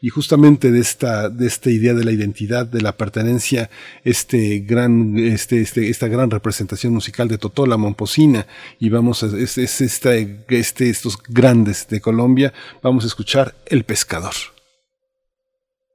[0.00, 3.68] Y justamente de esta, de esta idea de la identidad, de la pertenencia,
[4.04, 8.46] este gran, este, este, esta gran representación musical de Totola, Momposina,
[8.78, 13.84] y vamos a, es, es esta, este, estos grandes de Colombia, vamos a escuchar El
[13.84, 14.34] Pescador.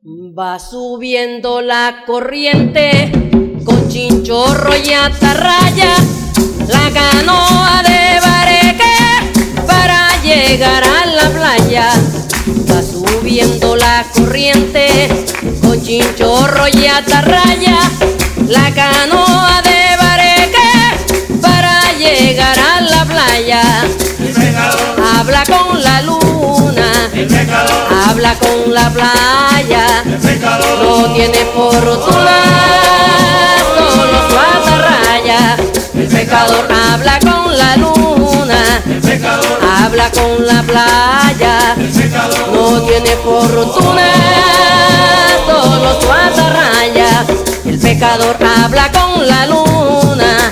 [0.05, 3.09] Va subiendo la corriente
[3.63, 5.95] con chinchorro y atarraya,
[6.67, 11.89] la canoa de bareque para llegar a la playa.
[12.69, 12.81] Va
[13.41, 15.09] la corriente
[15.59, 17.79] con chinchorro y atarraya,
[18.47, 23.63] la canoa de bareque para llegar a la playa.
[25.17, 27.09] Habla con la luna,
[28.07, 30.03] habla con la playa,
[30.84, 32.38] no tiene fortuna,
[33.65, 33.72] solo
[34.29, 35.57] su atarraya.
[35.95, 38.81] El pecador habla con la luna,
[39.83, 41.75] habla con la playa,
[42.51, 44.11] no tiene fortuna,
[45.45, 47.25] solo su atarraya.
[47.65, 50.51] El pecador habla con la luna,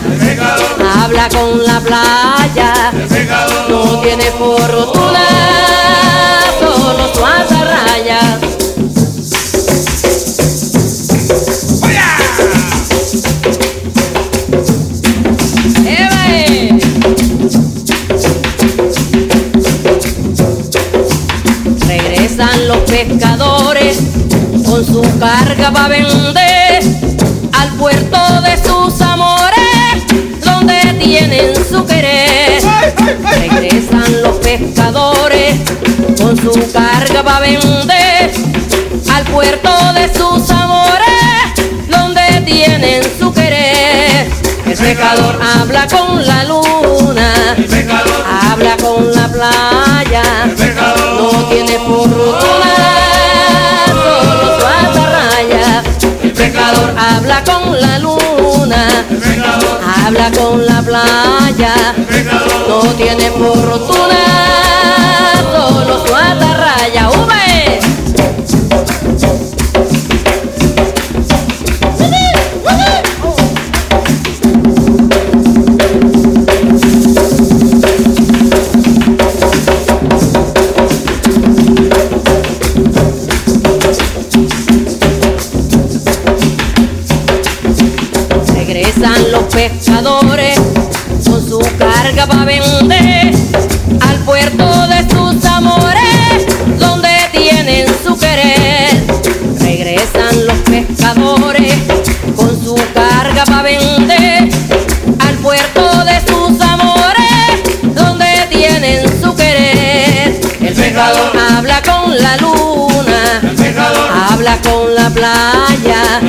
[1.04, 2.92] habla con la playa,
[3.68, 5.26] no tiene fortuna,
[6.60, 8.40] solo su atarraya.
[23.08, 23.98] Pescadores
[24.64, 26.84] con su carga para vender
[27.60, 30.04] al puerto de sus amores,
[30.44, 32.62] donde tienen su querer.
[33.24, 35.60] Regresan los pescadores
[36.22, 38.32] con su carga para vender
[39.12, 41.54] al puerto de sus amores,
[41.90, 44.28] donde tienen su querer.
[44.68, 47.34] El pecador habla con la luna,
[48.52, 48.78] habla
[49.16, 50.24] la playa,
[51.18, 52.74] no tiene fortuna,
[53.88, 55.84] solo su atarraya.
[56.24, 58.88] El pecador habla con la luna,
[60.06, 61.74] habla con la playa,
[62.68, 64.24] no tiene fortuna,
[65.52, 67.10] solo su atarraya.
[67.10, 67.80] ¡Ube!
[89.70, 90.60] Pescadores
[91.24, 93.32] con su carga para vender
[94.10, 96.48] al puerto de sus amores,
[96.80, 98.90] donde tienen su querer.
[99.60, 101.76] Regresan los pescadores
[102.36, 104.50] con su carga para vender
[105.20, 110.42] al puerto de sus amores, donde tienen su querer.
[110.60, 113.42] El pescador habla con la luna,
[114.28, 116.20] habla con la playa,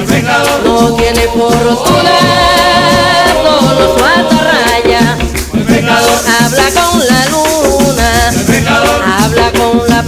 [0.64, 2.41] no tiene fortuna,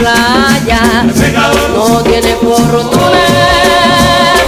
[0.05, 0.81] playa,
[1.75, 3.25] no tiene fortuna,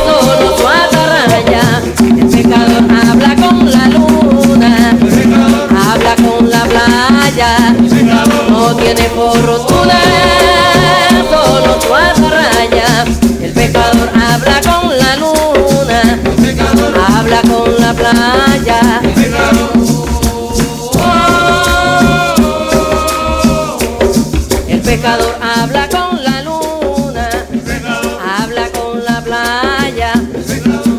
[0.05, 1.63] solo su atarraya.
[1.99, 4.71] El pecador habla con la luna,
[5.89, 7.75] habla con la playa,
[8.51, 9.99] no tiene fortuna,
[11.31, 12.89] solo su atarraya.
[13.41, 16.01] El pecador habla con la luna,
[17.17, 18.81] habla con la playa.
[24.69, 27.29] El pecador habla con la luna,
[28.39, 30.13] habla con la playa,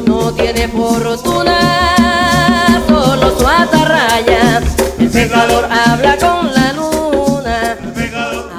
[0.08, 4.62] no tiene fortuna, solo su atarraya.
[5.00, 7.78] El pecador habla con la luna,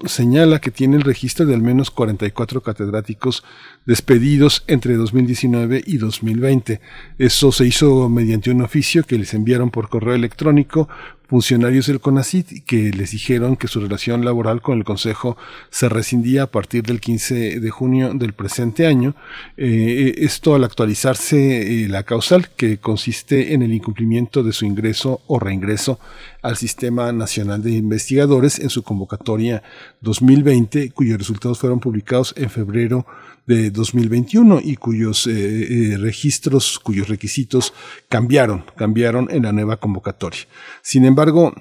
[0.07, 3.45] señala que tiene el registro de al menos 44 catedráticos
[3.87, 6.81] despedidos entre 2019 y 2020.
[7.19, 10.89] Eso se hizo mediante un oficio que les enviaron por correo electrónico
[11.33, 15.39] funcionarios del CONACIT que les dijeron que su relación laboral con el Consejo
[15.71, 19.15] se rescindía a partir del 15 de junio del presente año.
[19.57, 25.23] Eh, esto al actualizarse eh, la causal que consiste en el incumplimiento de su ingreso
[25.27, 25.99] o reingreso
[26.43, 29.63] al Sistema Nacional de Investigadores en su convocatoria
[30.03, 33.07] 2020, cuyos resultados fueron publicados en febrero
[33.47, 37.75] de 2021 y cuyos eh, eh, registros, cuyos requisitos
[38.09, 40.41] cambiaron, cambiaron en la nueva convocatoria.
[40.81, 41.53] Sin embargo, embargo,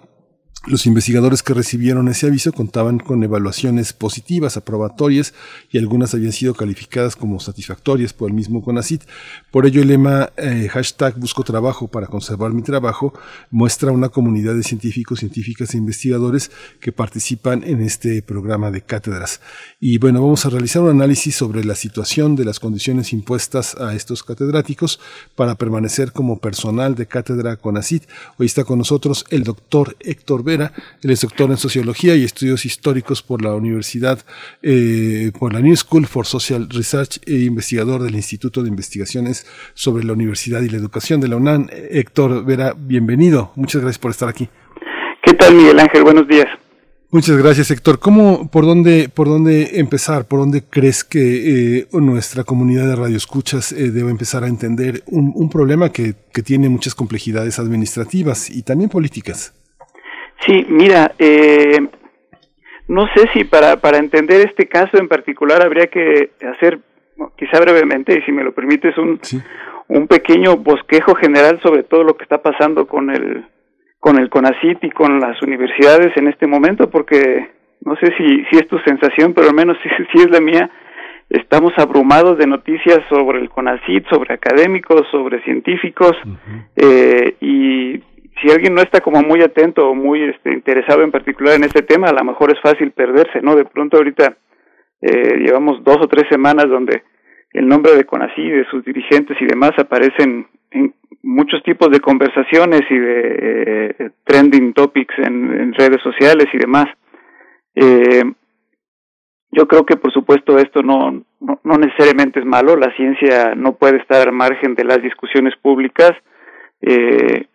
[0.68, 5.34] los investigadores que recibieron ese aviso contaban con evaluaciones positivas, aprobatorias,
[5.72, 9.02] y algunas habían sido calificadas como satisfactorias por el mismo CONACIT.
[9.50, 13.12] Por ello, el lema eh, hashtag Busco Trabajo para conservar mi trabajo
[13.50, 19.42] muestra una comunidad de científicos, científicas e investigadores que participan en este programa de cátedras.
[19.80, 23.96] Y bueno, vamos a realizar un análisis sobre la situación de las condiciones impuestas a
[23.96, 25.00] estos catedráticos
[25.36, 28.04] para permanecer como personal de cátedra CONACIT.
[28.38, 33.22] Hoy está con nosotros el doctor Héctor él es doctor en Sociología y Estudios Históricos
[33.22, 34.20] por la Universidad,
[34.62, 40.04] eh, por la New School for Social Research e investigador del Instituto de Investigaciones sobre
[40.04, 41.68] la Universidad y la Educación de la UNAM.
[41.72, 43.52] Héctor Vera, bienvenido.
[43.56, 44.50] Muchas gracias por estar aquí.
[45.24, 46.04] ¿Qué tal, Miguel Ángel?
[46.04, 46.48] Buenos días.
[47.14, 48.00] Muchas gracias, Héctor.
[48.00, 50.30] ¿Cómo, por dónde, por dónde empezar?
[50.30, 55.34] ¿Por dónde crees que eh, nuestra comunidad de radioescuchas eh, debe empezar a entender un,
[55.36, 59.52] un problema que, que, tiene muchas complejidades administrativas y también políticas?
[60.46, 61.80] Sí, mira, eh,
[62.88, 66.80] no sé si para, para entender este caso en particular habría que hacer,
[67.38, 69.20] quizá brevemente, y si me lo permites, un,
[69.88, 73.46] un pequeño bosquejo general sobre todo lo que está pasando con el,
[74.00, 77.50] con el CONACIT y con las universidades en este momento, porque
[77.86, 80.70] no sé si, si es tu sensación, pero al menos si, si es la mía,
[81.30, 86.12] estamos abrumados de noticias sobre el CONACIT, sobre académicos, sobre científicos,
[86.76, 88.02] eh, y
[88.42, 91.84] si alguien no está como muy atento o muy este, interesado en particular en este
[91.84, 93.56] tema, a lo mejor es fácil perderse, ¿no?
[93.56, 94.38] De pronto ahorita
[95.02, 97.04] eh, llevamos dos o tres semanas donde
[97.54, 102.82] el nombre de CONACI, de sus dirigentes y demás aparecen en muchos tipos de conversaciones
[102.90, 106.86] y de eh, trending topics en, redes sociales y demás.
[107.76, 108.24] Eh,
[109.52, 113.74] yo creo que por supuesto esto no, no, no necesariamente es malo, la ciencia no
[113.74, 116.12] puede estar al margen de las discusiones públicas.
[116.82, 117.48] Eh,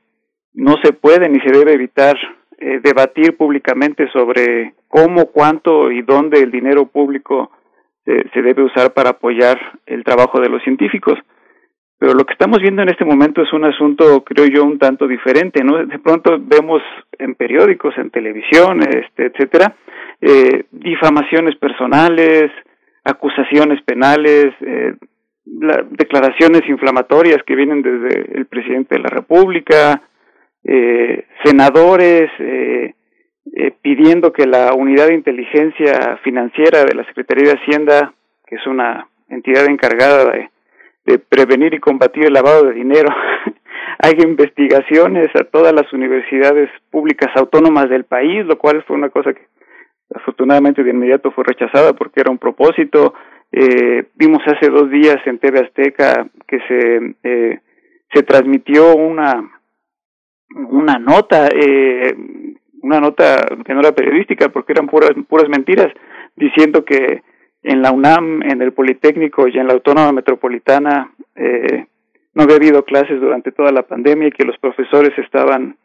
[0.57, 2.17] no se puede ni se debe evitar
[2.59, 7.53] eh, debatir públicamente sobre cómo, cuánto y dónde el dinero público
[8.07, 11.19] se debe usar para apoyar el trabajo de los científicos.
[11.99, 15.09] Pero lo que estamos viendo en este momento es un asunto, creo yo, un tanto
[15.09, 15.85] diferente, ¿no?
[15.87, 16.83] De pronto vemos
[17.19, 19.75] en periódicos, en televisión, este, etcétera,
[20.21, 22.51] eh, difamaciones personales,
[23.05, 24.95] acusaciones penales, eh,
[25.91, 30.03] declaraciones inflamatorias que vienen desde el presidente de la República,
[30.69, 32.95] eh, senadores eh,
[33.55, 38.13] eh, pidiendo que la unidad de inteligencia financiera de la Secretaría de Hacienda,
[38.47, 40.51] que es una entidad encargada de,
[41.29, 43.09] prevenir y combatir el lavado de dinero,
[44.01, 49.33] haga investigaciones a todas las universidades públicas autónomas del país, lo cual fue una cosa
[49.33, 49.43] que
[50.13, 53.15] afortunadamente de inmediato fue rechazada porque era un propósito.
[53.53, 57.61] Eh, vimos hace dos días en TV Azteca que se, eh,
[58.13, 59.56] se transmitió una
[60.55, 62.15] una nota, eh,
[62.83, 65.93] una nota que no era periodística porque eran puras, puras mentiras,
[66.37, 67.23] diciendo que
[67.63, 71.87] en la UNAM, en el Politécnico y en la Autónoma Metropolitana eh,
[72.35, 75.77] no había habido clases durante toda la pandemia y que los profesores estaban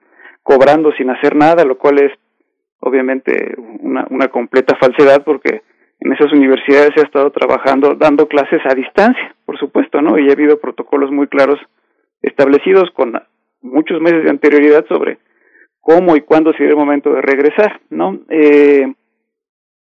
[0.43, 2.11] cobrando sin hacer nada, lo cual es
[2.81, 5.61] obviamente una, una completa falsedad porque
[5.99, 10.17] en esas universidades se ha estado trabajando dando clases a distancia, por supuesto, ¿no?
[10.17, 11.59] Y ha habido protocolos muy claros
[12.21, 13.13] establecidos con
[13.61, 15.17] muchos meses de anterioridad sobre
[15.79, 18.19] cómo y cuándo sería el momento de regresar, ¿no?
[18.29, 18.93] Eh,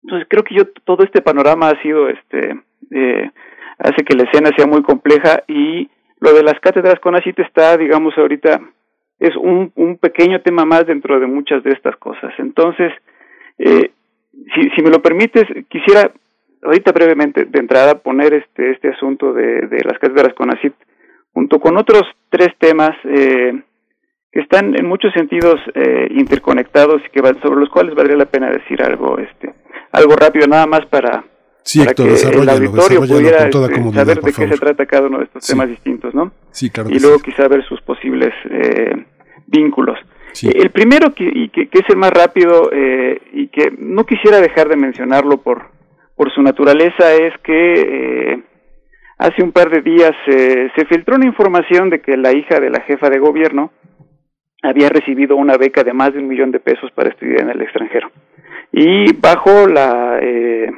[0.02, 2.58] Entonces creo que yo todo este panorama ha sido, este,
[2.90, 3.30] eh,
[3.78, 5.88] hace que la escena sea muy compleja y
[6.20, 8.60] lo de las cátedras con CONACIT está, digamos, ahorita
[9.18, 12.32] es un, un pequeño tema más dentro de muchas de estas cosas.
[12.38, 12.92] Entonces,
[13.58, 13.90] eh,
[14.54, 16.10] si, si me lo permites, quisiera
[16.62, 20.74] ahorita brevemente de entrada poner este, este asunto de, de las cátedras con CONACIT
[21.32, 23.62] junto con otros tres temas eh,
[24.32, 28.50] que están en muchos sentidos eh, interconectados y que sobre los cuales valdría la pena
[28.50, 29.54] decir algo este
[29.92, 31.24] algo rápido nada más para,
[31.64, 35.46] sí, que el auditorio pudiera este, saber de qué se trata cada uno de estos
[35.46, 39.04] temas distintos no sí, claro y luego quizá ver sus posibles eh,
[39.46, 39.98] vínculos.
[40.42, 44.68] El primero que, y que, es el más rápido eh, y que no quisiera dejar
[44.68, 45.70] de mencionarlo por
[46.14, 48.42] por su naturaleza es que eh,
[49.18, 52.82] hace un par de días se filtró una información de que la hija de la
[52.82, 53.72] jefa de gobierno
[54.62, 57.62] había recibido una beca de más de un millón de pesos para estudiar en el
[57.62, 58.10] extranjero.
[58.72, 60.70] Y bajo la eh,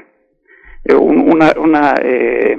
[0.94, 2.56] una, una, eh,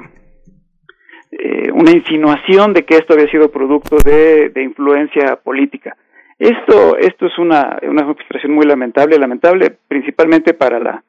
[1.31, 5.95] eh, una insinuación de que esto había sido producto de, de influencia política.
[6.39, 11.03] Esto, esto es una, una frustración muy lamentable, lamentable principalmente para la,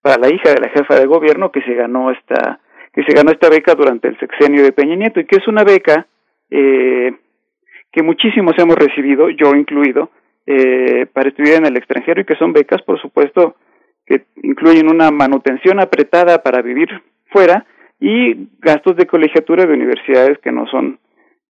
[0.00, 2.60] para la hija de la jefa de gobierno que se ganó esta,
[2.92, 5.64] que se ganó esta beca durante el sexenio de Peña Nieto y que es una
[5.64, 6.06] beca
[6.50, 7.12] eh,
[7.92, 10.10] que muchísimos hemos recibido, yo incluido,
[10.46, 13.56] eh, para estudiar en el extranjero y que son becas, por supuesto,
[14.06, 16.88] que incluyen una manutención apretada para vivir
[17.26, 17.66] fuera
[18.00, 20.98] y gastos de colegiatura de universidades que no son,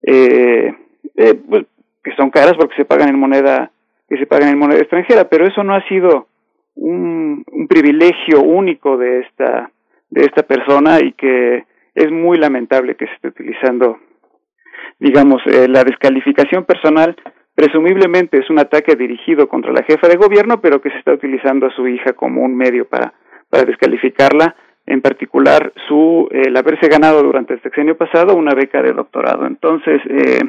[0.03, 0.75] eh,
[1.17, 1.67] eh, pues,
[2.03, 3.71] que son caras porque se pagan en moneda,
[4.09, 6.27] que se pagan en moneda extranjera, pero eso no ha sido
[6.75, 9.71] un, un privilegio único de esta,
[10.11, 13.99] de esta persona y que es muy lamentable que se esté utilizando
[14.99, 17.17] digamos, eh, la descalificación personal
[17.55, 21.67] presumiblemente es un ataque dirigido contra la jefa de gobierno, pero que se está utilizando
[21.67, 23.15] a su hija como un medio para,
[23.51, 24.55] para descalificarla,
[24.87, 29.47] en particular su el haberse ganado durante el sexenio pasado una beca de doctorado.
[29.47, 30.41] Entonces, eh,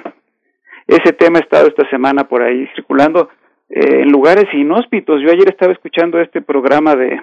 [0.87, 3.29] ese tema ha estado esta semana por ahí circulando
[3.69, 5.21] eh, en lugares inhóspitos.
[5.21, 7.21] Yo ayer estaba escuchando este programa de,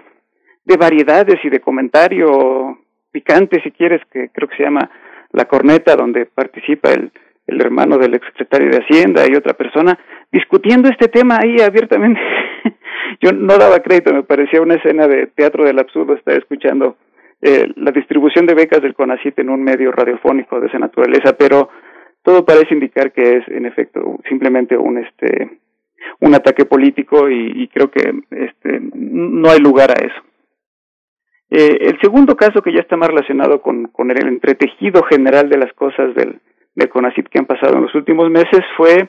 [0.65, 2.79] de variedades y de comentario
[3.13, 4.91] picante, si quieres, que creo que se llama
[5.37, 7.13] la corneta donde participa el,
[7.47, 9.99] el hermano del exsecretario de Hacienda y otra persona
[10.33, 12.21] discutiendo este tema ahí abiertamente.
[13.21, 16.97] Yo no daba crédito, me parecía una escena de teatro del absurdo estar escuchando
[17.43, 21.69] eh, la distribución de becas del CONACIT en un medio radiofónico de esa naturaleza, pero
[22.23, 25.61] todo parece indicar que es en efecto simplemente un este
[26.21, 28.01] un ataque político y, y creo que
[28.31, 30.26] este no hay lugar a eso.
[31.51, 35.73] Eh, el segundo caso que ya está más relacionado con, el entretejido general de las
[35.75, 36.41] cosas del,
[36.91, 39.09] CONACIT que han pasado en los últimos meses fue,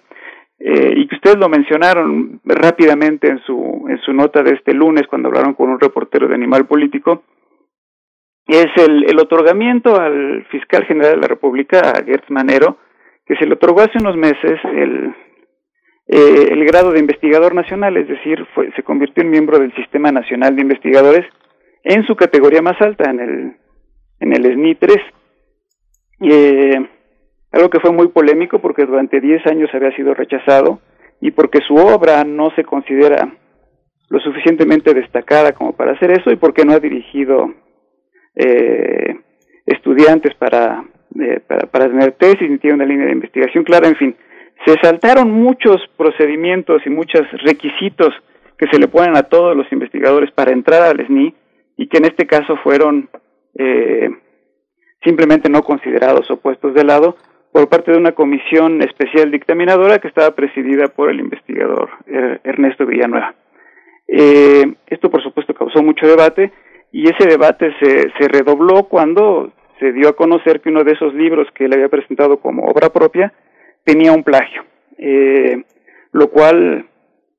[0.60, 5.08] eh, y que ustedes lo mencionaron rápidamente en su, en su nota de este lunes
[5.08, 7.24] cuando hablaron con un reportero de Animal Político,
[8.48, 12.78] es el, el otorgamiento al fiscal general de la República, a Gertz Manero,
[13.26, 15.14] que se le otorgó hace unos meses el,
[16.08, 20.12] eh, el grado de investigador nacional, es decir, fue, se convirtió en miembro del Sistema
[20.12, 21.26] Nacional de Investigadores,
[21.88, 23.56] en su categoría más alta, en el,
[24.20, 24.98] en el SNI 3.
[26.20, 26.90] Eh,
[27.54, 30.82] algo que fue muy polémico porque durante 10 años había sido rechazado
[31.22, 33.34] y porque su obra no se considera
[34.10, 37.54] lo suficientemente destacada como para hacer eso y porque no ha dirigido
[38.36, 39.16] eh,
[39.66, 40.84] estudiantes para,
[41.18, 44.16] eh, para, para tener tesis ni tiene una línea de investigación clara, en fin.
[44.66, 48.14] Se saltaron muchos procedimientos y muchos requisitos
[48.58, 51.34] que se le ponen a todos los investigadores para entrar al SNI
[51.78, 53.10] y que en este caso fueron
[53.58, 54.10] eh,
[55.04, 57.16] simplemente no considerados o puestos de lado
[57.54, 62.86] por parte de una comisión especial dictaminadora que estaba presidida por el investigador eh, Ernesto
[62.86, 63.36] Villanueva.
[64.08, 66.52] Eh, esto, por supuesto, causó mucho debate
[66.92, 71.48] y ese debate se, redobló cuando se dio a conocer que uno de esos libros
[71.54, 73.34] que él había presentado como obra propia
[73.84, 74.64] tenía un plagio,
[76.12, 76.88] lo cual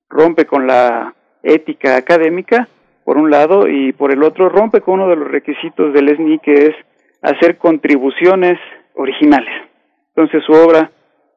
[0.09, 2.69] rompe con la ética académica
[3.09, 6.41] por un lado, y por el otro rompe con uno de los requisitos del SNI,
[6.41, 6.75] que es
[7.23, 8.59] hacer contribuciones
[8.97, 9.49] originales.
[10.15, 10.91] Entonces su obra,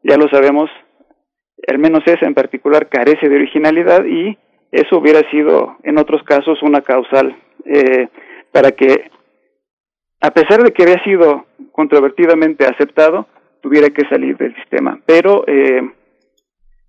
[0.03, 0.69] ya lo sabemos,
[1.65, 4.38] al menos esa en particular, carece de originalidad y
[4.69, 8.10] eso hubiera sido en otros casos una causal eh,
[8.52, 9.10] para que,
[10.19, 13.27] a pesar de que había sido controvertidamente aceptado,
[13.61, 14.99] tuviera que salir del sistema.
[15.06, 15.89] Pero eh,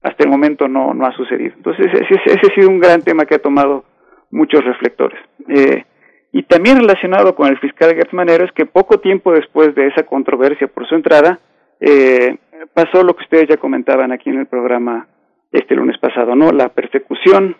[0.03, 1.55] hasta el momento no, no ha sucedido.
[1.57, 3.85] Entonces ese, ese ha sido un gran tema que ha tomado
[4.33, 5.21] muchos reflectores.
[5.49, 5.85] Eh,
[6.33, 10.05] y también relacionado con el fiscal Gertz Manero es que poco tiempo después de esa
[10.05, 11.39] controversia por su entrada,
[11.79, 12.37] eh,
[12.75, 15.07] pasó lo que ustedes ya comentaban aquí en el programa
[15.53, 16.51] este lunes pasado, ¿no?
[16.51, 17.57] La persecución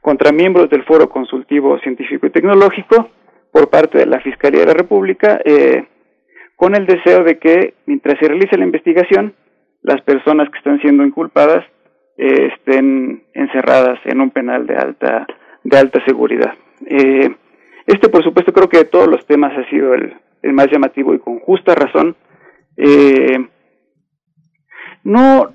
[0.00, 3.10] contra miembros del Foro Consultivo Científico y Tecnológico
[3.50, 5.84] por parte de la Fiscalía de la República, eh,
[6.56, 9.34] con el deseo de que mientras se realice la investigación,
[9.82, 11.64] las personas que están siendo inculpadas
[12.16, 15.26] eh, estén encerradas en un penal de alta
[15.64, 16.54] de alta seguridad.
[16.86, 17.34] Eh,
[17.86, 20.14] este, por supuesto, creo que de todos los temas ha sido el,
[20.52, 22.16] más llamativo y con justa razón.
[22.76, 23.38] Eh,
[25.04, 25.52] no,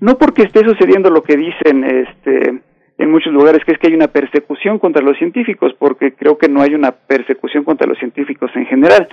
[0.00, 2.62] no porque esté sucediendo lo que dicen este,
[2.98, 6.48] en muchos lugares, que es que hay una persecución contra los científicos, porque creo que
[6.48, 9.08] no hay una persecución contra los científicos en general.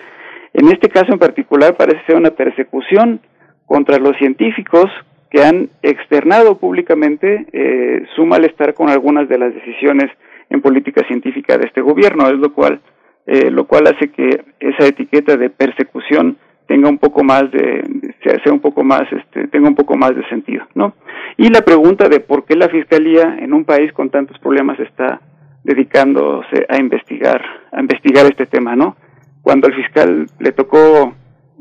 [0.54, 3.22] En este caso en particular parece ser una persecución
[3.66, 4.86] contra los científicos
[5.30, 10.12] que han externado públicamente eh, su malestar con algunas de las decisiones
[10.50, 12.82] en política científica de este gobierno, es lo cual
[13.28, 17.84] eh, lo cual hace que esa etiqueta de persecución tenga un poco más de
[18.24, 20.94] sea un poco más este tenga un poco más de sentido, ¿no?
[21.38, 25.22] Y la pregunta de por qué la fiscalía en un país con tantos problemas está
[25.64, 27.42] dedicándose a investigar
[27.72, 28.96] a investigar este tema, ¿no?
[29.44, 31.14] Cuando al fiscal le tocó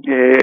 [0.06, 0.38] eh,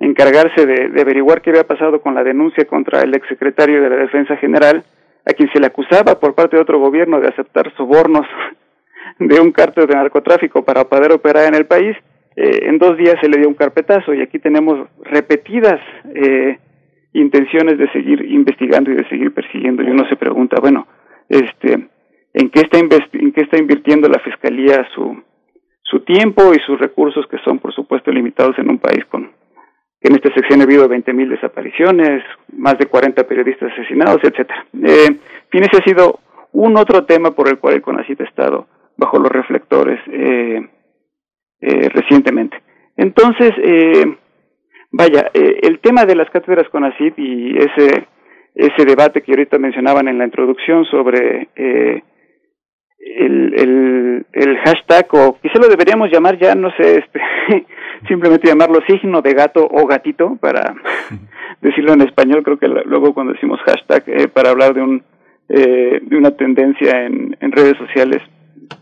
[0.00, 4.36] encargarse de, averiguar qué había pasado con la denuncia contra el exsecretario de la Defensa
[4.38, 4.82] General,
[5.26, 8.26] a quien se le acusaba por parte de otro gobierno de aceptar sobornos
[9.18, 11.96] de un cártel de narcotráfico para poder operar en el país,
[12.34, 15.80] eh, en dos días se le dio un carpetazo y aquí tenemos repetidas
[16.14, 16.58] eh,
[17.12, 19.82] intenciones de seguir investigando y de seguir persiguiendo.
[19.82, 20.86] Y uno se pregunta, bueno,
[21.28, 21.72] este,
[22.32, 25.22] ¿en qué está, en qué está invirtiendo la Fiscalía su,
[25.82, 29.30] su tiempo y sus recursos que son, por supuesto, limitados en un país con
[30.00, 32.22] que en este sexenio ha habido 20.000 desapariciones,
[32.56, 34.66] más de 40 periodistas asesinados, etcétera.
[34.82, 35.08] Eh,
[35.50, 36.20] fin, ese ha sido
[36.52, 38.66] un otro tema por el cual el CONACYT ha estado
[38.96, 40.68] bajo los reflectores eh,
[41.60, 42.62] eh, recientemente.
[42.96, 44.16] Entonces, eh,
[44.90, 48.06] vaya, el tema de las cátedras CONACYT y ese
[48.52, 51.48] ese debate que ahorita mencionaban en la introducción sobre
[53.00, 57.20] el, el, el hashtag o quizá lo deberíamos llamar ya no sé este
[58.08, 60.74] simplemente llamarlo signo de gato o gatito para
[61.60, 62.42] decirlo en español.
[62.42, 65.02] Creo que luego cuando decimos hashtag eh, para hablar de un
[65.48, 68.22] eh, de una tendencia en, en redes sociales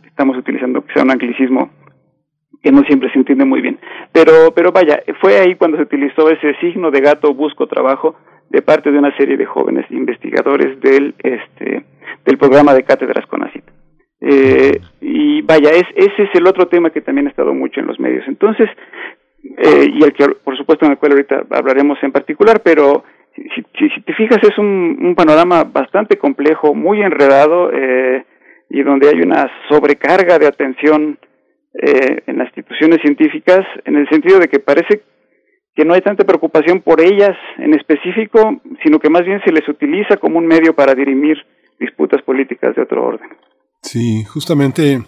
[0.05, 1.71] estamos utilizando quizá un anglicismo
[2.63, 3.79] que no siempre se entiende muy bien.
[4.13, 8.17] Pero pero vaya fue ahí cuando se utilizó ese signo de gato busco trabajo
[8.51, 11.85] de parte de una serie de jóvenes investigadores del este
[12.25, 13.58] del programa de cátedras CONACYT
[14.21, 17.87] eh, y vaya, es, ese es el otro tema que también ha estado mucho en
[17.87, 18.25] los medios.
[18.27, 18.69] Entonces,
[19.43, 23.05] eh, y el que, por supuesto, en el cual ahorita hablaremos en particular, pero
[23.35, 28.25] si, si, te fijas, es un, un, panorama bastante complejo, muy enredado, eh,
[28.71, 31.19] y donde hay una sobrecarga de atención
[31.75, 35.03] eh, en las instituciones científicas, en el sentido de que parece
[35.75, 39.69] que no hay tanta preocupación por ellas en específico, sino que más bien se les
[39.69, 41.39] utiliza como un medio para dirimir
[41.79, 43.29] disputas políticas de otro orden.
[43.83, 45.05] Sí, justamente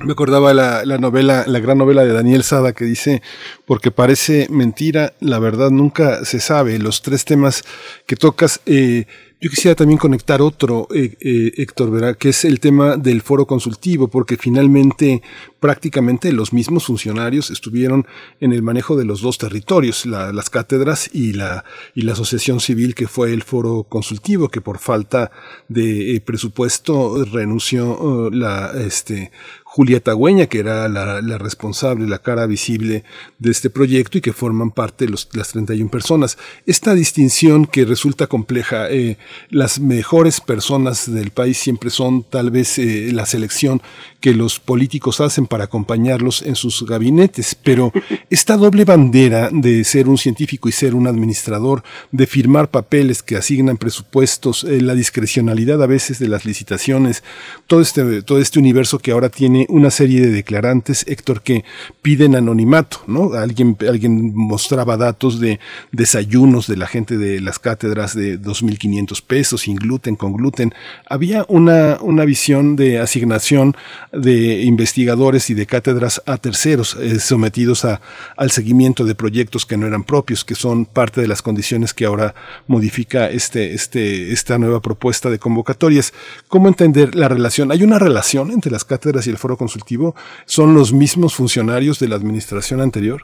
[0.00, 3.22] me acordaba la, la, novela, la gran novela de Daniel Sada que dice,
[3.66, 6.78] porque parece mentira, la verdad nunca se sabe.
[6.78, 7.62] Los tres temas
[8.06, 9.06] que tocas, eh,
[9.42, 12.16] yo quisiera también conectar otro, eh, eh, Héctor, ¿verdad?
[12.16, 15.20] que es el tema del foro consultivo, porque finalmente
[15.58, 18.06] prácticamente los mismos funcionarios estuvieron
[18.38, 22.94] en el manejo de los dos territorios, las cátedras y la, y la asociación civil
[22.94, 25.32] que fue el foro consultivo, que por falta
[25.66, 29.32] de eh, presupuesto renunció la, este,
[29.74, 33.04] Julieta Güeña, que era la, responsable, la cara visible
[33.38, 36.36] de este proyecto y que forman parte los, las 31 personas.
[36.66, 39.16] Esta distinción que resulta compleja, eh,
[39.48, 43.80] las mejores personas del país siempre son tal vez eh, la selección
[44.22, 47.92] que los políticos hacen para acompañarlos en sus gabinetes, pero
[48.30, 51.82] esta doble bandera de ser un científico y ser un administrador,
[52.12, 57.24] de firmar papeles que asignan presupuestos, eh, la discrecionalidad a veces de las licitaciones,
[57.66, 61.64] todo este, todo este universo que ahora tiene una serie de declarantes, Héctor, que
[62.00, 63.34] piden anonimato, ¿no?
[63.34, 65.58] Alguien, alguien mostraba datos de
[65.90, 70.72] desayunos de la gente de las cátedras de 2.500 pesos, sin gluten, con gluten.
[71.10, 73.74] Había una, una visión de asignación
[74.12, 78.00] de investigadores y de cátedras a terceros, eh, sometidos a,
[78.36, 82.04] al seguimiento de proyectos que no eran propios, que son parte de las condiciones que
[82.04, 82.34] ahora
[82.66, 86.12] modifica este, este, esta nueva propuesta de convocatorias.
[86.48, 87.72] ¿Cómo entender la relación?
[87.72, 90.14] ¿Hay una relación entre las cátedras y el foro consultivo
[90.44, 93.22] son los mismos funcionarios de la administración anterior?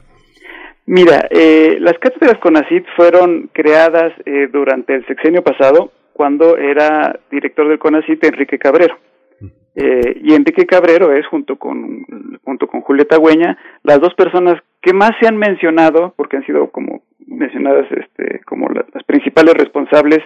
[0.87, 7.69] Mira, eh, las cátedras CONACIT fueron creadas eh, durante el sexenio pasado, cuando era director
[7.69, 8.97] del CONACIT Enrique Cabrero.
[9.75, 12.05] Eh, y Enrique Cabrero es, junto con,
[12.43, 16.69] junto con Julieta Güeña, las dos personas que más se han mencionado, porque han sido
[16.71, 20.19] como mencionadas este, como las principales responsables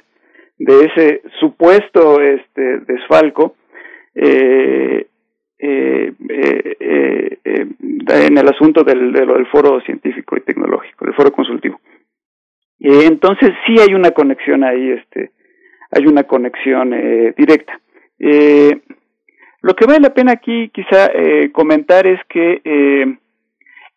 [0.57, 3.55] de ese supuesto este desfalco
[4.15, 5.07] eh,
[5.59, 11.79] eh, eh, en el asunto del, del foro científico y tecnológico, del foro consultivo.
[12.79, 15.31] entonces sí hay una conexión ahí, este,
[15.91, 16.91] hay una conexión
[17.37, 17.79] directa.
[19.63, 21.09] Lo que vale la pena aquí quizá
[21.51, 22.61] comentar es que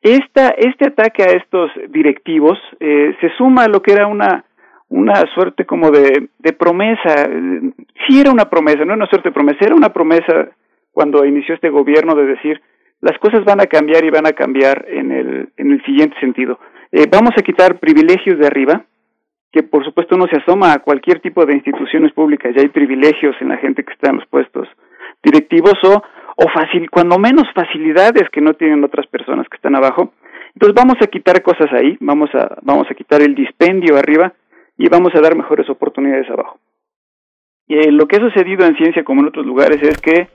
[0.00, 4.46] esta, este ataque a estos directivos se suma a lo que era una
[4.88, 7.28] una suerte como de, de promesa.
[8.06, 10.50] Sí era una promesa, no era una suerte de promesa, era una promesa
[10.92, 12.60] cuando inició este gobierno de decir
[13.00, 16.58] las cosas van a cambiar y van a cambiar en el, en el siguiente sentido.
[16.92, 18.84] Eh, vamos a quitar privilegios de arriba,
[19.52, 23.36] que por supuesto no se asoma a cualquier tipo de instituciones públicas, ya hay privilegios
[23.40, 24.68] en la gente que está en los puestos
[25.26, 26.02] directivos o,
[26.36, 26.46] o
[26.90, 30.12] cuando menos facilidades que no tienen otras personas que están abajo.
[30.54, 34.32] Entonces vamos a quitar cosas ahí, vamos a, vamos a quitar el dispendio arriba
[34.78, 36.58] y vamos a dar mejores oportunidades abajo.
[37.66, 40.28] Y eh, lo que ha sucedido en ciencia como en otros lugares es que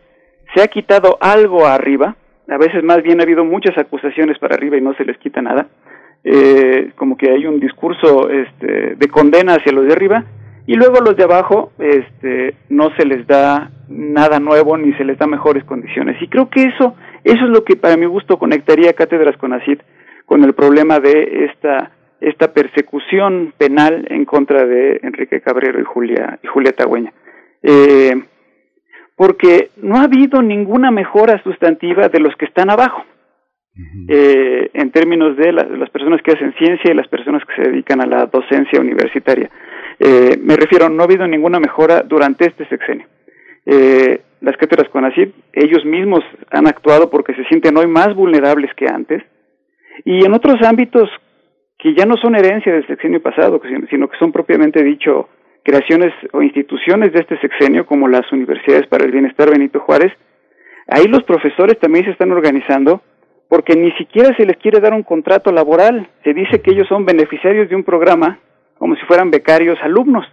[0.53, 2.15] se ha quitado algo arriba,
[2.49, 5.41] a veces más bien ha habido muchas acusaciones para arriba y no se les quita
[5.41, 5.67] nada,
[6.23, 10.25] eh, como que hay un discurso este, de condena hacia los de arriba
[10.67, 15.17] y luego los de abajo este, no se les da nada nuevo ni se les
[15.17, 16.21] da mejores condiciones.
[16.21, 19.79] Y creo que eso, eso es lo que para mi gusto conectaría Cátedras con ACID
[20.25, 26.39] con el problema de esta esta persecución penal en contra de Enrique Cabrero y Julia
[26.43, 27.11] y Julieta Tagüeña.
[27.63, 28.13] Eh,
[29.15, 33.03] porque no ha habido ninguna mejora sustantiva de los que están abajo,
[34.07, 38.01] eh, en términos de, las personas que hacen ciencia y las personas que se dedican
[38.01, 39.49] a la docencia universitaria.
[40.03, 43.05] Eh, me refiero, no ha habido ninguna mejora durante este sexenio.
[43.67, 48.87] Eh, las cátedras CONACYT, ellos mismos han actuado porque se sienten hoy más vulnerables que
[48.87, 49.21] antes,
[50.03, 51.07] y en otros ámbitos
[51.77, 53.61] que ya no son herencia del sexenio pasado,
[53.91, 55.29] sino que son propiamente dicho
[55.63, 60.11] creaciones o instituciones de este sexenio, como las Universidades para el Bienestar Benito Juárez,
[60.87, 63.01] ahí los profesores también se están organizando
[63.47, 66.09] porque ni siquiera se les quiere dar un contrato laboral.
[66.23, 68.39] Se dice que ellos son beneficiarios de un programa
[68.81, 70.25] como si fueran becarios alumnos,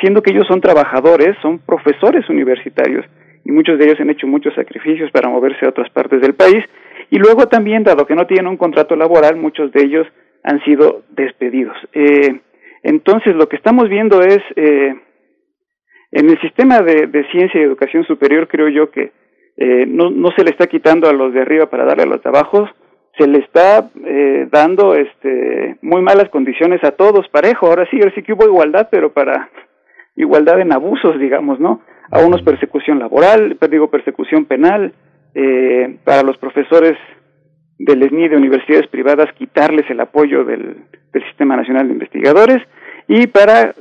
[0.00, 3.06] siendo que ellos son trabajadores, son profesores universitarios
[3.44, 6.64] y muchos de ellos han hecho muchos sacrificios para moverse a otras partes del país.
[7.10, 10.04] Y luego también, dado que no tienen un contrato laboral, muchos de ellos
[10.42, 11.76] han sido despedidos.
[11.92, 12.40] Eh,
[12.82, 14.92] entonces, lo que estamos viendo es, eh,
[16.10, 19.12] en el sistema de, ciencia y educación superior, creo yo que
[19.58, 22.20] eh, no, no se le está quitando a los de arriba para darle a los
[22.20, 22.68] de abajo,
[23.18, 27.66] se le está eh, dando este, muy malas condiciones a todos, parejo.
[27.66, 29.48] Ahora sí, ahora sí que hubo igualdad, pero para
[30.16, 31.82] igualdad en abusos, digamos, ¿no?
[32.10, 34.92] A unos persecución laboral, digo persecución penal,
[35.34, 36.96] eh, para los profesores
[37.78, 40.76] del SNI de universidades privadas quitarles el apoyo del,
[41.30, 42.58] Sistema Nacional de Investigadores
[43.08, 43.74] y para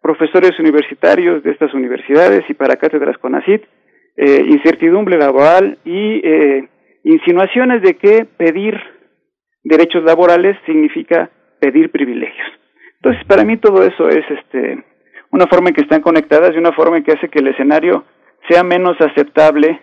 [0.00, 3.62] profesores universitarios de estas universidades y para cátedras CONACIT,
[4.16, 6.68] eh, incertidumbre laboral y eh,
[7.12, 8.74] insinuaciones de que pedir
[9.64, 11.30] derechos laborales significa
[11.60, 12.48] pedir privilegios.
[12.96, 14.84] Entonces, para mí todo eso es este
[15.30, 18.04] una forma en que están conectadas y una forma en que hace que el escenario
[18.48, 19.80] sea menos aceptable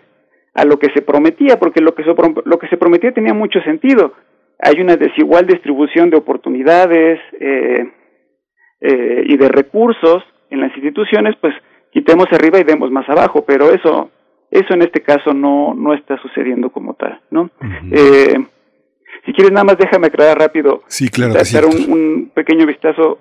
[0.54, 2.10] a lo que se prometía, porque lo que, se,
[2.44, 4.12] lo que se prometía tenía mucho sentido.
[4.58, 7.92] Hay una desigual distribución de oportunidades eh,
[8.80, 11.54] eh, y de recursos en las instituciones, pues
[11.92, 14.10] quitemos arriba y demos más abajo, pero eso,
[14.58, 17.50] eso en este caso no, no está sucediendo como tal, ¿no?
[17.92, 18.34] eh,
[19.24, 23.18] si quieres nada más déjame aclarar rápido, sí, claro dar un, un, pequeño vistazo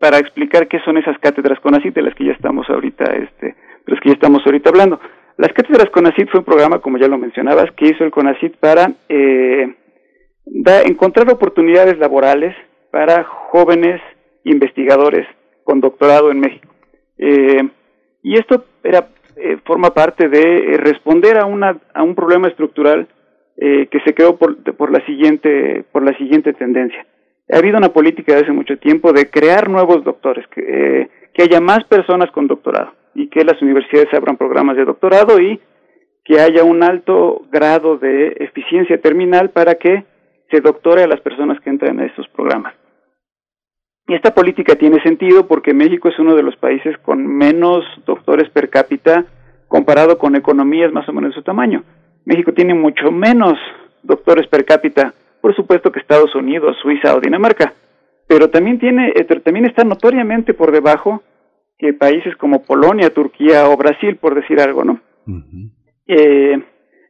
[0.00, 3.46] para explicar qué son esas cátedras con así de las que ya estamos ahorita, este,
[3.46, 5.00] de las que ya estamos ahorita hablando.
[5.36, 8.92] Las cátedras CONACIT fue un programa, como ya lo mencionabas, que hizo el CONACIT para
[9.08, 9.74] eh,
[10.84, 12.54] encontrar oportunidades laborales
[12.92, 14.00] para jóvenes
[14.44, 15.26] investigadores
[15.64, 16.72] con doctorado en México.
[17.18, 17.68] Eh,
[18.22, 23.08] y esto era eh, forma parte de responder a una a un problema estructural
[23.56, 27.06] que se creó por, por la siguiente por la siguiente tendencia.
[27.52, 31.60] Ha habido una política de hace mucho tiempo de crear nuevos doctores, que, que haya
[31.60, 35.60] más personas con doctorado y que las universidades abran programas de doctorado y
[36.24, 40.04] que haya un alto grado de eficiencia terminal para que
[40.50, 42.74] se doctore a las personas que entran en estos programas.
[44.06, 48.50] Y esta política tiene sentido porque México es uno de los países con menos doctores
[48.50, 49.24] per cápita
[49.68, 51.82] comparado con economías más o menos de su tamaño.
[52.24, 53.54] México tiene mucho menos
[54.02, 57.72] doctores per cápita, por supuesto que Estados Unidos, Suiza o Dinamarca,
[58.26, 61.22] pero también tiene, eh, también está notoriamente por debajo
[61.78, 65.00] que países como Polonia, Turquía o Brasil, por decir algo, ¿no?
[66.06, 66.62] eh,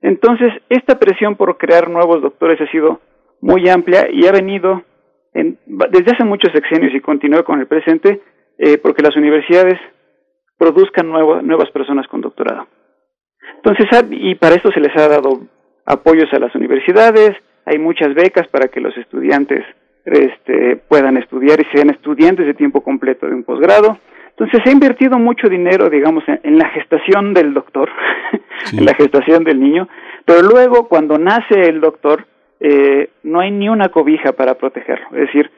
[0.03, 3.01] entonces, esta presión por crear nuevos doctores ha sido
[3.41, 4.83] muy amplia y ha venido
[5.35, 8.21] en, desde hace muchos sexenios y continúa con el presente,
[8.59, 9.79] eh, porque las universidades
[10.57, 12.69] produzcan nuevas personas con doctorado.
[13.57, 15.41] Entonces, y para esto se les ha dado
[15.85, 17.33] apoyos a las universidades,
[17.67, 19.65] hay muchas becas para que los estudiantes
[20.05, 23.99] este, puedan estudiar y sean estudiantes de tiempo completo de un posgrado.
[24.31, 27.89] Entonces se ha invertido mucho dinero, digamos, en, la gestación del doctor,
[28.77, 29.89] en la gestación del niño,
[30.25, 32.27] pero luego cuando nace el doctor,
[32.67, 35.07] eh, no hay ni una cobija para protegerlo.
[35.13, 35.51] Es decir,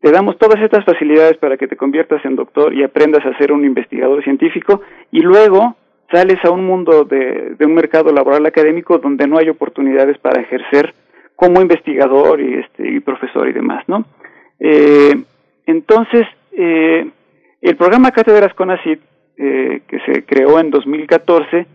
[0.00, 3.52] te damos todas estas facilidades para que te conviertas en doctor y aprendas a ser
[3.52, 4.80] un investigador científico
[5.10, 5.76] y luego
[6.10, 10.94] sales a un mundo de, un mercado laboral académico donde no hay oportunidades para ejercer
[11.36, 14.06] como investigador y, este, y profesor y demás, ¿no?
[14.58, 15.16] Eh,
[15.66, 17.10] entonces, eh,
[17.60, 19.00] el programa Cátedras CONACYT,
[19.36, 21.66] eh, que se creó en 2014,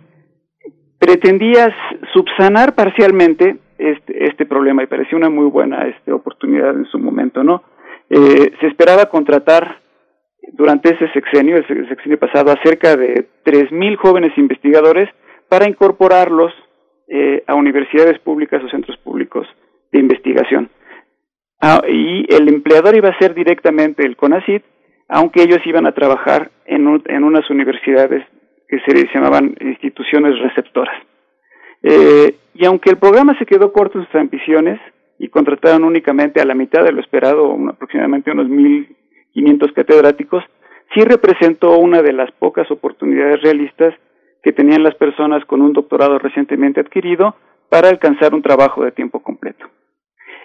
[0.97, 1.75] pretendía
[2.11, 7.43] subsanar parcialmente este, este problema y parecía una muy buena este, oportunidad en su momento,
[7.43, 7.63] ¿no?
[8.09, 9.79] Eh, se esperaba contratar
[10.53, 15.09] durante ese sexenio, el sexenio pasado, a cerca de 3.000 jóvenes investigadores
[15.47, 16.51] para incorporarlos
[17.07, 19.47] eh, a universidades públicas o centros públicos
[19.91, 20.69] de investigación.
[21.61, 24.63] Ah, y el empleador iba a ser directamente el CONACIT,
[25.07, 28.25] aunque ellos iban a trabajar en, en unas universidades
[28.67, 30.95] que se llamaban instituciones receptoras.
[31.83, 34.79] Eh, y aunque el programa se quedó corto en sus ambiciones
[35.17, 40.43] y contrataron únicamente a la mitad de lo esperado, aproximadamente unos 1.500 catedráticos,
[40.93, 43.93] sí representó una de las pocas oportunidades realistas
[44.41, 47.35] que tenían las personas con un doctorado recientemente adquirido
[47.69, 49.65] para alcanzar un trabajo de tiempo completo.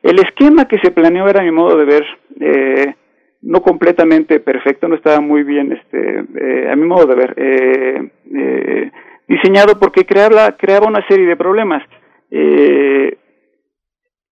[0.02, 2.04] El esquema que se planeó era, a mi modo de ver,
[2.40, 2.94] eh,
[3.42, 8.10] no completamente perfecto, no estaba muy bien, este, eh, a mi modo de ver, eh,
[8.34, 8.90] eh
[9.28, 11.82] diseñado porque creaba, creaba una serie de problemas.
[12.30, 13.16] Eh,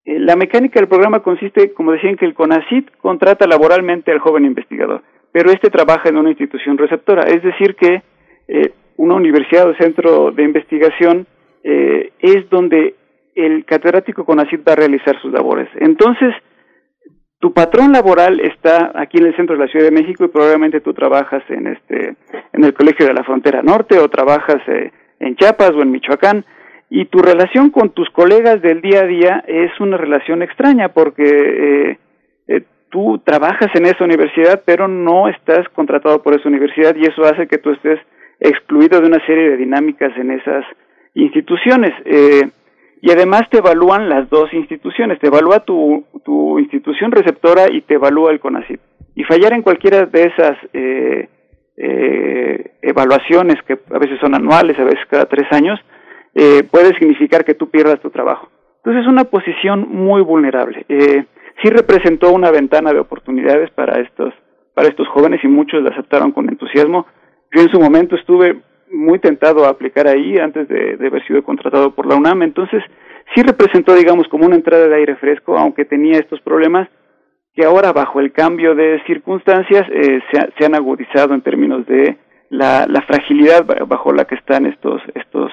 [0.05, 4.45] la mecánica del programa consiste, como decía, en que el CONACIT contrata laboralmente al joven
[4.45, 8.03] investigador, pero este trabaja en una institución receptora, es decir, que
[8.49, 11.27] eh, una universidad o centro de investigación
[11.63, 12.97] eh, es donde
[13.35, 15.69] el catedrático CONACIT va a realizar sus labores.
[15.77, 16.35] Entonces,
[17.43, 20.81] tu patrón laboral está aquí en el centro de la Ciudad de México y probablemente
[20.81, 22.15] tú trabajas en este
[22.53, 26.45] en el Colegio de la Frontera Norte o trabajas eh, en Chiapas o en Michoacán
[26.89, 31.25] y tu relación con tus colegas del día a día es una relación extraña porque
[31.25, 31.99] eh,
[32.47, 37.25] eh, tú trabajas en esa universidad pero no estás contratado por esa universidad y eso
[37.25, 37.99] hace que tú estés
[38.39, 40.65] excluido de una serie de dinámicas en esas
[41.15, 41.91] instituciones.
[42.05, 42.43] Eh,
[43.03, 47.95] y además te evalúan las dos instituciones, te evalúa tu, tu institución receptora y te
[47.95, 48.81] evalúa el CONACYT.
[49.17, 51.29] Y fallar en cualquiera de esas eh,
[51.77, 55.81] eh, evaluaciones, que a veces son anuales, a veces cada tres años,
[56.37, 58.49] eh, puede significar que tú pierdas tu trabajo.
[58.77, 60.87] Entonces es una posición muy vulnerable.
[60.89, 61.25] Eh,
[61.61, 64.33] sí representó una ventana de oportunidades para estos,
[64.75, 67.07] para estos jóvenes y muchos la aceptaron con entusiasmo.
[67.51, 68.61] Yo en su momento estuve
[68.93, 72.83] muy tentado a aplicar ahí antes de, de, haber sido contratado por la UNAM, entonces
[73.35, 76.89] sí representó, digamos, como una entrada de aire fresco, aunque tenía estos problemas
[77.55, 82.17] que ahora bajo el cambio de circunstancias eh, se, se, han agudizado en términos de
[82.49, 85.51] la, la fragilidad bajo la que están estos, estos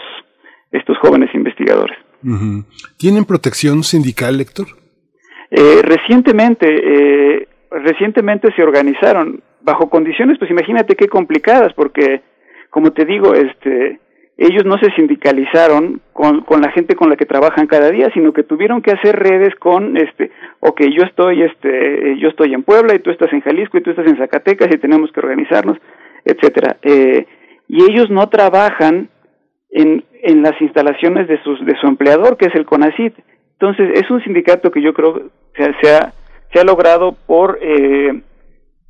[0.72, 1.98] estos jóvenes investigadores.
[2.98, 4.68] ¿Tienen protección sindical, Héctor?
[5.50, 12.22] Eh, recientemente, eh, recientemente se organizaron bajo condiciones, pues imagínate qué complicadas, porque
[12.70, 14.00] como te digo, este,
[14.38, 18.44] ellos no se sindicalizaron con, la gente con la que trabajan cada día, sino que
[18.44, 20.32] tuvieron que hacer redes con, este,
[20.62, 23.90] ok, yo estoy, este, yo estoy en Puebla y tú estás en Jalisco y tú
[23.90, 25.78] estás en Zacatecas y tenemos que organizarnos,
[26.24, 26.78] etcétera.
[26.84, 27.26] Eh,
[27.68, 29.10] y ellos no trabajan
[29.72, 33.14] en, en las instalaciones de, sus, de su empleador, que es el CONACIT.
[33.60, 36.14] Entonces, es un sindicato que yo creo se, se, ha,
[36.54, 38.22] se ha logrado por, eh,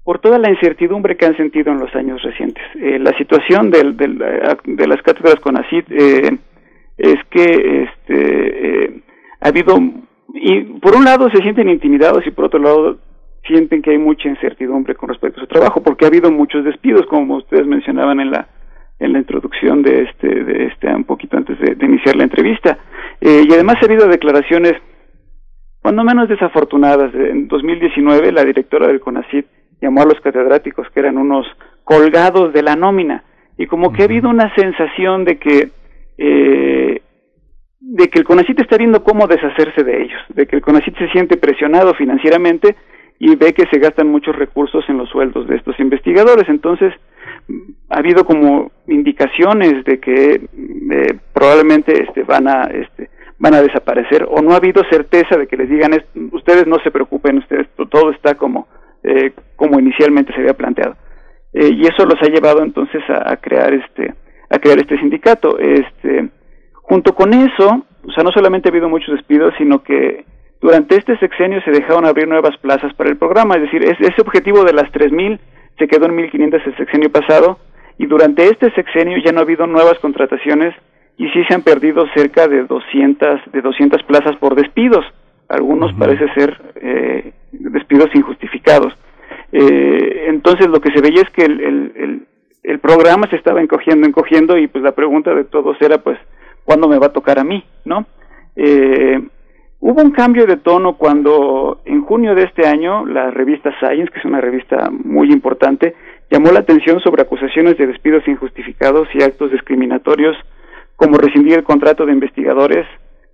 [0.09, 2.63] por toda la incertidumbre que han sentido en los años recientes.
[2.81, 6.31] Eh, la situación del, del, de las cátedras CONACIT eh,
[6.97, 9.01] es que este, eh,
[9.39, 9.77] ha habido,
[10.33, 12.97] y por un lado se sienten intimidados y por otro lado
[13.45, 17.05] sienten que hay mucha incertidumbre con respecto a su trabajo, porque ha habido muchos despidos,
[17.05, 18.47] como ustedes mencionaban en la
[18.97, 22.79] en la introducción de este, de este un poquito antes de, iniciar la entrevista.
[23.21, 24.73] Eh, y además ha habido declaraciones,
[25.83, 27.13] cuando menos desafortunadas.
[27.13, 31.45] En 2019 la directora del CONACIT llamó a los catedráticos que eran unos
[31.83, 33.23] colgados de la nómina
[33.57, 35.69] y como que ha habido una sensación de que
[36.17, 37.01] eh,
[37.81, 41.09] de que el CONACIT está viendo cómo deshacerse de ellos, de que el CONACIT se
[41.09, 42.75] siente presionado financieramente
[43.19, 46.47] y ve que se gastan muchos recursos en los sueldos de estos investigadores.
[46.47, 46.93] Entonces,
[47.89, 54.27] ha habido como indicaciones de que eh, probablemente este, van a este, van a desaparecer
[54.29, 55.91] o no ha habido certeza de que les digan
[56.31, 58.67] ustedes no se preocupen ustedes todo está como
[59.03, 60.95] eh, como inicialmente se había planteado
[61.53, 64.13] eh, y eso los ha llevado entonces a, crear este
[64.49, 65.57] a crear este sindicato.
[65.59, 66.29] Este,
[66.73, 70.25] junto con eso, o sea, no solamente ha habido muchos despidos, sino que
[70.61, 74.63] durante este sexenio se dejaron abrir nuevas plazas para el programa, es decir, ese objetivo
[74.63, 75.39] de las 3.000
[75.77, 77.59] se quedó en 1.500 el sexenio pasado
[77.97, 80.75] y durante este sexenio ya no ha habido nuevas contrataciones
[81.17, 85.05] y sí se han perdido cerca de 200, de 200 plazas por despidos.
[85.49, 88.93] Algunos parece ser eh, despidos injustificados.
[89.51, 92.27] Eh, entonces lo que se veía es que el, el,
[92.63, 96.19] el, programa se estaba encogiendo, encogiendo y pues la pregunta de todos era pues,
[96.65, 97.63] ¿cuándo me va a tocar a mí?
[97.83, 98.05] ¿No?
[98.55, 99.19] Eh,
[99.79, 104.19] hubo un cambio de tono cuando en junio de este año la revista Science, que
[104.19, 105.95] es una revista muy importante,
[106.29, 110.37] llamó la atención sobre acusaciones de despidos injustificados y actos discriminatorios
[110.95, 112.85] como rescindir el contrato de investigadores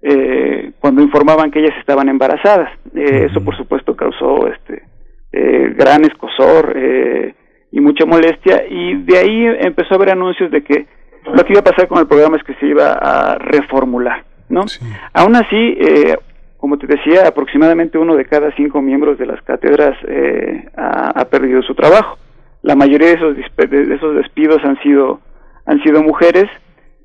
[0.08, 2.70] eh, cuando informaban que ellas estaban embarazadas.
[2.94, 4.84] Eh, eso, por supuesto, causó este
[5.32, 7.34] eh, gran escosor eh,
[7.72, 10.86] y mucha molestia, y de ahí empezó a haber anuncios de que
[11.26, 14.62] lo que iba a pasar con el programa es que se iba a reformular, ¿no?
[15.12, 16.16] Aún así, eh,
[16.58, 21.26] como te decía, aproximadamente uno de cada cinco miembros de las cátedras eh, ha, ha,
[21.26, 22.18] perdido su trabajo.
[22.62, 25.20] La mayoría de esos, de esos despidos han sido
[25.66, 26.46] han sido mujeres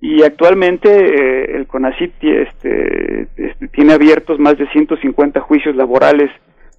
[0.01, 6.31] y actualmente eh, el CONACYT este, este, tiene abiertos más de 150 juicios laborales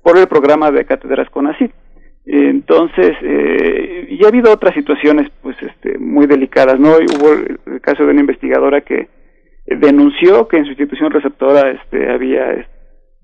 [0.01, 1.71] por el programa de cátedras CONACYT.
[2.25, 6.89] Entonces, eh, y ha habido otras situaciones pues este, muy delicadas, ¿no?
[6.89, 9.07] Hubo el, caso de una investigadora que
[9.65, 12.65] denunció que en su institución receptora este, había,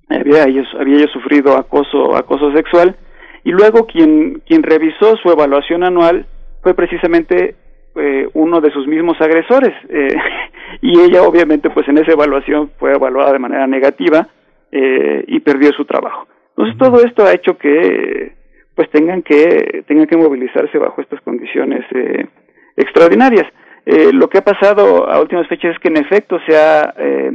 [0.10, 2.96] había, ellos, había ellos sufrido acoso, acoso sexual
[3.44, 6.26] y luego quien, quien revisó su evaluación anual
[6.62, 7.56] fue precisamente
[8.00, 10.16] eh, uno de sus mismos agresores eh,
[10.82, 14.28] y ella obviamente pues en esa evaluación fue evaluada de manera negativa
[14.72, 16.28] eh, y perdió su trabajo.
[16.50, 18.36] Entonces todo esto ha hecho que
[18.76, 22.28] pues tengan que tengan que movilizarse bajo estas condiciones eh,
[22.76, 23.46] extraordinarias.
[23.86, 27.32] Eh, lo que ha pasado a últimas fechas es que en efecto se ha eh,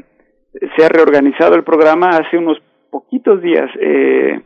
[0.77, 2.59] se ha reorganizado el programa hace unos
[2.91, 3.71] poquitos días.
[3.81, 4.41] Eh,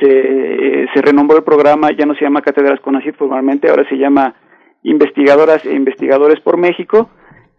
[0.00, 4.34] se, se renombró el programa, ya no se llama Cátedras CONACYT formalmente, ahora se llama
[4.82, 7.10] Investigadoras e Investigadores por México.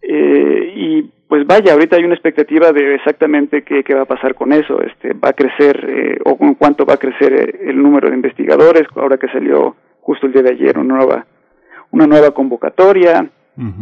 [0.01, 4.35] Eh, y pues vaya, ahorita hay una expectativa de exactamente qué, qué va a pasar
[4.35, 7.81] con eso, este, va a crecer eh, o en cuánto va a crecer eh, el
[7.81, 11.25] número de investigadores, ahora que salió justo el día de ayer una nueva,
[11.91, 13.31] una nueva convocatoria,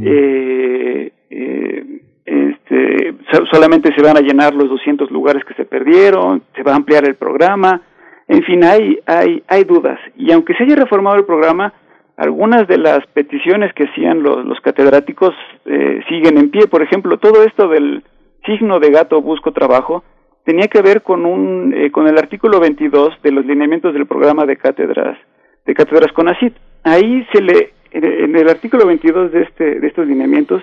[0.02, 3.16] eh, eh, este,
[3.52, 7.06] solamente se van a llenar los 200 lugares que se perdieron, se va a ampliar
[7.06, 7.82] el programa,
[8.28, 10.00] en fin, hay, hay, hay dudas.
[10.16, 11.74] Y aunque se haya reformado el programa,
[12.22, 15.34] algunas de las peticiones que hacían los, catedráticos
[15.66, 16.68] eh, siguen en pie.
[16.68, 18.04] Por ejemplo, todo esto del
[18.46, 20.04] signo de gato busco trabajo
[20.46, 24.46] tenía que ver con un eh, con el artículo 22 de los lineamientos del programa
[24.46, 25.18] de cátedras
[25.66, 26.54] de cátedras CONACIT.
[26.84, 30.62] Ahí se le en el artículo 22 de este de estos lineamientos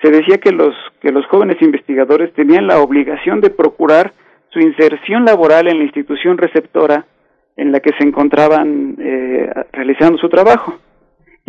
[0.00, 4.12] se decía que los que los jóvenes investigadores tenían la obligación de procurar
[4.50, 7.04] su inserción laboral en la institución receptora
[7.56, 10.78] en la que se encontraban eh, realizando su trabajo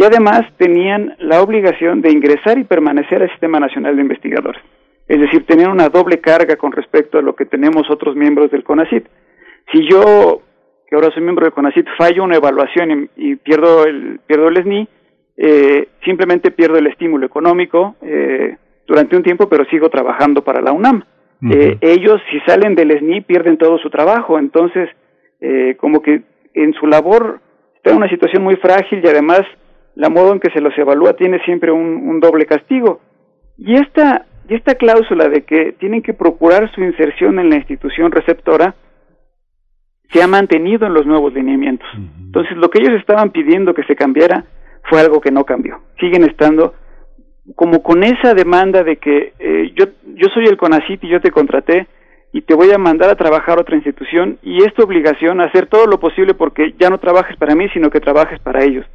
[0.01, 4.61] y además tenían la obligación de ingresar y permanecer al Sistema Nacional de Investigadores.
[5.07, 8.63] Es decir, tenían una doble carga con respecto a lo que tenemos otros miembros del
[8.63, 9.05] CONACIT.
[9.71, 10.41] Si yo,
[10.87, 14.87] que ahora soy miembro del CONACIT, fallo una evaluación y, pierdo el pierdo el SNI,
[15.37, 18.57] eh, simplemente pierdo el estímulo económico eh,
[18.87, 21.03] durante un tiempo, pero sigo trabajando para la UNAM.
[21.47, 24.39] eh, ellos, si salen del SNI, pierden todo su trabajo.
[24.39, 24.89] Entonces,
[25.41, 26.23] eh, como que
[26.55, 27.39] en su labor
[27.75, 29.41] está en una situación muy frágil y además
[29.95, 33.01] la modo en que se los evalúa tiene siempre un, doble castigo.
[33.57, 38.11] Y esta, y esta cláusula de que tienen que procurar su inserción en la institución
[38.11, 38.75] receptora
[40.11, 41.87] se ha mantenido en los nuevos lineamientos.
[42.19, 44.45] Entonces, lo que ellos estaban pidiendo que se cambiara
[44.89, 45.79] fue algo que no cambió.
[45.99, 46.73] Siguen estando
[47.55, 49.85] como con esa demanda de que eh, yo,
[50.15, 51.87] yo soy el CONACIT y yo te contraté
[52.33, 55.67] y te voy a mandar a trabajar a otra institución y es tu obligación hacer
[55.67, 58.85] todo lo posible porque ya no trabajes para mí, sino que trabajes para ellos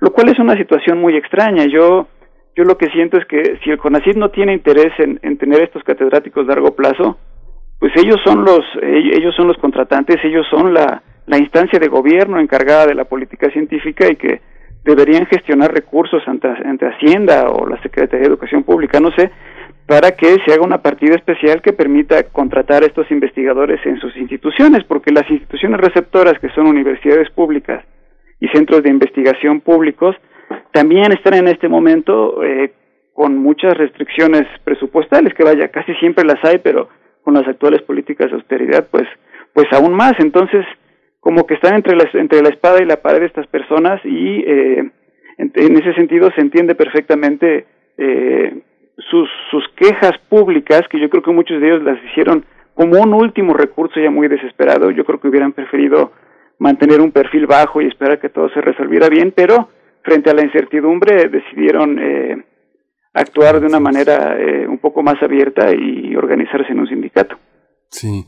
[0.00, 1.66] lo cual es una situación muy extraña.
[1.66, 2.08] Yo,
[2.56, 5.84] yo lo que siento es que si el CONACYT no tiene interés en, tener estos
[5.84, 7.18] catedráticos de largo plazo,
[7.78, 12.40] pues ellos son los, ellos son los contratantes, ellos son la, la instancia de gobierno
[12.40, 14.40] encargada de la política científica y que
[14.84, 19.30] deberían gestionar recursos ante, ante Hacienda o la Secretaría de Educación Pública, no sé,
[19.86, 24.16] para que se haga una partida especial que permita contratar a estos investigadores en sus
[24.16, 27.84] instituciones, porque las instituciones receptoras, que son universidades públicas,
[28.40, 30.16] y centros de investigación públicos
[30.72, 32.72] también están en este momento eh,
[33.12, 36.88] con muchas restricciones presupuestales, que vaya, casi siempre las hay, pero
[37.22, 39.06] con las actuales políticas de austeridad, pues,
[39.52, 40.14] pues aún más.
[40.18, 40.64] Entonces,
[41.20, 44.42] como que están entre la, entre la espada y la pared de estas personas y
[44.46, 44.90] eh,
[45.36, 47.66] en, ese sentido se entiende perfectamente
[47.98, 48.62] eh,
[49.10, 52.44] sus, sus quejas públicas, que yo creo que muchos de ellos las hicieron
[52.74, 54.90] como un último recurso ya muy desesperado.
[54.90, 56.12] Yo creo que hubieran preferido
[56.60, 59.70] mantener un perfil bajo y esperar que todo se resolviera bien, pero
[60.02, 62.44] frente a la incertidumbre decidieron eh,
[63.12, 67.36] actuar de una manera eh, un poco más abierta y organizarse en un sindicato.
[67.88, 68.24] Sí,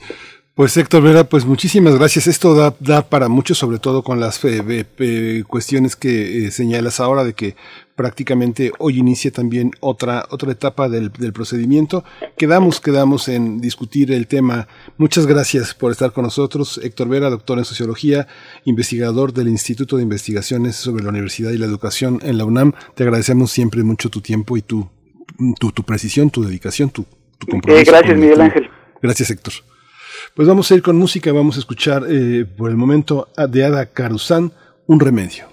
[0.54, 2.26] pues Héctor Vera, pues muchísimas gracias.
[2.26, 7.24] Esto da, da para mucho, sobre todo con las eh, cuestiones que eh, señalas ahora
[7.24, 7.56] de que
[7.94, 12.04] prácticamente hoy inicia también otra, otra etapa del, del, procedimiento.
[12.36, 14.68] Quedamos, quedamos en discutir el tema.
[14.98, 16.78] Muchas gracias por estar con nosotros.
[16.82, 18.26] Héctor Vera, doctor en sociología,
[18.64, 22.74] investigador del Instituto de Investigaciones sobre la Universidad y la Educación en la UNAM.
[22.94, 24.90] Te agradecemos siempre mucho tu tiempo y tu,
[25.58, 27.06] tu, tu precisión, tu dedicación, tu,
[27.38, 27.90] tu compromiso.
[27.90, 28.70] Eh, gracias, Miguel Ángel.
[29.00, 29.54] Gracias, Héctor.
[30.34, 33.86] Pues vamos a ir con música, vamos a escuchar eh, por el momento de Ada
[33.86, 34.52] Caruzán,
[34.86, 35.52] Un remedio.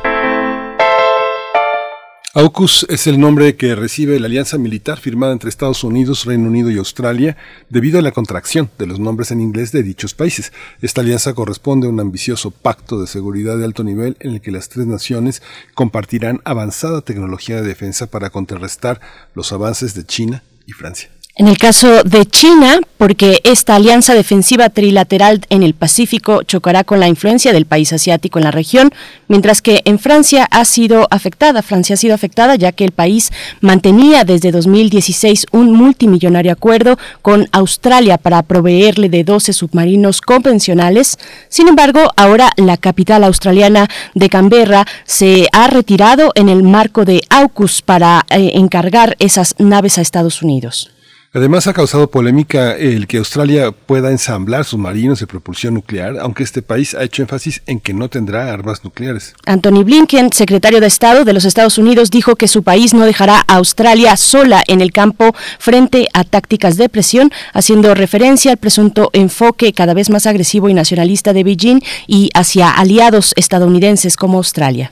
[2.33, 6.71] AUKUS es el nombre que recibe la alianza militar firmada entre Estados Unidos, Reino Unido
[6.71, 7.35] y Australia
[7.69, 10.53] debido a la contracción de los nombres en inglés de dichos países.
[10.81, 14.51] Esta alianza corresponde a un ambicioso pacto de seguridad de alto nivel en el que
[14.51, 15.41] las tres naciones
[15.73, 19.01] compartirán avanzada tecnología de defensa para contrarrestar
[19.35, 21.09] los avances de China y Francia.
[21.37, 26.99] En el caso de China, porque esta alianza defensiva trilateral en el Pacífico chocará con
[26.99, 28.91] la influencia del país asiático en la región,
[29.29, 33.31] mientras que en Francia ha sido afectada, Francia ha sido afectada ya que el país
[33.61, 41.17] mantenía desde 2016 un multimillonario acuerdo con Australia para proveerle de 12 submarinos convencionales.
[41.47, 47.21] Sin embargo, ahora la capital australiana de Canberra se ha retirado en el marco de
[47.29, 50.91] AUKUS para eh, encargar esas naves a Estados Unidos.
[51.33, 56.61] Además ha causado polémica el que Australia pueda ensamblar submarinos de propulsión nuclear, aunque este
[56.61, 59.33] país ha hecho énfasis en que no tendrá armas nucleares.
[59.45, 63.45] Anthony Blinken, secretario de Estado de los Estados Unidos, dijo que su país no dejará
[63.47, 69.09] a Australia sola en el campo frente a tácticas de presión, haciendo referencia al presunto
[69.13, 74.91] enfoque cada vez más agresivo y nacionalista de Beijing y hacia aliados estadounidenses como Australia.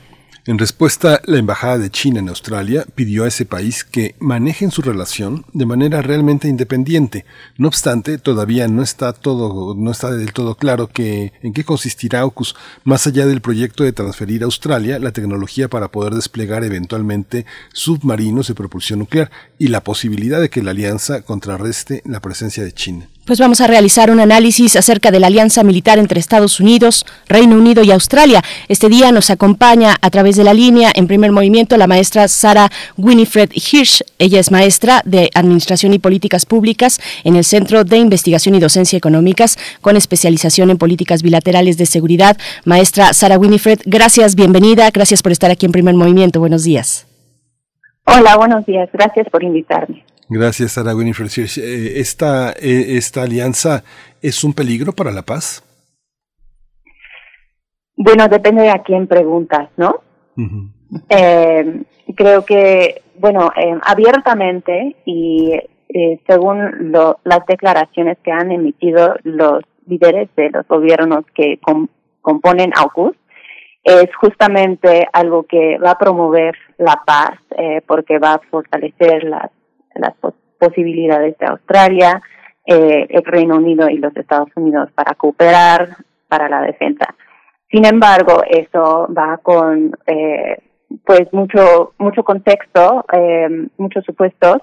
[0.49, 4.81] En respuesta, la Embajada de China en Australia pidió a ese país que manejen su
[4.81, 7.23] relación de manera realmente independiente.
[7.59, 12.21] No obstante, todavía no está todo, no está del todo claro que, en qué consistirá
[12.21, 17.45] AUKUS, más allá del proyecto de transferir a Australia la tecnología para poder desplegar eventualmente
[17.71, 22.71] submarinos de propulsión nuclear y la posibilidad de que la alianza contrarreste la presencia de
[22.71, 23.07] China.
[23.25, 27.57] Pues vamos a realizar un análisis acerca de la alianza militar entre Estados Unidos, Reino
[27.57, 28.41] Unido y Australia.
[28.69, 32.71] Este día nos acompaña a través de la línea en primer movimiento la maestra Sara
[32.97, 34.01] Winifred Hirsch.
[34.17, 38.97] Ella es maestra de Administración y Políticas Públicas en el Centro de Investigación y Docencia
[38.97, 42.35] Económicas con especialización en políticas bilaterales de seguridad.
[42.65, 46.39] Maestra Sara Winifred, gracias, bienvenida, gracias por estar aquí en primer movimiento.
[46.39, 47.08] Buenos días.
[48.17, 48.89] Hola, buenos días.
[48.91, 50.03] Gracias por invitarme.
[50.29, 51.29] Gracias, Sara Winifred.
[51.57, 53.83] Eh, ¿Esta, eh, ¿Esta alianza
[54.21, 55.63] es un peligro para la paz?
[57.95, 60.01] Bueno, depende de a quién preguntas, ¿no?
[61.09, 61.83] eh,
[62.15, 65.51] creo que, bueno, eh, abiertamente y
[65.89, 71.59] eh, según lo, las declaraciones que han emitido los líderes de los gobiernos que
[72.21, 73.17] componen AUKUS,
[73.83, 79.51] es justamente algo que va a promover la paz eh, porque va a fortalecer las,
[79.95, 80.13] las
[80.59, 82.21] posibilidades de Australia,
[82.65, 85.97] eh, el Reino Unido y los Estados Unidos para cooperar
[86.27, 87.15] para la defensa.
[87.71, 90.57] Sin embargo, eso va con eh,
[91.05, 94.57] pues mucho mucho contexto, eh, muchos supuestos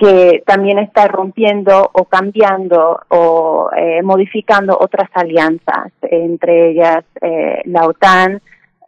[0.00, 7.86] que también está rompiendo o cambiando o eh, modificando otras alianzas, entre ellas eh, la
[7.86, 8.40] OTAN,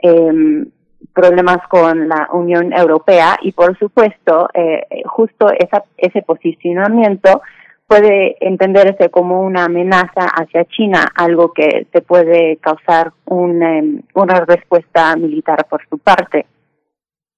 [0.03, 0.65] eh,
[1.13, 7.43] problemas con la Unión Europea y por supuesto eh, justo esa, ese posicionamiento
[7.87, 14.47] puede entenderse como una amenaza hacia China, algo que se puede causar un, em, una
[14.47, 16.47] respuesta militar por su parte.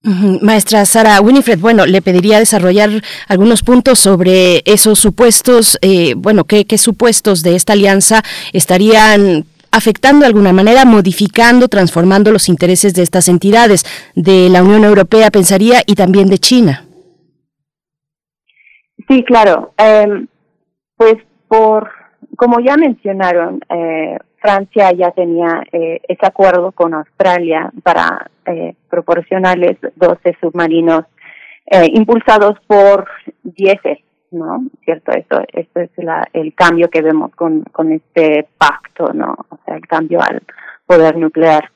[0.05, 2.91] Maestra Sara Winifred, bueno, le pediría desarrollar
[3.27, 8.23] algunos puntos sobre esos supuestos, eh, bueno, ¿qué, ¿qué, supuestos de esta alianza
[8.53, 14.85] estarían afectando de alguna manera, modificando, transformando los intereses de estas entidades, de la Unión
[14.85, 16.85] Europea, pensaría, y también de China.
[19.09, 19.73] Sí, claro.
[19.79, 20.27] Eh,
[20.97, 21.17] pues
[21.49, 21.91] por,
[22.37, 29.79] como ya mencionaron, eh, Francia ya tenía eh, ese acuerdo con Australia para eh, proporcionarles
[29.97, 31.07] 12 submarinos
[31.65, 33.09] eh, impulsados por
[33.43, 34.67] diésel, ¿no?
[34.85, 35.13] ¿Cierto?
[35.13, 39.35] Esto, esto es la, el cambio que vemos con, con este pacto, ¿no?
[39.49, 40.43] O sea, el cambio al
[40.85, 41.71] poder nuclear.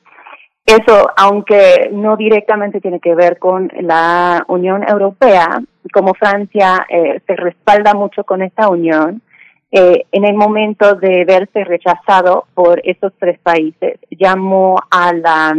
[0.63, 5.59] Eso, aunque no directamente tiene que ver con la Unión Europea,
[5.91, 9.23] como Francia eh, se respalda mucho con esta unión,
[9.71, 15.55] eh, en el momento de verse rechazado por esos tres países, llamó a la,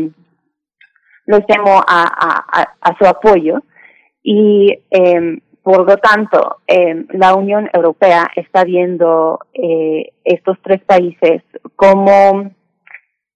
[1.27, 3.63] los llamó a, su apoyo
[4.23, 11.43] y eh, por lo tanto eh, la Unión Europea está viendo eh, estos tres países
[11.77, 12.51] como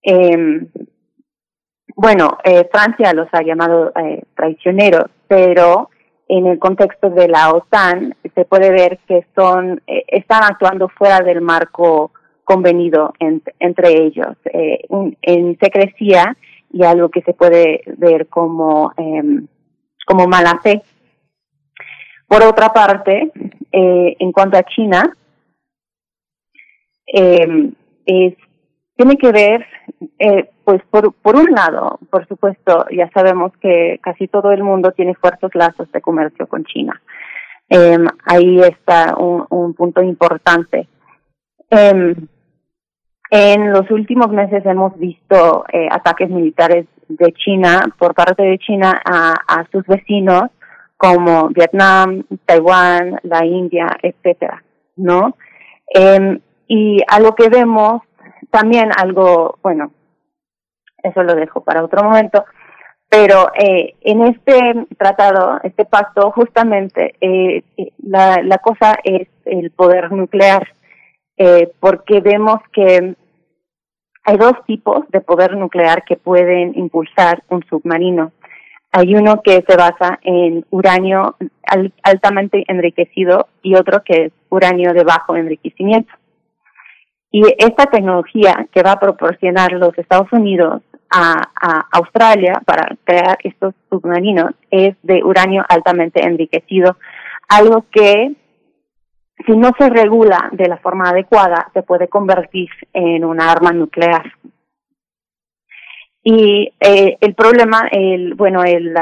[0.03, 0.67] eh,
[1.97, 5.91] bueno, eh, Francia los ha llamado eh, traicioneros, pero
[6.27, 11.21] en el contexto de la OTAN se puede ver que son eh, están actuando fuera
[11.21, 12.13] del marco
[12.45, 16.37] convenido en, entre ellos eh, un, en secrecía
[16.73, 19.43] y algo que se puede ver como eh,
[20.07, 20.83] como mala fe
[22.27, 23.33] por otra parte
[23.73, 25.17] eh, en cuanto a China
[27.07, 27.73] eh,
[28.07, 28.35] es
[28.97, 29.67] tiene que ver,
[30.19, 34.93] eh, pues por, por un lado, por supuesto, ya sabemos que casi todo el mundo
[34.93, 37.01] tiene fuertes lazos de comercio con China.
[37.69, 40.89] Eh, ahí está un, un punto importante.
[41.71, 42.15] Eh,
[43.31, 49.01] en los últimos meses hemos visto eh, ataques militares de China por parte de China
[49.05, 50.45] a, sus vecinos
[50.97, 54.63] como Vietnam, Taiwán, la India, etcétera,
[54.97, 55.37] ¿no?
[55.93, 56.39] Eh,
[56.69, 58.03] y a lo que vemos
[58.51, 59.93] también algo, bueno,
[61.03, 62.45] eso lo dejo para otro momento,
[63.09, 67.63] pero eh, en este tratado, este pacto, justamente eh,
[67.99, 70.67] la, la cosa es el poder nuclear,
[71.37, 73.15] eh, porque vemos que
[74.25, 78.33] hay dos tipos de poder nuclear que pueden impulsar un submarino.
[78.91, 81.37] Hay uno que se basa en uranio
[82.03, 86.13] altamente enriquecido y otro que es uranio de bajo enriquecimiento.
[87.31, 93.75] Y esta tecnología que va a proporcionar los Estados Unidos a, Australia para crear estos
[93.89, 96.97] submarinos es de uranio altamente enriquecido,
[97.49, 98.35] algo que
[99.47, 104.33] si no se regula de la forma adecuada se puede convertir en una arma nuclear.
[106.23, 108.95] Y eh, el problema, el bueno, el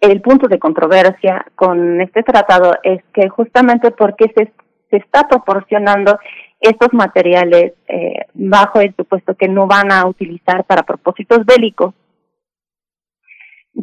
[0.00, 4.52] el punto de controversia con este tratado es que justamente porque se,
[4.90, 6.18] se está proporcionando
[6.60, 11.94] estos materiales eh, bajo el supuesto que no van a utilizar para propósitos bélicos,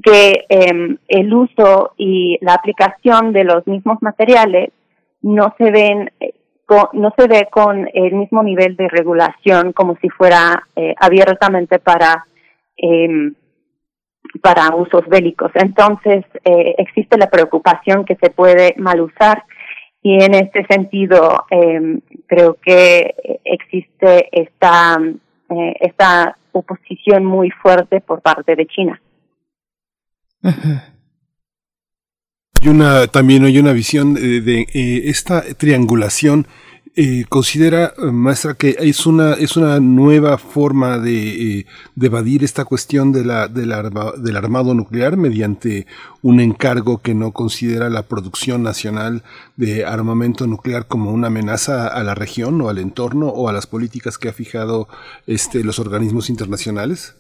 [0.02, 4.72] que eh, el uso y la aplicación de los mismos materiales
[5.24, 6.34] no se ven eh,
[6.94, 12.26] no se ve con el mismo nivel de regulación como si fuera eh, abiertamente para
[12.78, 13.32] eh,
[14.42, 15.52] para usos bélicos.
[15.54, 19.44] Entonces existe la preocupación que se puede mal usar
[20.04, 23.16] y en este sentido eh, creo que
[23.46, 25.00] existe esta
[25.50, 29.02] eh, esta oposición muy fuerte por parte de China.
[32.62, 36.48] Hay una también hay una visión de, de eh, esta triangulación
[36.96, 41.66] eh, considera, eh, maestra, que es una, es una nueva forma de, eh,
[42.00, 45.88] evadir esta cuestión de la, del, armado nuclear mediante
[46.22, 49.24] un encargo que no considera la producción nacional
[49.56, 53.66] de armamento nuclear como una amenaza a la región o al entorno o a las
[53.66, 54.88] políticas que ha fijado
[55.26, 57.16] este, los organismos internacionales?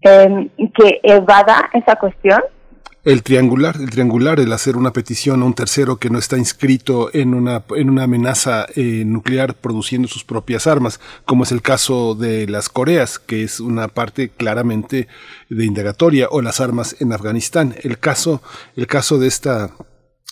[0.00, 2.40] Que evada esa cuestión
[3.04, 7.10] el triangular, el triangular, el hacer una petición a un tercero que no está inscrito
[7.14, 12.14] en una, en una amenaza eh, nuclear produciendo sus propias armas, como es el caso
[12.14, 15.08] de las Coreas, que es una parte claramente
[15.48, 17.74] de indagatoria, o las armas en Afganistán.
[17.82, 18.42] El caso,
[18.76, 19.70] el caso de esta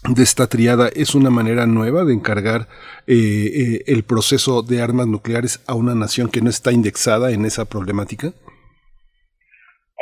[0.05, 2.69] de esta triada es una manera nueva de encargar
[3.09, 7.45] eh, eh, el proceso de armas nucleares a una nación que no está indexada en
[7.45, 8.33] esa problemática?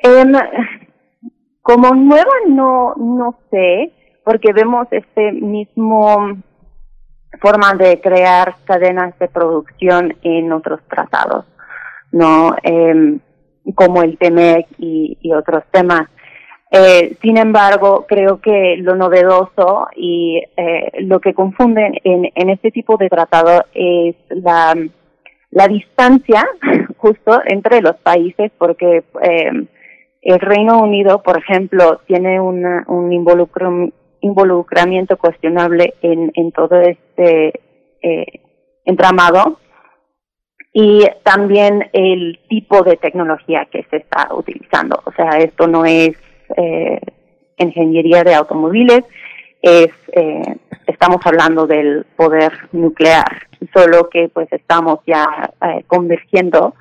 [0.02, 0.34] Em,
[1.66, 3.90] como nueva no, no sé,
[4.24, 6.38] porque vemos este mismo
[7.40, 11.44] forma de crear cadenas de producción en otros tratados,
[12.12, 12.54] ¿no?
[12.62, 13.18] Eh,
[13.74, 16.08] como el TEMEC y, y otros temas.
[16.70, 22.70] Eh, sin embargo, creo que lo novedoso y eh, lo que confunden en, en este
[22.70, 24.72] tipo de tratado es la,
[25.50, 26.46] la distancia
[26.96, 29.50] justo entre los países, porque eh,
[30.26, 37.60] el Reino Unido, por ejemplo, tiene una, un involucramiento cuestionable en, en todo este
[38.02, 38.40] eh,
[38.84, 39.60] entramado
[40.72, 45.00] y también el tipo de tecnología que se está utilizando.
[45.04, 46.18] O sea, esto no es
[46.56, 47.00] eh,
[47.58, 49.04] ingeniería de automóviles,
[49.62, 50.56] es eh,
[50.88, 56.74] estamos hablando del poder nuclear, solo que pues estamos ya eh, convergiendo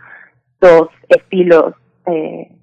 [0.60, 1.76] dos estilos
[2.08, 2.55] eh,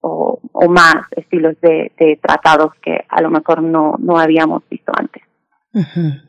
[0.00, 4.92] o, o más estilos de, de, tratados que a lo mejor no, no habíamos visto
[4.96, 5.22] antes.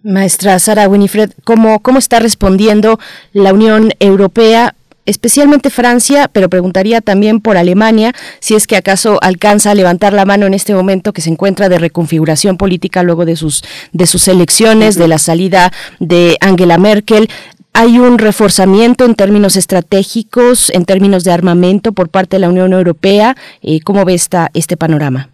[0.04, 3.00] Maestra Sara Winifred, ¿cómo, ¿cómo está respondiendo
[3.34, 4.76] la Unión Europea
[5.10, 10.24] especialmente Francia, pero preguntaría también por Alemania, si es que acaso alcanza a levantar la
[10.24, 14.28] mano en este momento que se encuentra de reconfiguración política luego de sus de sus
[14.28, 17.28] elecciones, de la salida de Angela Merkel
[17.74, 22.74] hay un reforzamiento en términos estratégicos, en términos de armamento por parte de la Unión
[22.74, 23.36] Europea.
[23.62, 25.30] Eh, ¿Cómo ve esta, este panorama?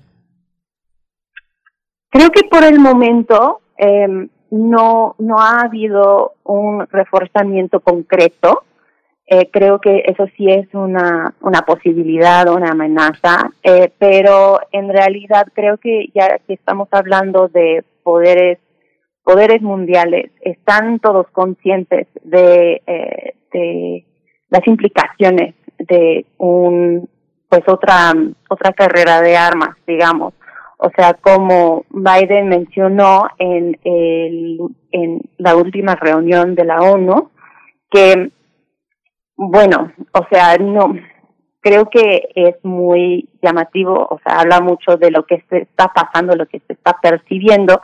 [2.10, 8.64] Creo que por el momento eh, no, no ha habido un reforzamiento concreto.
[9.28, 15.48] Eh, creo que eso sí es una, una posibilidad, una amenaza, eh, pero en realidad
[15.54, 18.60] creo que ya que estamos hablando de poderes
[19.26, 24.06] poderes mundiales están todos conscientes de, eh, de
[24.50, 27.10] las implicaciones de un
[27.50, 28.14] pues otra
[28.50, 30.34] otra carrera de armas digamos.
[30.78, 34.60] O sea como Biden mencionó en el
[34.92, 37.32] en la última reunión de la ONU
[37.90, 38.32] que
[39.36, 40.96] bueno o sea no
[41.62, 46.36] creo que es muy llamativo o sea habla mucho de lo que se está pasando
[46.36, 47.82] lo que se está percibiendo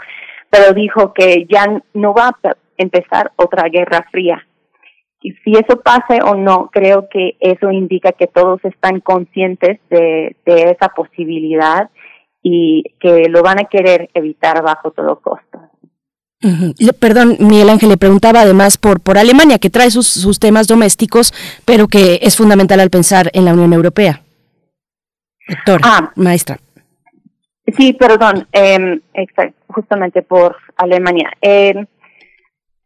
[0.51, 1.65] pero dijo que ya
[1.95, 4.45] no va a empezar otra guerra fría.
[5.23, 10.35] Y si eso pase o no, creo que eso indica que todos están conscientes de,
[10.45, 11.89] de esa posibilidad
[12.43, 15.59] y que lo van a querer evitar bajo todo costo.
[16.99, 21.33] Perdón, Miguel Ángel le preguntaba además por, por Alemania, que trae sus, sus temas domésticos,
[21.65, 24.21] pero que es fundamental al pensar en la Unión Europea.
[25.47, 26.57] Doctor, ah, maestra.
[27.67, 31.31] Sí, perdón, eh, exacto, justamente por Alemania.
[31.41, 31.73] Eh,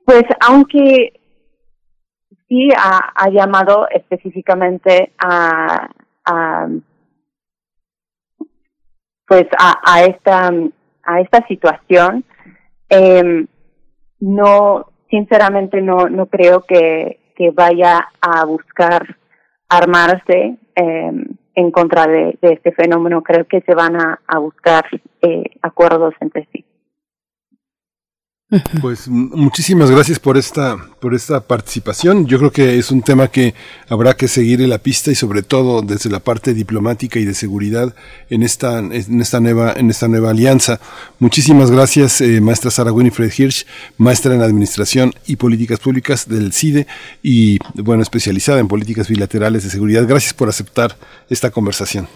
[0.06, 1.20] pues aunque
[2.48, 5.90] sí ha, ha llamado específicamente a,
[6.26, 6.68] a
[9.28, 10.52] pues a, a, esta
[11.04, 12.24] a esta situación
[12.90, 13.46] eh,
[14.20, 19.18] no sinceramente no no creo que que vaya a buscar
[19.68, 21.12] armarse eh,
[21.56, 23.24] en contra de, de, este fenómeno.
[23.24, 24.86] Creo que se van a, a buscar
[25.22, 26.65] eh, acuerdos entre sí.
[28.80, 32.28] Pues muchísimas gracias por esta, por esta participación.
[32.28, 33.56] Yo creo que es un tema que
[33.90, 37.34] habrá que seguir en la pista y sobre todo desde la parte diplomática y de
[37.34, 37.96] seguridad
[38.30, 40.80] en esta, en esta nueva, en esta nueva alianza.
[41.18, 43.66] Muchísimas gracias, eh, maestra Sara Winifred Hirsch,
[43.98, 46.86] maestra en Administración y Políticas Públicas del CIDE
[47.24, 50.08] y, bueno, especializada en políticas bilaterales de seguridad.
[50.08, 50.96] Gracias por aceptar
[51.32, 52.08] esta conversación.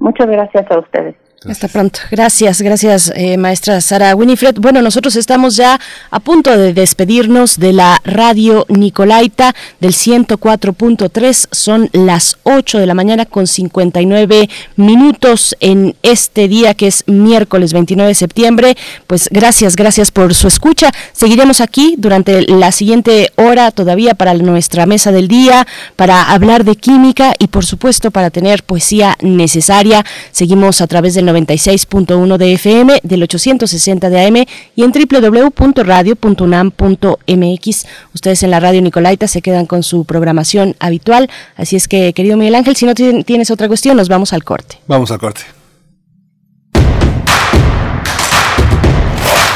[0.00, 1.16] Muchas gracias a ustedes.
[1.44, 2.00] Hasta pronto.
[2.10, 4.56] Gracias, gracias, eh, maestra Sara Winifred.
[4.58, 5.78] Bueno, nosotros estamos ya
[6.10, 11.48] a punto de despedirnos de la radio Nicolaita del 104.3.
[11.52, 17.74] Son las 8 de la mañana con 59 minutos en este día que es miércoles
[17.74, 18.76] 29 de septiembre.
[19.06, 20.90] Pues gracias, gracias por su escucha.
[21.12, 26.76] Seguiremos aquí durante la siguiente hora todavía para nuestra mesa del día, para hablar de
[26.76, 30.04] química y por supuesto para tener poesía necesaria.
[30.32, 34.44] Seguimos a través del 96.1 de FM, del 860 de AM
[34.74, 37.86] y en www.radio.unam.mx.
[38.14, 41.28] Ustedes en la radio Nicolaita se quedan con su programación habitual.
[41.56, 44.78] Así es que, querido Miguel Ángel, si no tienes otra cuestión, nos vamos al corte.
[44.86, 45.40] Vamos al corte.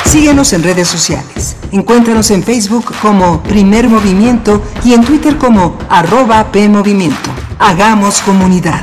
[0.05, 1.57] Síguenos en redes sociales.
[1.71, 7.31] Encuéntranos en Facebook como Primer Movimiento y en Twitter como arroba PMovimiento.
[7.61, 8.83] Hagamos comunidad.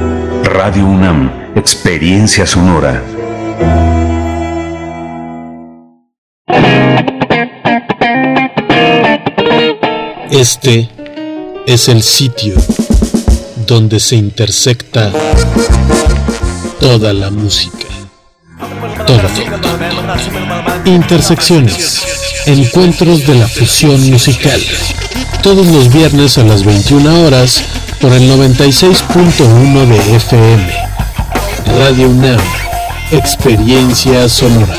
[0.43, 3.03] Radio UNAM, experiencia sonora.
[10.29, 10.89] Este
[11.67, 12.55] es el sitio
[13.67, 15.11] donde se intersecta
[16.79, 17.85] toda la música.
[19.05, 19.29] Toda,
[20.85, 22.01] Intersecciones.
[22.45, 24.61] Encuentros de la fusión musical.
[25.43, 27.63] Todos los viernes a las 21 horas
[28.01, 30.73] por el 96.1 de FM.
[31.77, 32.39] Radio UNAM.
[33.11, 34.75] Experiencia sonora.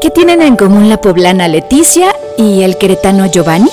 [0.00, 3.70] ¿Qué tienen en común la poblana Leticia y el queretano Giovanni?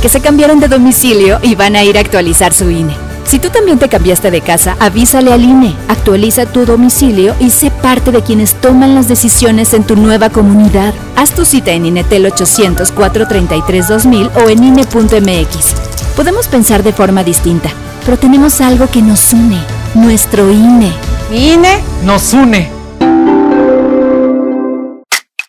[0.00, 2.96] Que se cambiaron de domicilio y van a ir a actualizar su INE.
[3.26, 7.70] Si tú también te cambiaste de casa, avísale al INE, actualiza tu domicilio y sé
[7.70, 10.94] parte de quienes toman las decisiones en tu nueva comunidad.
[11.16, 15.93] Haz tu cita en INETEL 800 433 2000 o en INE.mx.
[16.16, 17.70] Podemos pensar de forma distinta,
[18.04, 19.60] pero tenemos algo que nos une,
[19.94, 20.92] nuestro INE.
[21.32, 22.70] INE nos une.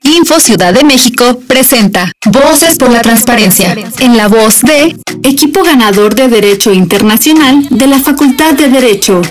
[0.01, 6.15] Info Ciudad de México presenta Voces por la Transparencia, en la voz de Equipo Ganador
[6.15, 9.21] de Derecho Internacional de la Facultad de Derecho.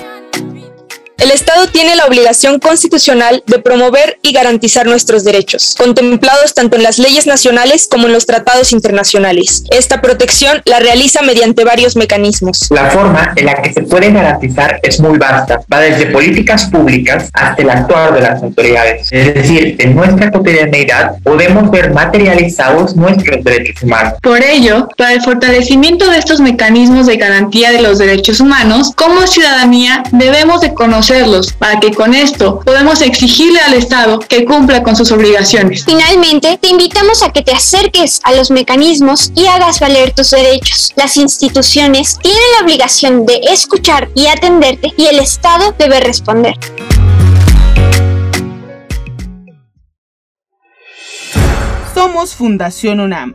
[1.16, 6.82] El Estado tiene la obligación constitucional de promover y garantizar nuestros derechos, contemplados tanto en
[6.82, 9.65] las leyes nacionales como en los tratados internacionales.
[9.70, 12.66] Esta protección la realiza mediante varios mecanismos.
[12.70, 15.61] La forma en la que se puede garantizar es muy vasta.
[15.73, 19.09] Va desde políticas públicas hasta el actuar de las autoridades.
[19.12, 24.15] Es decir, en nuestra cotidianeidad podemos ver materializados nuestros derechos humanos.
[24.20, 29.27] Por ello, para el fortalecimiento de estos mecanismos de garantía de los derechos humanos, como
[29.28, 30.74] ciudadanía debemos de
[31.05, 35.85] conocerlos para que con esto podamos exigirle al Estado que cumpla con sus obligaciones.
[35.85, 40.93] Finalmente, te invitamos a que te acerques a los mecanismos y hagas valer tus derechos.
[40.97, 46.55] Las instituciones tienen la obligación de escuchar y atenderte y el Estado debe responder.
[51.95, 53.35] Somos Fundación UNAM,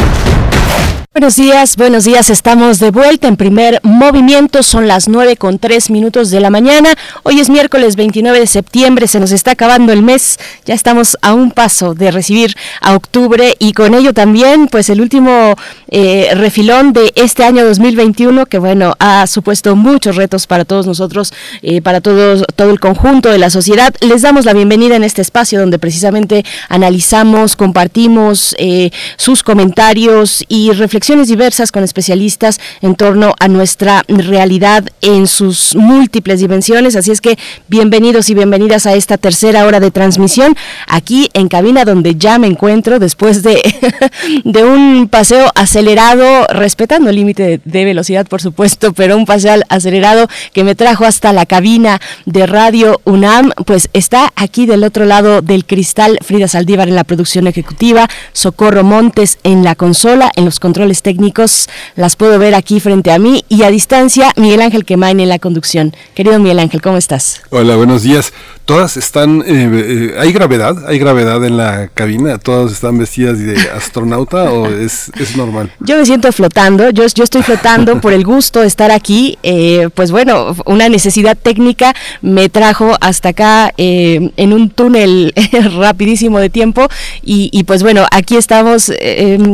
[1.13, 2.29] Buenos días, buenos días.
[2.29, 4.63] Estamos de vuelta en primer movimiento.
[4.63, 6.95] Son las nueve con tres minutos de la mañana.
[7.23, 9.09] Hoy es miércoles 29 de septiembre.
[9.09, 10.39] Se nos está acabando el mes.
[10.63, 15.01] Ya estamos a un paso de recibir a octubre y con ello también, pues el
[15.01, 15.55] último
[15.89, 21.33] eh, refilón de este año 2021 que bueno ha supuesto muchos retos para todos nosotros,
[21.61, 23.93] eh, para todos todo el conjunto de la sociedad.
[23.99, 30.71] Les damos la bienvenida en este espacio donde precisamente analizamos, compartimos eh, sus comentarios y
[31.01, 36.95] reflexiones diversas con especialistas en torno a nuestra realidad en sus múltiples dimensiones.
[36.95, 40.55] Así es que bienvenidos y bienvenidas a esta tercera hora de transmisión
[40.87, 43.59] aquí en cabina donde ya me encuentro después de,
[44.43, 50.27] de un paseo acelerado, respetando el límite de, velocidad por supuesto, pero un paseo acelerado
[50.53, 55.41] que me trajo hasta la cabina de Radio UNAM, pues está aquí del otro lado
[55.41, 60.59] del cristal Frida Saldívar en la producción ejecutiva, Socorro Montes en la consola, en los
[60.59, 65.19] controles técnicos las puedo ver aquí frente a mí y a distancia Miguel Ángel Quemain
[65.19, 65.95] en la conducción.
[66.13, 67.41] Querido Miguel Ángel, ¿cómo estás?
[67.49, 68.33] Hola, buenos días.
[68.71, 73.59] Todas están, eh, eh, hay gravedad, hay gravedad en la cabina, todas están vestidas de
[73.75, 75.69] astronauta o es, es normal.
[75.81, 79.89] Yo me siento flotando, yo, yo estoy flotando por el gusto de estar aquí, eh,
[79.93, 85.33] pues bueno, una necesidad técnica me trajo hasta acá en un túnel
[85.77, 86.87] rapidísimo de tiempo
[87.21, 88.89] y, y, pues bueno, aquí estamos,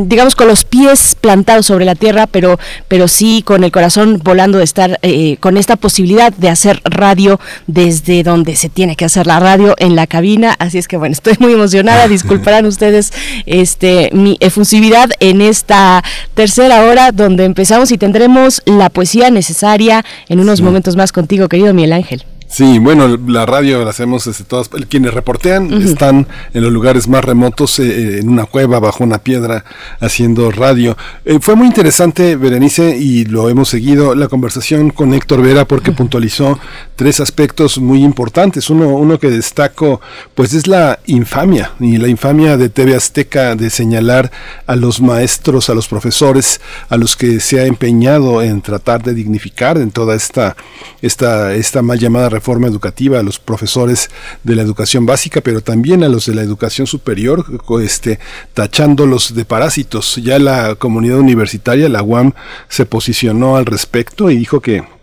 [0.06, 4.58] digamos, con los pies plantado sobre la tierra, pero, pero sí con el corazón volando
[4.58, 9.26] de estar eh, con esta posibilidad de hacer radio desde donde se tiene que hacer
[9.26, 10.54] la radio en la cabina.
[10.58, 12.08] Así es que bueno, estoy muy emocionada.
[12.08, 13.12] Disculparán ustedes
[13.46, 16.04] este mi efusividad en esta
[16.34, 21.74] tercera hora donde empezamos y tendremos la poesía necesaria en unos momentos más contigo, querido
[21.74, 22.24] Miguel Ángel.
[22.50, 24.70] Sí, bueno, la radio la hacemos desde todas.
[24.88, 29.18] Quienes reportean están en los lugares más remotos, eh, eh, en una cueva, bajo una
[29.18, 29.66] piedra,
[30.00, 30.96] haciendo radio.
[31.26, 35.92] Eh, fue muy interesante, Berenice, y lo hemos seguido, la conversación con Héctor Vera, porque
[35.92, 36.58] puntualizó
[36.96, 38.70] tres aspectos muy importantes.
[38.70, 40.00] Uno, uno que destaco,
[40.34, 44.32] pues es la infamia, y la infamia de TV Azteca de señalar
[44.66, 49.12] a los maestros, a los profesores, a los que se ha empeñado en tratar de
[49.12, 50.56] dignificar en toda esta,
[51.02, 54.10] esta, esta mal llamada reforma educativa a los profesores
[54.44, 57.44] de la educación básica, pero también a los de la educación superior,
[57.82, 58.18] este,
[58.54, 60.16] tachándolos de parásitos.
[60.22, 62.32] Ya la comunidad universitaria, la UAM,
[62.68, 64.97] se posicionó al respecto y dijo que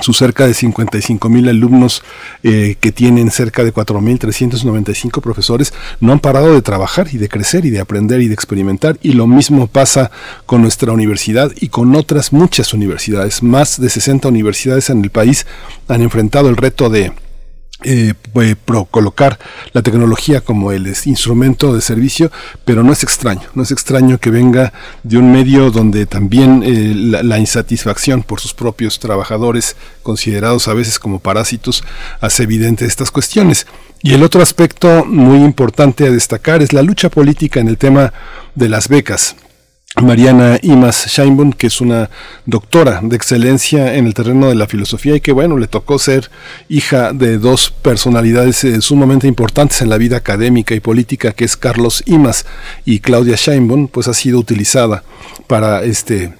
[0.00, 2.02] sus cerca de 55 mil alumnos
[2.42, 7.64] eh, que tienen cerca de 4.395 profesores no han parado de trabajar y de crecer
[7.64, 10.10] y de aprender y de experimentar y lo mismo pasa
[10.44, 13.42] con nuestra universidad y con otras muchas universidades.
[13.42, 15.46] Más de 60 universidades en el país
[15.88, 17.12] han enfrentado el reto de
[17.84, 18.14] eh,
[18.90, 19.38] colocar
[19.72, 22.32] la tecnología como el instrumento de servicio,
[22.64, 24.72] pero no es extraño, no es extraño que venga
[25.02, 30.98] de un medio donde también eh, la, insatisfacción por sus propios trabajadores, considerados a veces
[30.98, 31.84] como parásitos,
[32.20, 33.66] hace evidente estas cuestiones.
[34.02, 38.12] Y el otro aspecto muy importante a destacar es la lucha política en el tema
[38.54, 39.36] de las becas.
[40.02, 42.10] Mariana Imas Scheinbund, que es una
[42.44, 46.30] doctora de excelencia en el terreno de la filosofía y que bueno, le tocó ser
[46.68, 51.56] hija de dos personalidades eh, sumamente importantes en la vida académica y política, que es
[51.56, 52.44] Carlos Imas
[52.84, 55.02] y Claudia Scheinbund, pues ha sido utilizada
[55.46, 56.34] para este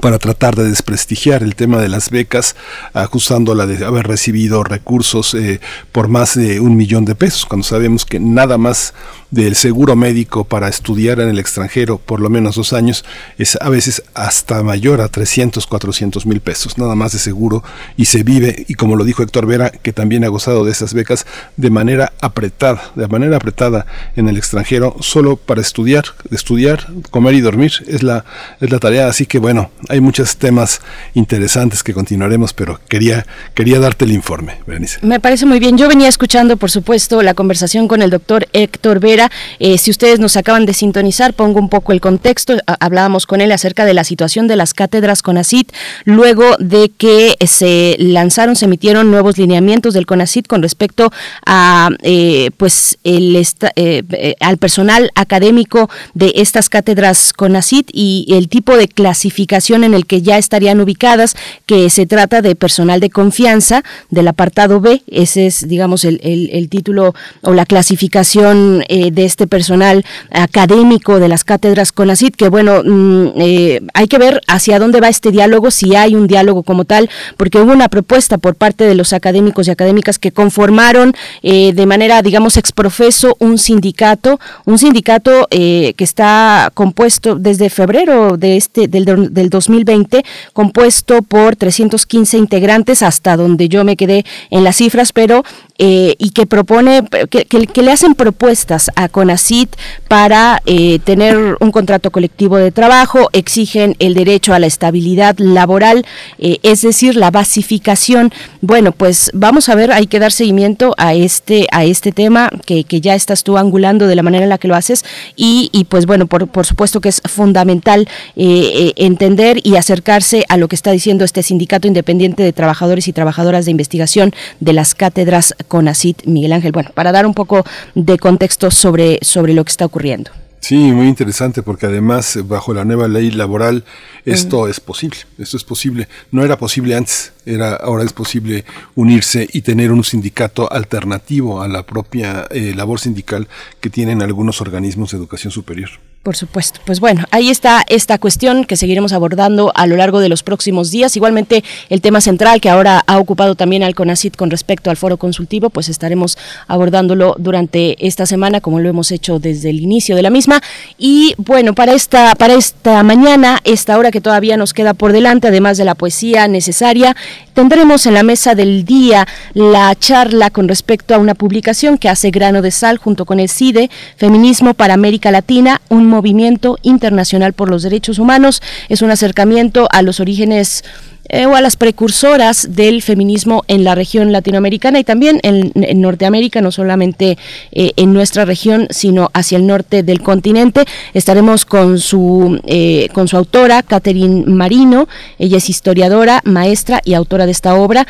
[0.00, 2.56] para tratar de desprestigiar el tema de las becas,
[2.92, 5.60] acusándola de haber recibido recursos eh,
[5.92, 8.94] por más de un millón de pesos, cuando sabemos que nada más
[9.34, 13.04] del seguro médico para estudiar en el extranjero por lo menos dos años
[13.36, 17.64] es a veces hasta mayor a 300, 400 mil pesos, nada más de seguro,
[17.96, 20.94] y se vive, y como lo dijo Héctor Vera, que también ha gozado de esas
[20.94, 27.34] becas, de manera apretada, de manera apretada en el extranjero, solo para estudiar, estudiar, comer
[27.34, 28.24] y dormir, es la,
[28.60, 30.80] es la tarea, así que bueno, hay muchos temas
[31.14, 35.00] interesantes que continuaremos, pero quería, quería darte el informe, Berenice.
[35.02, 39.00] Me parece muy bien, yo venía escuchando, por supuesto, la conversación con el doctor Héctor
[39.00, 39.23] Vera,
[39.58, 42.56] eh, si ustedes nos acaban de sintonizar, pongo un poco el contexto.
[42.80, 45.72] Hablábamos con él acerca de la situación de las cátedras CONACIT,
[46.04, 51.12] luego de que se lanzaron, se emitieron nuevos lineamientos del CONACIT con respecto
[51.46, 58.88] a eh, pues eh, al personal académico de estas cátedras CONACIT y el tipo de
[58.88, 61.36] clasificación en el que ya estarían ubicadas,
[61.66, 67.14] que se trata de personal de confianza del apartado B, ese es digamos el, título
[67.42, 68.84] o la clasificación
[69.14, 74.40] de este personal académico de las cátedras CONACIT, que bueno, mm, eh, hay que ver
[74.48, 78.38] hacia dónde va este diálogo, si hay un diálogo como tal, porque hubo una propuesta
[78.38, 83.58] por parte de los académicos y académicas que conformaron eh, de manera, digamos, exprofeso un
[83.58, 91.22] sindicato, un sindicato eh, que está compuesto desde febrero de este del, del 2020, compuesto
[91.22, 95.44] por 315 integrantes, hasta donde yo me quedé en las cifras, pero
[95.76, 99.74] eh, y que propone, que, que, le hacen propuestas a CONACIT
[100.06, 106.06] para eh, tener un contrato colectivo de trabajo, exigen el derecho a la estabilidad laboral,
[106.38, 108.32] eh, es decir, la basificación.
[108.60, 112.84] Bueno, pues vamos a ver, hay que dar seguimiento a este, a este tema que,
[112.84, 115.86] que ya estás tú angulando de la manera en la que lo haces y, y
[115.86, 120.92] pues bueno, por, por supuesto que es fundamental entender y acercarse a lo que está
[120.92, 126.52] diciendo este sindicato independiente de trabajadores y trabajadoras de investigación de las cátedras CONACIT, Miguel
[126.52, 126.72] Ángel.
[126.72, 127.64] Bueno, para dar un poco
[127.94, 130.30] de contexto sobre, sobre lo que está ocurriendo.
[130.64, 133.84] Sí, muy interesante porque además bajo la nueva ley laboral
[134.24, 136.08] esto es posible, esto es posible.
[136.30, 138.64] No era posible antes, era ahora es posible
[138.94, 143.46] unirse y tener un sindicato alternativo a la propia eh, labor sindical
[143.80, 145.90] que tienen algunos organismos de educación superior.
[146.24, 146.80] Por supuesto.
[146.86, 150.90] Pues bueno, ahí está esta cuestión que seguiremos abordando a lo largo de los próximos
[150.90, 151.14] días.
[151.16, 155.18] Igualmente, el tema central que ahora ha ocupado también al CONACIT con respecto al foro
[155.18, 160.22] consultivo, pues estaremos abordándolo durante esta semana, como lo hemos hecho desde el inicio de
[160.22, 160.62] la misma.
[160.96, 165.48] Y bueno, para esta, para esta mañana, esta hora que todavía nos queda por delante,
[165.48, 167.14] además de la poesía necesaria,
[167.52, 172.30] tendremos en la mesa del día la charla con respecto a una publicación que hace
[172.30, 177.68] Grano de Sal junto con el CIDE, Feminismo para América Latina, un movimiento internacional por
[177.68, 178.62] los derechos humanos.
[178.88, 180.84] Es un acercamiento a los orígenes
[181.30, 186.60] eh, o a las precursoras del feminismo en la región latinoamericana y también en, Norteamérica,
[186.60, 187.38] no solamente
[187.72, 190.84] eh, en nuestra región, sino hacia el norte del continente.
[191.14, 195.08] Estaremos con su, eh, con su autora, Catherine Marino.
[195.38, 198.06] Ella es historiadora, maestra y autora de esta obra.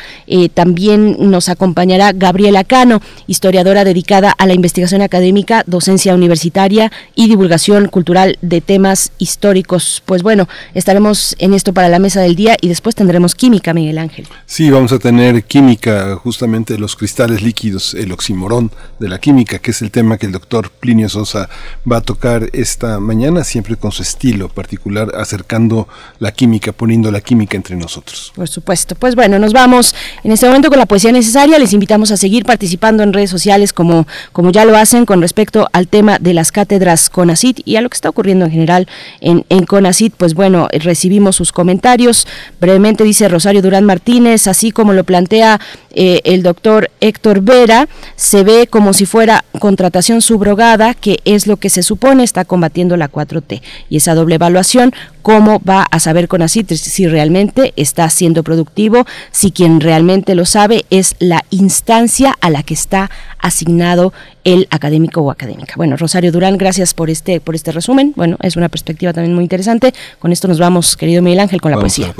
[0.53, 7.87] también nos acompañará Gabriela Cano, historiadora dedicada a la investigación académica, docencia universitaria y divulgación
[7.87, 10.03] cultural de temas históricos.
[10.05, 13.04] Pues bueno, estaremos en esto para la mesa del día y después tendremos
[13.35, 14.27] química, Miguel Ángel.
[14.45, 19.71] Sí, vamos a tener química, justamente los cristales líquidos, el oximorón de la química, que
[19.71, 21.49] es el tema que el doctor Plinio Sosa
[21.89, 25.87] va a tocar esta mañana, siempre con su estilo particular, acercando
[26.19, 28.31] la química, poniendo la química entre nosotros.
[28.35, 28.95] Por supuesto.
[28.95, 31.59] Pues bueno, nos vamos en este momento con la poesía necesaria.
[31.59, 35.67] Les invitamos a seguir participando en redes sociales como, como ya lo hacen con respecto
[35.73, 38.87] al tema de las cátedras CONACIT y a lo que está ocurriendo en general
[39.21, 40.13] en, en CONACIT.
[40.15, 42.27] Pues bueno, recibimos sus comentarios
[42.59, 45.59] brevemente dice Rosario Durán Martínez, así como lo plantea
[45.91, 51.57] eh, el doctor Héctor Vera, se ve como si fuera contratación subrogada, que es lo
[51.57, 53.61] que se supone está combatiendo la 4T.
[53.89, 59.05] Y esa doble evaluación, ¿cómo va a saber con así si realmente está siendo productivo?
[59.31, 63.09] Si quien realmente lo sabe es la instancia a la que está
[63.39, 64.13] asignado
[64.43, 65.73] el académico o académica.
[65.75, 68.13] Bueno, Rosario Durán, gracias por este, por este resumen.
[68.15, 69.93] Bueno, es una perspectiva también muy interesante.
[70.19, 72.13] Con esto nos vamos, querido Miguel Ángel, con la poesía.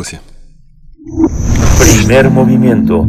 [1.79, 3.07] Primer movimiento.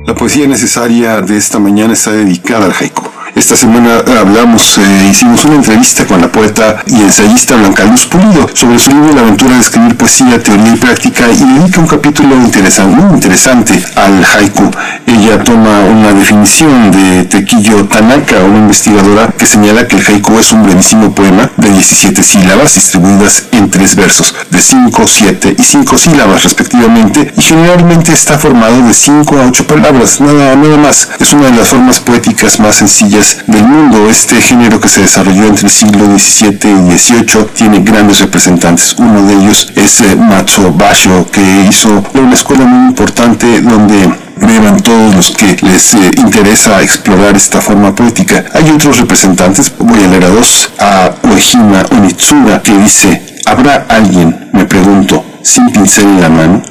[0.07, 2.94] La poesía necesaria de esta mañana está dedicada al haiku.
[3.35, 8.47] Esta semana hablamos, eh, hicimos una entrevista con la poeta y ensayista Blanca Luz Pulido
[8.53, 12.33] sobre su libro La aventura de escribir poesía, teoría y práctica y dedica un capítulo
[12.37, 14.71] interesante, muy interesante al haiku.
[15.05, 20.53] Ella toma una definición de Tequillo Tanaka, una investigadora que señala que el haiku es
[20.53, 25.97] un brevísimo poema de 17 sílabas distribuidas en tres versos, de 5, 7 y 5
[25.97, 31.09] sílabas respectivamente, y generalmente está formado de 5 a 8 palabras, nada, nada más.
[31.19, 34.09] Es una de las formas poéticas más sencillas del mundo.
[34.09, 38.95] Este género que se desarrolló entre el siglo XVII y XVIII tiene grandes representantes.
[38.97, 44.81] Uno de ellos es eh, Matsuo Basho, que hizo una escuela muy importante donde beban
[44.81, 48.45] todos los que les eh, interesa explorar esta forma poética.
[48.53, 54.49] Hay otros representantes, voy a leer a dos, a Uehima Onitsura, que dice, ¿habrá alguien,
[54.53, 56.61] me pregunto, sin pincel en la mano?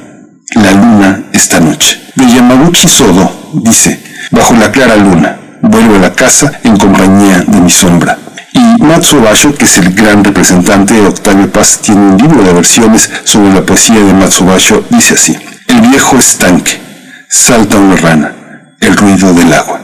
[0.55, 2.01] La luna esta noche.
[2.15, 4.01] De Yamaguchi Sodo dice,
[4.31, 5.37] bajo la clara luna,
[5.69, 8.17] vuelvo a la casa en compañía de mi sombra.
[8.53, 12.53] Y Matsuo Basho, que es el gran representante de Octavio Paz, tiene un libro de
[12.53, 15.37] versiones sobre la poesía de Matsuo Basho, dice así.
[15.67, 16.79] El viejo estanque.
[17.27, 18.33] Salta una rana.
[18.79, 19.81] El ruido del agua.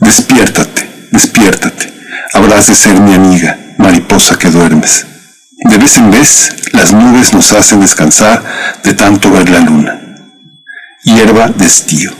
[0.00, 1.94] Despiértate, despiértate.
[2.32, 5.06] Habrás de ser mi amiga, mariposa que duermes.
[5.64, 8.42] De vez en vez, las nubes nos hacen descansar
[8.82, 10.00] de tanto ver la luna.
[11.04, 12.12] Hierba de estío.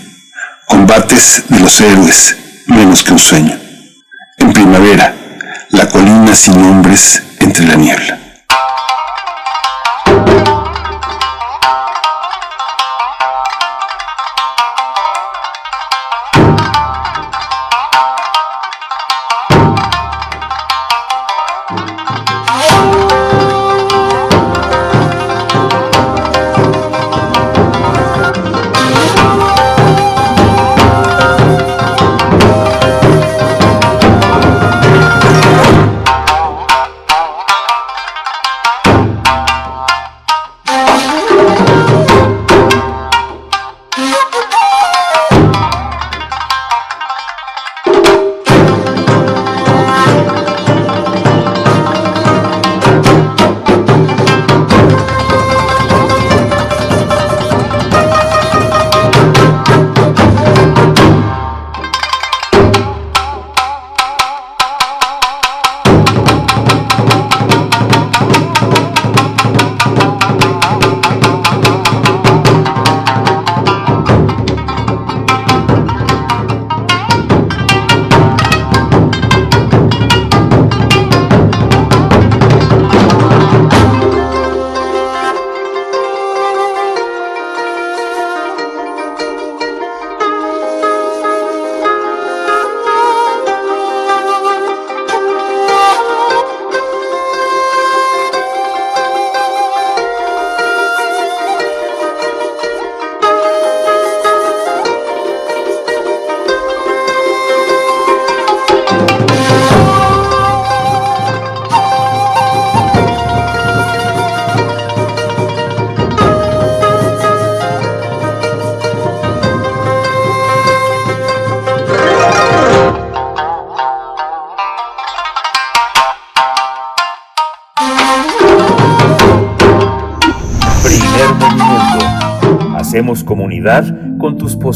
[0.66, 2.36] Combates de los héroes,
[2.66, 3.58] menos que un sueño.
[4.38, 5.14] En primavera,
[5.70, 8.23] la colina sin nombres entre la niebla.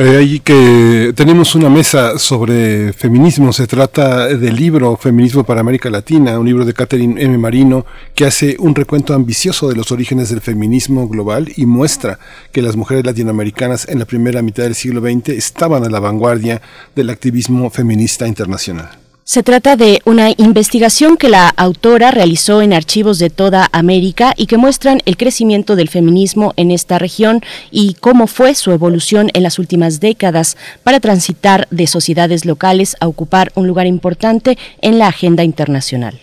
[0.00, 3.52] Eh, ahí que tenemos una mesa sobre feminismo.
[3.52, 7.36] Se trata del libro Feminismo para América Latina, un libro de Catherine M.
[7.36, 7.84] Marino
[8.14, 12.20] que hace un recuento ambicioso de los orígenes del feminismo global y muestra
[12.52, 16.62] que las mujeres latinoamericanas en la primera mitad del siglo XX estaban a la vanguardia
[16.94, 18.97] del activismo feminista internacional.
[19.28, 24.46] Se trata de una investigación que la autora realizó en archivos de toda América y
[24.46, 29.42] que muestran el crecimiento del feminismo en esta región y cómo fue su evolución en
[29.42, 35.08] las últimas décadas para transitar de sociedades locales a ocupar un lugar importante en la
[35.08, 36.18] agenda internacional.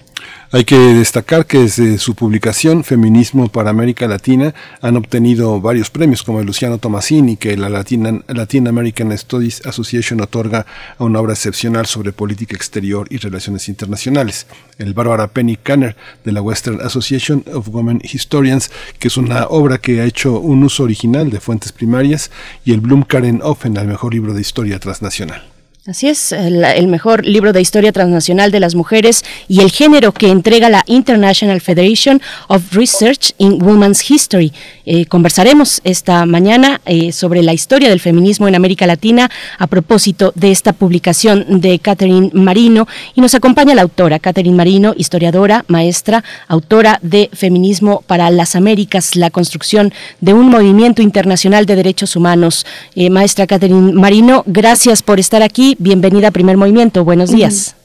[0.52, 6.24] Hay que destacar que desde su publicación Feminismo para América Latina han obtenido varios premios
[6.24, 10.66] como el Luciano Tomasini que la Latin, Latin American Studies Association otorga
[10.98, 14.48] a una obra excepcional sobre política exterior y relaciones internacionales.
[14.78, 19.80] El Barbara Penny Canner de la Western Association of Women Historians que es una obra
[19.80, 22.32] que ha hecho un uso original de fuentes primarias
[22.64, 25.55] y el Bloom Karen Offen al mejor libro de historia transnacional.
[25.88, 30.32] Así es, el, mejor libro de historia transnacional de las mujeres y el género que
[30.32, 34.52] entrega la International Federation of Research in Women's History.
[34.88, 39.30] Eh, conversaremos esta mañana eh, sobre la historia del feminismo en América Latina
[39.60, 44.96] a propósito de esta publicación de Catherine Marino y nos acompaña la autora Catherine Marino,
[44.98, 51.76] historiadora, maestra, autora de Feminismo para las Américas, la construcción de un movimiento internacional de
[51.76, 52.66] derechos humanos.
[52.96, 57.04] Eh, maestra Catherine Marino, gracias por estar aquí bienvenida a Primer Movimiento.
[57.04, 57.76] Buenos días.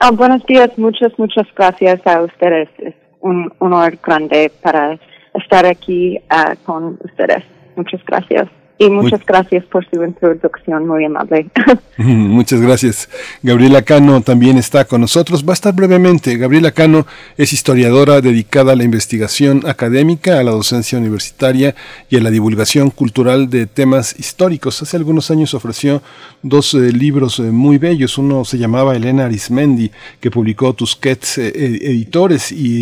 [0.00, 2.68] Ah, buenos días, muchas, muchas gracias a ustedes.
[2.78, 4.98] Es un honor grande para
[5.34, 7.44] estar aquí ah, con ustedes.
[7.76, 8.48] Muchas gracias.
[8.78, 11.46] Y muchas gracias por su introducción, muy amable.
[11.98, 13.08] Muchas gracias.
[13.42, 15.44] Gabriela Cano también está con nosotros.
[15.44, 16.36] Va a estar brevemente.
[16.36, 17.06] Gabriela Cano
[17.36, 21.74] es historiadora dedicada a la investigación académica, a la docencia universitaria
[22.08, 24.80] y a la divulgación cultural de temas históricos.
[24.80, 26.00] Hace algunos años ofreció
[26.42, 28.16] dos eh, libros eh, muy bellos.
[28.16, 29.90] Uno se llamaba Elena Arismendi,
[30.20, 31.48] que publicó Tusquets eh,
[31.82, 32.78] Editores y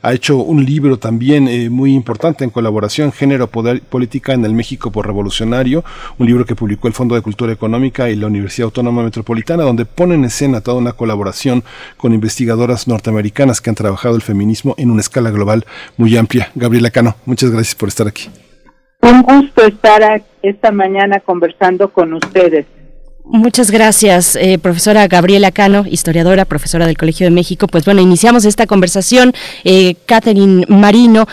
[0.00, 4.90] ha hecho un libro también muy importante en colaboración, Género, Poder, Política en el México
[5.02, 5.84] Revolucionario,
[6.18, 9.84] un libro que publicó el Fondo de Cultura Económica y la Universidad Autónoma Metropolitana, donde
[9.84, 11.64] pone en escena toda una colaboración
[11.96, 15.66] con investigadoras norteamericanas que han trabajado el feminismo en una escala global
[15.96, 16.50] muy amplia.
[16.54, 18.28] Gabriela Cano, muchas gracias por estar aquí.
[19.02, 22.66] Un gusto estar esta mañana conversando con ustedes.
[23.24, 27.68] Muchas gracias, eh, profesora Gabriela Cano, historiadora, profesora del Colegio de México.
[27.68, 29.32] Pues bueno, iniciamos esta conversación.
[29.62, 31.26] Eh, Catherine Marino,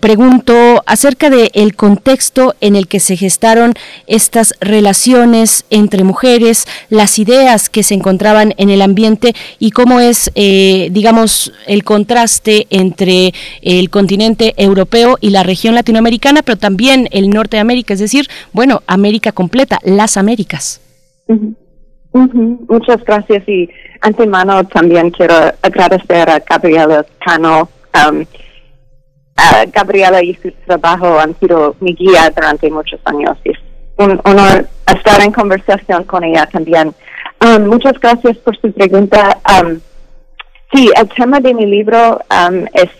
[0.00, 3.74] pregunto acerca del el contexto en el que se gestaron
[4.06, 10.30] estas relaciones entre mujeres, las ideas que se encontraban en el ambiente y cómo es,
[10.34, 17.30] eh, digamos, el contraste entre el continente europeo y la región latinoamericana, pero también el
[17.30, 20.80] norte de América, es decir, bueno, América completa, las Américas.
[22.12, 23.68] Muchas gracias y
[24.00, 27.68] antemano también quiero agradecer a Gabriela Cano.
[27.94, 28.24] Um,
[29.72, 33.36] Gabriela y su trabajo han sido mi guía durante muchos años.
[33.44, 33.58] Es
[33.96, 36.94] un honor estar en conversación con ella también.
[37.40, 39.38] Um, muchas gracias por su pregunta.
[39.48, 39.80] Um,
[40.72, 42.20] sí, el tema de mi libro
[42.74, 42.90] es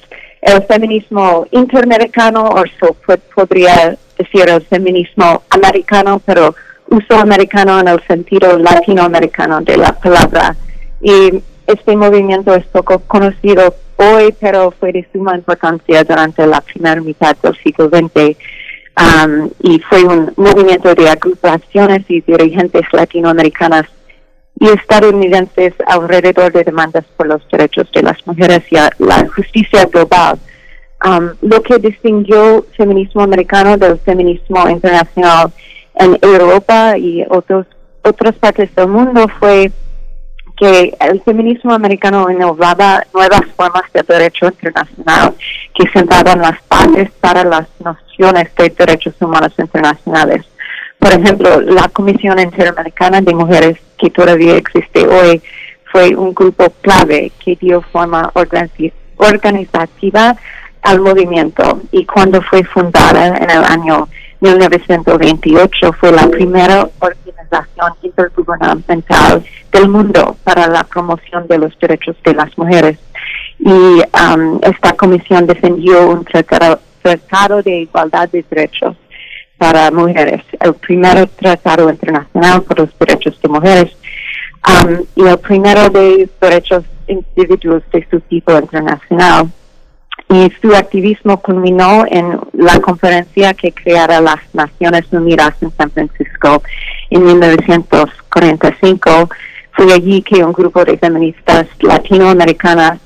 [0.43, 2.97] el feminismo interamericano, o so,
[3.35, 6.55] podría decir el feminismo americano, pero
[6.89, 10.57] uso americano en el sentido latinoamericano de la palabra.
[11.01, 17.01] Y este movimiento es poco conocido hoy, pero fue de suma importancia durante la primera
[17.01, 18.37] mitad del siglo XX.
[18.95, 23.87] Um, y fue un movimiento de agrupaciones y dirigentes latinoamericanas
[24.61, 30.39] y estadounidenses alrededor de demandas por los derechos de las mujeres y la justicia global.
[31.05, 35.51] Um, lo que distinguió feminismo americano del feminismo internacional
[35.95, 37.67] en Europa y otros,
[38.05, 39.73] otras partes del mundo fue
[40.63, 45.35] que el feminismo americano innovaba nuevas formas de derecho internacional
[45.75, 50.45] que sentaban las bases para las nociones de derechos humanos internacionales.
[51.01, 55.43] Por ejemplo, la Comisión Interamericana de Mujeres, que todavía existe hoy,
[55.91, 58.31] fue un grupo clave que dio forma
[59.17, 60.37] organizativa
[60.83, 64.09] al movimiento y cuando fue fundada en el año
[64.39, 67.22] 1928 fue la primera organización
[68.03, 72.99] intergubernamental del mundo para la promoción de los derechos de las mujeres.
[73.59, 78.97] Y um, esta comisión defendió un tratado, de igualdad de derechos
[79.59, 83.97] para mujeres, el primer tratado internacional por los derechos de mujeres
[84.69, 89.51] um, y el primero de derechos individuales de su tipo internacional
[90.29, 96.63] y su activismo culminó en la conferencia que creara las Naciones Unidas en San Francisco
[97.11, 99.31] en 1945.
[99.73, 103.01] Fue allí que un grupo de feministas latinoamericanas,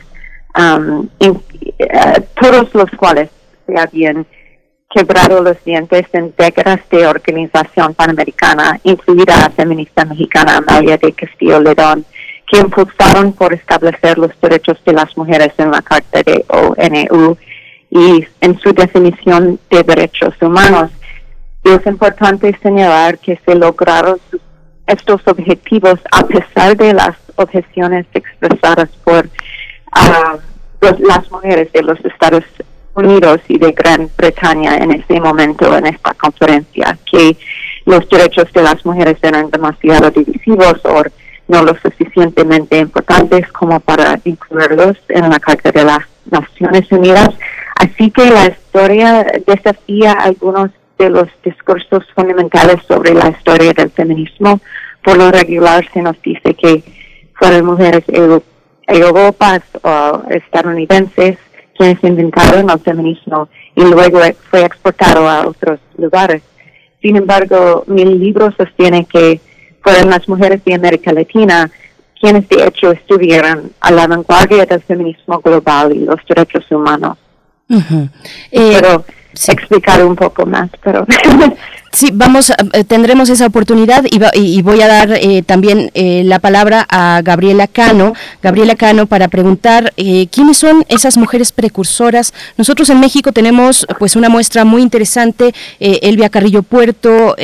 [0.58, 1.32] um, eh,
[2.40, 3.30] todos los cuales
[3.66, 4.26] se habían
[4.90, 11.60] quebrado los dientes en décadas de organización panamericana, incluida la feminista mexicana Amalia de Castillo
[11.60, 12.04] Ledón,
[12.46, 17.36] que impulsaron por establecer los derechos de las mujeres en la Carta de ONU
[17.90, 20.90] y en su definición de derechos humanos.
[21.64, 24.18] es importante señalar que se lograron
[24.86, 29.28] estos objetivos a pesar de las objeciones expresadas por
[29.92, 30.36] ah,
[30.80, 32.44] las mujeres de los Estados
[32.94, 37.36] Unidos y de Gran Bretaña en ese momento, en esta conferencia, que
[37.84, 41.02] los derechos de las mujeres eran demasiado divisivos o
[41.48, 46.00] no lo suficientemente importantes como para incluirlos en la Carta de las
[46.30, 47.30] Naciones Unidas.
[47.76, 54.60] Así que la historia desafía algunos de los discursos fundamentales sobre la historia del feminismo.
[55.04, 56.82] Por lo regular se nos dice que
[57.34, 58.04] fueron mujeres
[58.88, 61.38] europeas o estadounidenses
[61.76, 66.42] quienes inventaron el feminismo y luego fue exportado a otros lugares.
[67.02, 69.40] Sin embargo, mi libro sostiene que
[69.86, 71.70] fueron las mujeres de América Latina
[72.20, 77.16] quienes de hecho estuvieron a la vanguardia del feminismo global y los derechos humanos.
[77.68, 78.08] Uh
[78.50, 79.04] Pero
[79.48, 81.06] explicar un poco más, pero...
[81.92, 86.86] Sí, vamos, eh, tendremos esa oportunidad y, voy a dar eh, también eh, la palabra
[86.90, 92.34] a Gabriela Cano, Gabriela Cano, para preguntar quiénes son esas mujeres precursoras.
[92.58, 97.34] Nosotros en México tenemos pues una muestra muy interesante, Elvia Carrillo Puerto,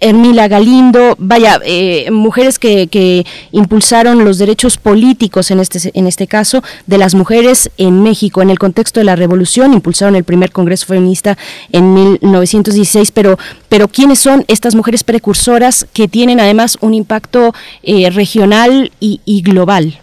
[0.00, 6.26] Hermila Galindo, vaya, eh, mujeres que, que, impulsaron los derechos políticos en este, en este
[6.26, 10.52] caso de las mujeres en México, en el contexto de la revolución, impulsaron el primer
[10.52, 11.36] Congreso Feminista
[11.72, 17.52] en 1916, pero, pero ¿quiénes son estas mujeres precursoras que tienen además un impacto
[17.82, 20.00] eh, regional y, y global?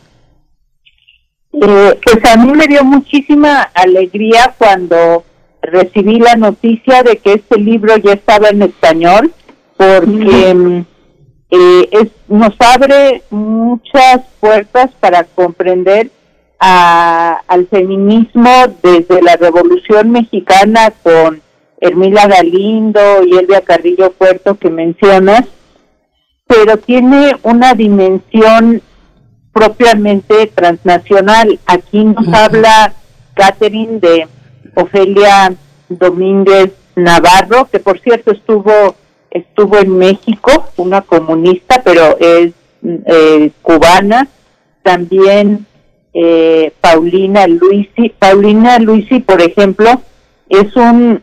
[1.54, 5.24] Eh, pues a mí me dio muchísima alegría cuando
[5.62, 9.34] recibí la noticia de que este libro ya estaba en español
[9.78, 10.86] porque mm,
[11.52, 16.10] eh, es, nos abre muchas puertas para comprender
[16.60, 18.50] a, al feminismo
[18.82, 21.42] desde la Revolución Mexicana con
[21.80, 25.46] Hermila Galindo y Elvia Carrillo Puerto que mencionas,
[26.48, 28.82] pero tiene una dimensión
[29.54, 31.60] propiamente transnacional.
[31.66, 32.94] Aquí nos habla
[33.34, 34.28] Catherine de
[34.76, 35.54] Ofelia
[35.90, 38.96] Domínguez Navarro, que por cierto estuvo
[39.36, 44.30] estuvo en México, una comunista, pero es eh, cubana.
[44.82, 45.66] También
[46.14, 48.10] eh, Paulina Luisi.
[48.18, 49.90] Paulina Luisi, por ejemplo,
[50.48, 51.22] es un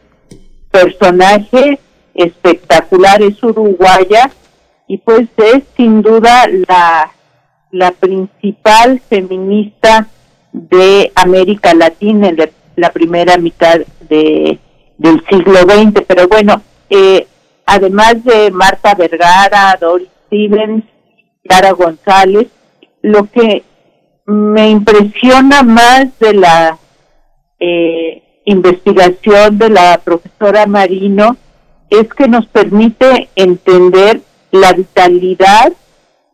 [0.70, 1.78] personaje
[2.14, 4.30] espectacular, es uruguaya
[4.86, 7.10] y pues es sin duda la,
[7.70, 10.08] la principal feminista
[10.52, 14.58] de América Latina en la, primera mitad de,
[14.98, 16.04] del siglo XX.
[16.06, 16.60] Pero bueno,
[16.90, 17.26] eh,
[17.72, 20.84] además de Marta Vergara, Doris Stevens,
[21.42, 22.48] Clara González,
[23.00, 23.64] lo que
[24.26, 26.78] me impresiona más de la
[27.58, 31.36] eh, investigación de la profesora Marino
[31.88, 34.20] es que nos permite entender
[34.50, 35.72] la vitalidad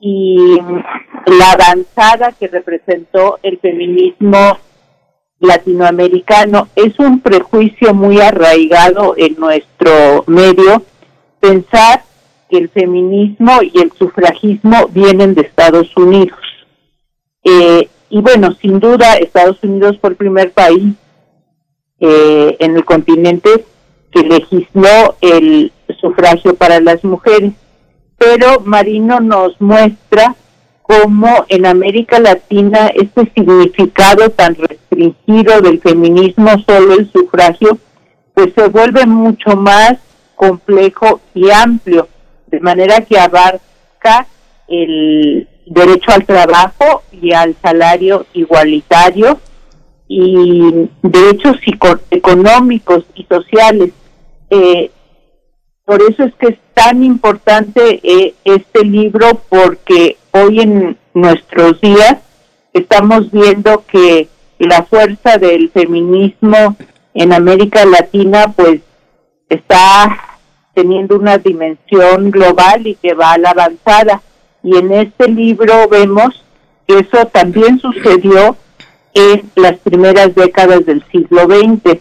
[0.01, 0.59] y
[1.27, 4.59] la avanzada que representó el feminismo
[5.39, 6.67] latinoamericano.
[6.75, 10.83] Es un prejuicio muy arraigado en nuestro medio
[11.41, 12.05] pensar
[12.49, 16.39] que el feminismo y el sufragismo vienen de Estados Unidos.
[17.45, 20.95] Eh, y bueno, sin duda Estados Unidos fue el primer país
[22.01, 23.65] eh, en el continente
[24.11, 27.53] que legisló el sufragio para las mujeres.
[28.17, 30.35] Pero Marino nos muestra
[30.83, 37.79] cómo en América Latina este significado tan restringido del feminismo, solo el sufragio,
[38.33, 39.99] pues se vuelve mucho más
[40.39, 42.09] complejo y amplio,
[42.47, 44.27] de manera que abarca
[44.69, 49.41] el derecho al trabajo y al salario igualitario
[50.07, 51.57] y derechos
[52.11, 53.91] económicos y sociales.
[54.49, 54.91] Eh,
[55.85, 62.19] por eso es que es tan importante eh, este libro porque hoy en nuestros días
[62.73, 64.29] estamos viendo que
[64.61, 66.77] la fuerza del feminismo
[67.13, 68.81] en América Latina pues
[69.49, 70.28] está
[70.79, 74.23] teniendo una dimensión global y que va a la avanzada.
[74.63, 76.45] Y en este libro vemos
[76.87, 78.57] que eso también sucedió
[79.13, 81.99] en las primeras décadas del siglo XX.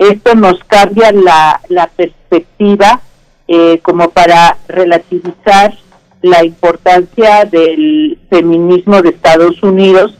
[0.00, 3.00] Esto nos cambia la, la perspectiva
[3.46, 5.72] eh, como para relativizar
[6.20, 10.18] la importancia del feminismo de Estados Unidos,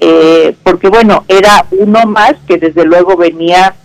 [0.00, 3.76] eh, porque bueno, era uno más que desde luego venía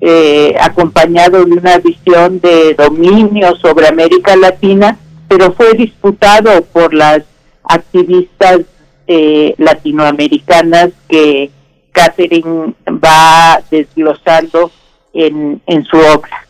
[0.00, 7.22] eh, acompañado de una visión de dominio sobre América Latina, pero fue disputado por las
[7.64, 8.60] activistas
[9.06, 11.50] eh, latinoamericanas que
[11.92, 14.70] Catherine va desglosando
[15.12, 16.46] en, en su obra.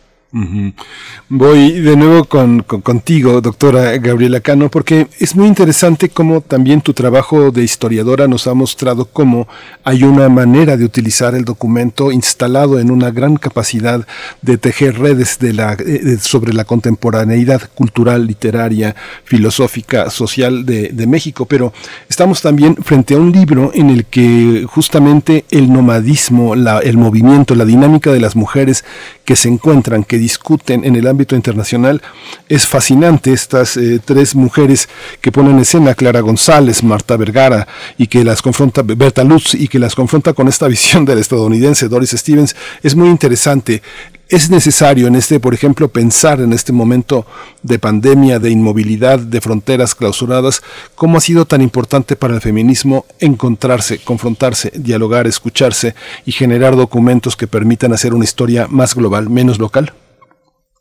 [1.29, 6.93] Voy de nuevo con, contigo, doctora Gabriela Cano, porque es muy interesante cómo también tu
[6.93, 9.45] trabajo de historiadora nos ha mostrado cómo
[9.83, 14.07] hay una manera de utilizar el documento instalado en una gran capacidad
[14.41, 21.45] de tejer redes de la, eh, sobre la contemporaneidad cultural, literaria, filosófica, social de, México.
[21.45, 21.73] Pero
[22.07, 27.65] estamos también frente a un libro en el que justamente el nomadismo, el movimiento, la
[27.65, 28.85] dinámica de las mujeres
[29.25, 32.01] que se encuentran, que discuten en el ámbito internacional.
[32.49, 34.89] Es fascinante estas eh, tres mujeres
[35.21, 39.67] que ponen en escena Clara González, Marta Vergara y que las confronta Berta Lutz y
[39.67, 42.55] que las confronta con esta visión del estadounidense Doris Stevens.
[42.83, 43.81] Es muy interesante.
[44.29, 47.25] Es necesario en este, por ejemplo, pensar en este momento
[47.63, 50.61] de pandemia, de inmovilidad, de fronteras clausuradas,
[50.95, 57.37] cómo ha sido tan importante para el feminismo encontrarse, confrontarse, dialogar, escucharse y generar documentos
[57.37, 59.93] que permitan hacer una historia más global, menos local.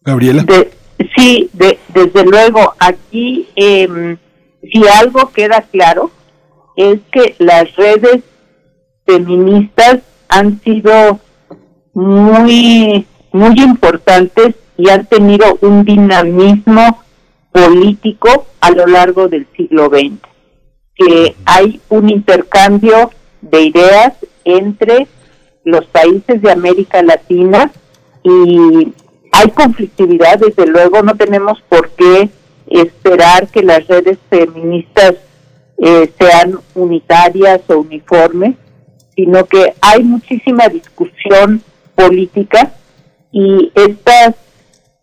[0.07, 0.47] Gabriela.
[1.17, 4.17] Sí, de, desde luego, aquí eh,
[4.63, 6.11] si algo queda claro
[6.77, 8.23] es que las redes
[9.05, 11.21] feministas han sido
[11.93, 17.03] muy, muy importantes y han tenido un dinamismo
[17.53, 20.21] político a lo largo del siglo XX,
[20.95, 23.11] que hay un intercambio
[23.41, 24.13] de ideas
[24.45, 25.09] entre
[25.65, 27.73] los países de América Latina
[28.23, 28.93] y
[29.37, 32.31] hay conflictividad, desde luego no tenemos por qué
[32.69, 35.15] esperar que las redes feministas
[35.79, 38.57] eh, sean unitarias o uniformes,
[39.15, 41.63] sino que hay muchísima discusión
[41.95, 42.73] política
[43.31, 44.35] y estas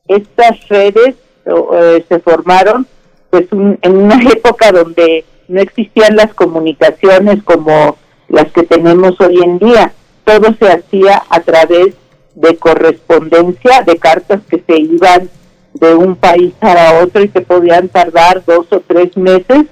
[0.08, 2.88] estas redes eh, se formaron
[3.30, 7.98] pues en una época donde no existían las comunicaciones como
[8.30, 9.94] las que tenemos hoy en día.
[10.26, 11.96] Todo se hacía a través
[12.36, 15.30] de correspondencia, de cartas que se iban
[15.74, 19.66] de un país a otro y que podían tardar dos o tres meses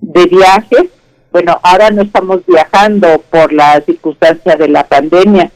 [0.00, 0.90] de viaje.
[1.30, 5.50] Bueno, ahora no estamos viajando por la circunstancia de la pandemia.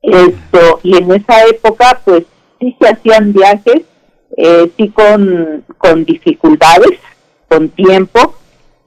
[0.00, 2.24] Esto, y en esa época, pues
[2.58, 3.82] sí se hacían viajes,
[4.36, 6.98] eh, sí con, con dificultades,
[7.48, 8.34] con tiempo,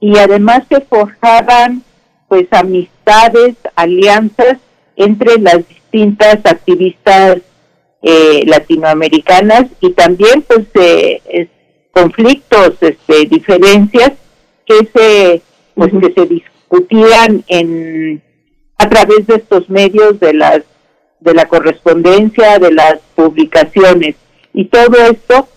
[0.00, 1.82] y además se forjaban
[2.28, 4.58] pues amistades, alianzas
[4.96, 5.85] entre las distintas
[6.44, 7.38] activistas
[8.02, 11.48] eh, latinoamericanas y también pues eh,
[11.92, 14.12] conflictos, este, diferencias
[14.66, 15.42] que se
[15.74, 18.22] pues que se discutían en
[18.78, 20.62] a través de estos medios de las
[21.20, 24.16] de la correspondencia, de las publicaciones.
[24.52, 25.48] Y todo esto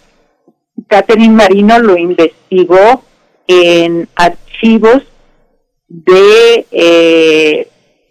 [0.88, 3.03] Catherine Marino lo investigó
[3.48, 5.03] en archivos
[5.88, 7.68] de eh,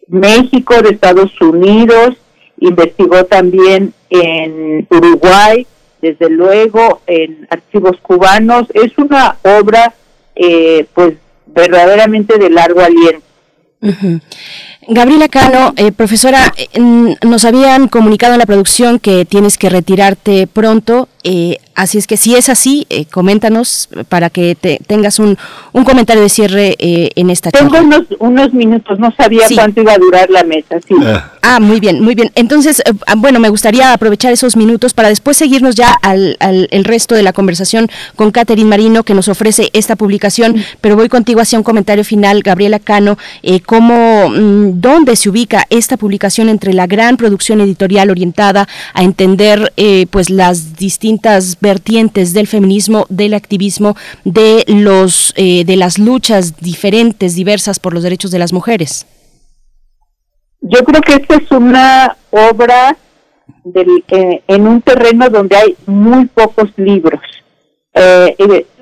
[0.09, 2.17] México, de Estados Unidos,
[2.61, 5.67] investigó también en Uruguay,
[6.01, 8.67] desde luego en archivos cubanos.
[8.75, 9.95] Es una obra,
[10.35, 11.15] eh, pues,
[11.47, 13.27] verdaderamente de largo aliento.
[14.89, 16.69] Gabriela Cano, eh, profesora, eh,
[17.23, 21.09] nos habían comunicado en la producción que tienes que retirarte pronto.
[21.25, 25.37] Eh, así es que si es así, coméntanos para que te, tengas un,
[25.73, 29.99] un comentario de cierre en esta Tengo unos, unos minutos, no sabía cuánto iba a
[29.99, 30.77] durar la mesa.
[30.87, 30.95] Sí.
[31.03, 31.33] Ah.
[31.43, 32.31] ah muy bien, muy bien.
[32.35, 36.85] Entonces, ah, bueno, me gustaría aprovechar esos minutos para después seguirnos ya al, al el
[36.85, 41.41] resto de la conversación con Catherine Marino que nos ofrece esta publicación, pero voy contigo
[41.41, 43.19] hacia un comentario final, Gabriela Cano,
[43.67, 49.73] cómo mm, dónde se ubica esta publicación entre la gran producción editorial orientada a entender
[49.77, 51.18] eh, pues las distintas
[51.61, 58.03] vertientes del feminismo, del activismo, de los eh, de las luchas diferentes, diversas por los
[58.03, 59.07] derechos de las mujeres.
[60.61, 62.97] Yo creo que esta es una obra
[63.75, 67.21] eh, en un terreno donde hay muy pocos libros.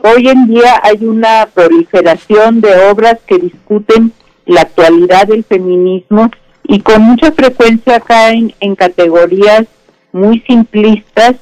[0.02, 4.12] hoy en día hay una proliferación de obras que discuten
[4.46, 6.30] la actualidad del feminismo
[6.68, 9.66] y con mucha frecuencia caen en categorías
[10.12, 11.36] muy simplistas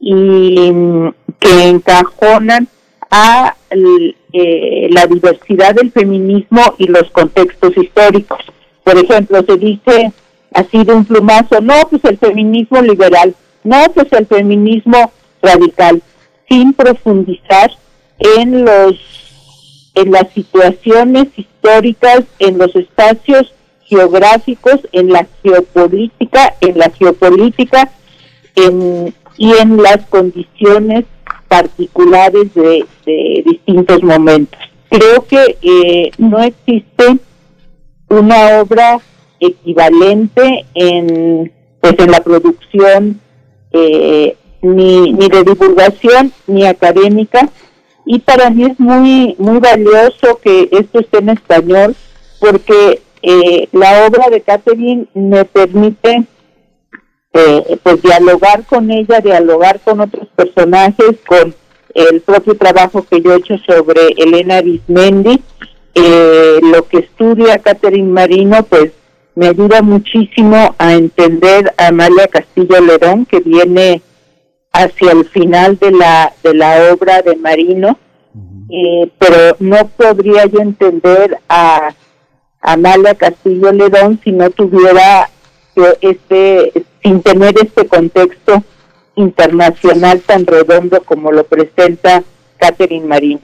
[0.00, 2.68] y mm, que encajonan
[3.10, 8.40] a eh, la diversidad del feminismo y los contextos históricos.
[8.84, 10.12] Por ejemplo, se dice
[10.52, 13.34] así de un plumazo, no, pues el feminismo liberal,
[13.64, 16.02] no, pues el feminismo radical,
[16.48, 17.70] sin profundizar
[18.18, 19.16] en los
[19.94, 27.90] en las situaciones históricas, en los espacios geográficos, en la geopolítica, en la geopolítica
[29.36, 31.04] y en las condiciones
[31.48, 32.84] particulares de,
[33.44, 34.58] distintos momentos.
[34.88, 37.18] Creo que eh, no existe
[38.08, 38.98] una obra
[39.40, 43.20] equivalente en pues en la producción
[43.72, 47.48] eh, ni, ni de divulgación ni académica
[48.06, 51.94] y para mí es muy muy valioso que esto esté en español
[52.40, 56.24] porque eh, la obra de Catherine me permite
[57.36, 61.54] eh, pues dialogar con ella, dialogar con otros personajes, con
[61.94, 65.42] el propio trabajo que yo he hecho sobre Elena Bismendi,
[65.94, 68.92] eh, lo que estudia Catherine Marino, pues
[69.34, 74.02] me ayuda muchísimo a entender a Amalia Castillo Lerón, que viene
[74.72, 77.98] hacia el final de la, de la obra de Marino,
[78.70, 81.94] eh, pero no podría yo entender a
[82.60, 85.30] Amalia Castillo Ledón si no tuviera
[86.00, 86.72] este,
[87.06, 88.64] sin tener este contexto
[89.14, 92.24] internacional tan redondo como lo presenta
[92.58, 93.40] Catherine Marín.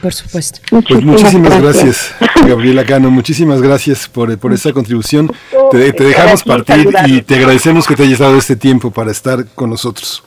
[0.00, 0.60] por supuesto.
[0.70, 2.14] Pues muchísimas gracias,
[2.46, 5.30] Gabriela Cano, muchísimas gracias por, por esta contribución.
[5.70, 9.44] Te, te dejamos partir y te agradecemos que te hayas dado este tiempo para estar
[9.54, 10.24] con nosotros.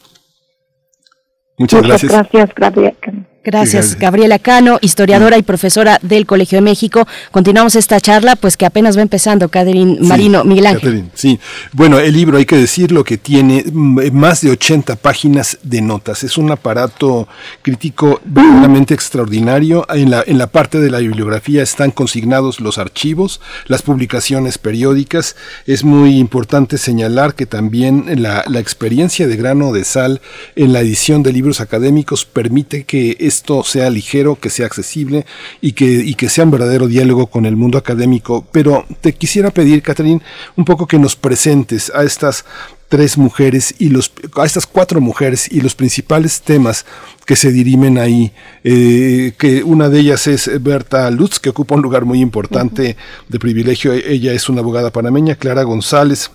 [1.58, 2.12] Muchas, gracias.
[2.12, 2.96] Gracias, Gabriela.
[3.44, 7.08] Gracias, Gabriela Cano, historiadora y profesora del Colegio de México.
[7.32, 10.82] Continuamos esta charla, pues que apenas va empezando, Catherine Marino, Miguel Ángel.
[10.82, 11.40] Catherine, sí.
[11.72, 16.24] Bueno, el libro, hay que decirlo, que tiene mm, más de 80 páginas de notas.
[16.24, 17.28] Es un aparato
[17.64, 19.88] crítico verdaderamente extraordinario.
[19.90, 25.36] En la, en la parte de la bibliografía están consignados los archivos, las publicaciones periódicas.
[25.66, 30.22] Es muy importante señalar que también la, la experiencia de grano de sal
[30.56, 35.26] en la edición de libros académicos permite que esto sea ligero, que sea accesible
[35.62, 38.46] y que, y que sea un verdadero diálogo con el mundo académico.
[38.52, 40.22] Pero te quisiera pedir, Catherine,
[40.58, 42.46] un poco que nos presentes a estas
[42.90, 46.86] tres mujeres y los a estas cuatro mujeres y los principales temas
[47.26, 48.34] que se dirimen ahí.
[48.66, 52.98] Eh, que una de ellas es Berta Lutz que ocupa un lugar muy importante
[53.30, 53.94] de privilegio.
[53.94, 56.32] Ella es una abogada panameña Clara González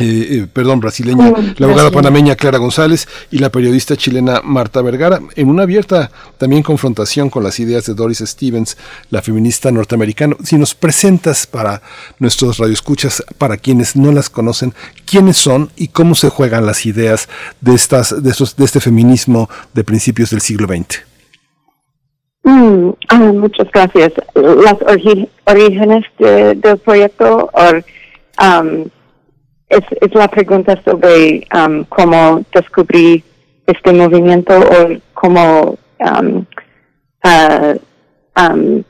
[0.00, 5.20] eh, eh, perdón, brasileña, la abogada panameña Clara González y la periodista chilena Marta Vergara,
[5.36, 8.76] en una abierta también confrontación con las ideas de Doris Stevens,
[9.10, 10.34] la feminista norteamericana.
[10.42, 11.80] Si nos presentas para
[12.18, 14.74] nuestros radioescuchas, para quienes no las conocen,
[15.06, 17.28] quiénes son y cómo se juegan las ideas
[17.60, 21.02] de estas, de estos, de este feminismo de principios del siglo XX.
[22.42, 24.12] Mm, ah, muchas gracias.
[24.34, 24.76] Las
[25.46, 27.50] orígenes del proyecto,
[28.40, 28.84] um,
[29.68, 33.24] es, es la pregunta sobre um, cómo descubrí
[33.66, 36.44] este movimiento o cómo um,
[37.24, 37.78] uh,
[38.40, 38.82] um,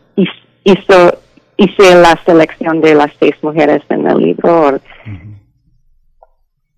[0.65, 1.19] hizo,
[1.57, 4.81] hice la selección de las seis mujeres en el libro.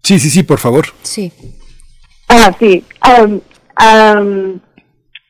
[0.02, 0.86] Sí, sí, sí, por favor.
[1.02, 1.32] Sí.
[2.28, 2.84] Ah, sí.
[3.04, 3.40] Um,
[3.80, 4.60] um,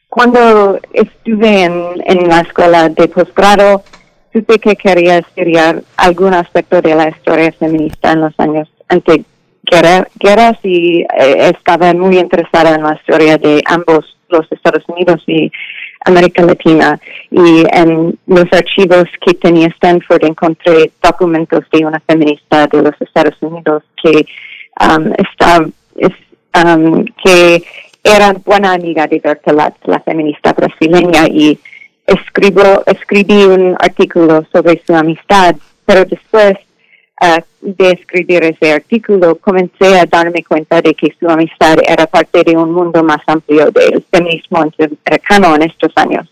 [0.08, 3.84] cuando estuve en, en la escuela de posgrado,
[4.32, 9.24] supe que quería estudiar algún aspecto de la historia feminista en los años ante
[9.64, 15.50] guerras y eh, estaba muy interesada en la historia de ambos los Estados Unidos y
[16.04, 16.98] América Latina.
[17.30, 23.34] Y en los archivos que tenía Stanford encontré documentos de una feminista de los Estados
[23.40, 24.26] Unidos que
[24.80, 25.12] um,
[26.64, 27.62] um, que
[28.02, 31.58] era buena amiga de Berta la feminista brasileña, y
[32.06, 36.54] escribo, escribí un artículo sobre su amistad, pero después
[37.20, 42.42] uh, de escribir ese artículo comencé a darme cuenta de que su amistad era parte
[42.44, 46.28] de un mundo más amplio del feminismo interamericano en estos años.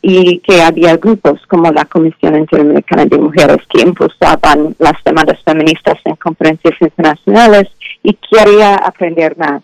[0.00, 5.96] Y que había grupos como la Comisión Interamericana de Mujeres que impulsaban las demandas feministas
[6.04, 7.68] en conferencias internacionales
[8.02, 9.62] y quería aprender más.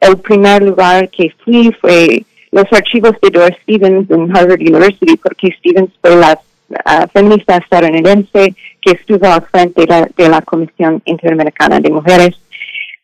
[0.00, 5.54] El primer lugar que fui fue los archivos de Doris Stevens en Harvard University, porque
[5.58, 6.38] Stevens fue la
[6.70, 12.36] uh, feminista estadounidense que estuvo al frente de la, Comisión Interamericana de Mujeres.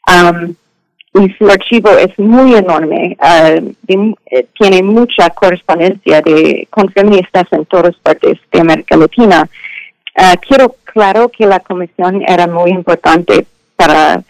[0.09, 0.55] Um,
[1.15, 7.65] y su archivo es muy enorme, uh, eh, tiene mucha correspondencia de, con feministas en
[7.67, 9.49] todas partes de América Latina.
[10.19, 14.23] Uh, quiero claro que la comisión era muy importante para,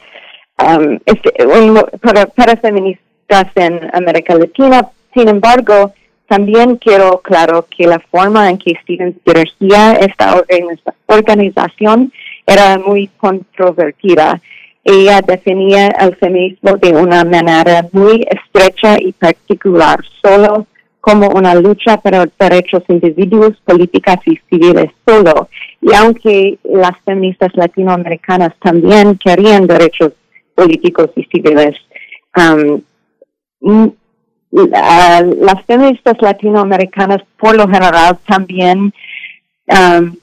[0.62, 1.32] um, este,
[2.00, 5.94] para, para feministas en América Latina, sin embargo,
[6.28, 10.42] también quiero claro que la forma en que Stevens dirigía esta
[11.06, 12.12] organización
[12.46, 14.40] era muy controvertida.
[14.84, 20.66] Ella definía el feminismo de una manera muy estrecha y particular, solo
[21.00, 25.48] como una lucha por derechos individuos, políticas y civiles solo.
[25.80, 30.12] Y aunque las feministas latinoamericanas también querían derechos
[30.54, 31.76] políticos y civiles,
[32.36, 32.82] um,
[34.52, 38.92] las feministas latinoamericanas por lo general también
[39.66, 40.16] um,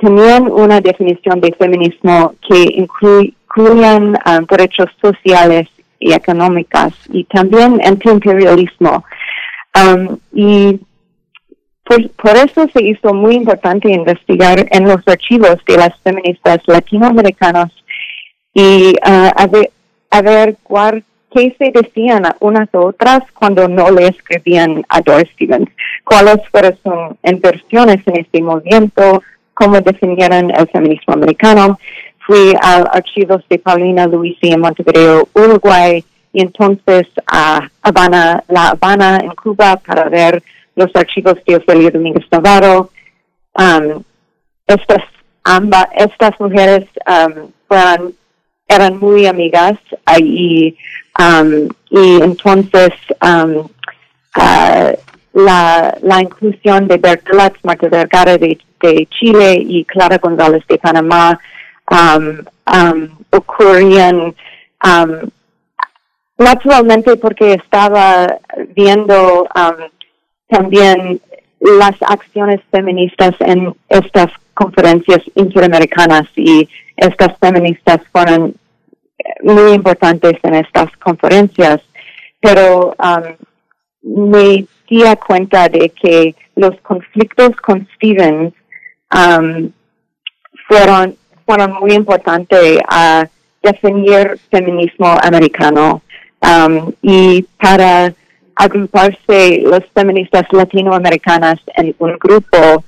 [0.00, 9.04] tenían una definición de feminismo que incluían um, derechos sociales y económicos y también antiimperialismo.
[9.74, 10.80] Um, y
[11.84, 17.70] por, eso se hizo muy importante investigar en los archivos de las feministas latinoamericanas
[18.52, 19.70] y uh, ver,
[20.10, 25.30] a ver cuál qué se decían unas a otras cuando no le escribían a Doris
[25.32, 25.68] Stevens,
[26.04, 29.22] cuáles fueron sus inversiones en este movimiento,
[29.54, 31.78] cómo definieron el feminismo americano.
[32.26, 39.20] Fui al archivos de Paulina Luisi en Montevideo, Uruguay, y entonces a Habana, La Habana
[39.22, 40.42] en Cuba para ver
[40.74, 42.90] los archivos de Ofelia Domínguez Navarro.
[43.54, 44.02] Um,
[44.66, 45.02] estas,
[45.44, 47.50] ambas, estas mujeres um,
[48.68, 49.78] eran muy amigas
[50.18, 50.76] y
[51.18, 52.90] Um, y entonces
[53.22, 53.68] um,
[54.34, 54.92] ah,
[55.32, 58.58] la, la inclusión de Bertolat, Marta Vergara de,
[59.10, 61.40] Chile y Clara González de Panamá
[61.90, 64.34] um, um, ocurrían
[64.84, 65.30] um,
[66.38, 68.38] naturalmente porque estaba
[68.76, 69.48] viendo
[70.48, 71.20] también
[71.58, 78.54] las acciones feministas en estas conferencias interamericanas y estas feministas fueron
[79.42, 81.80] muy importantes en estas conferencias,
[82.40, 83.36] pero um,
[84.02, 88.54] me di cuenta de que los conflictos con Stevens
[89.12, 89.70] um,
[90.68, 93.26] fueron, fueron muy importantes a
[93.62, 96.02] definir feminismo americano
[96.40, 98.14] um, y para
[98.54, 102.84] agruparse los feministas latinoamericanas en un grupo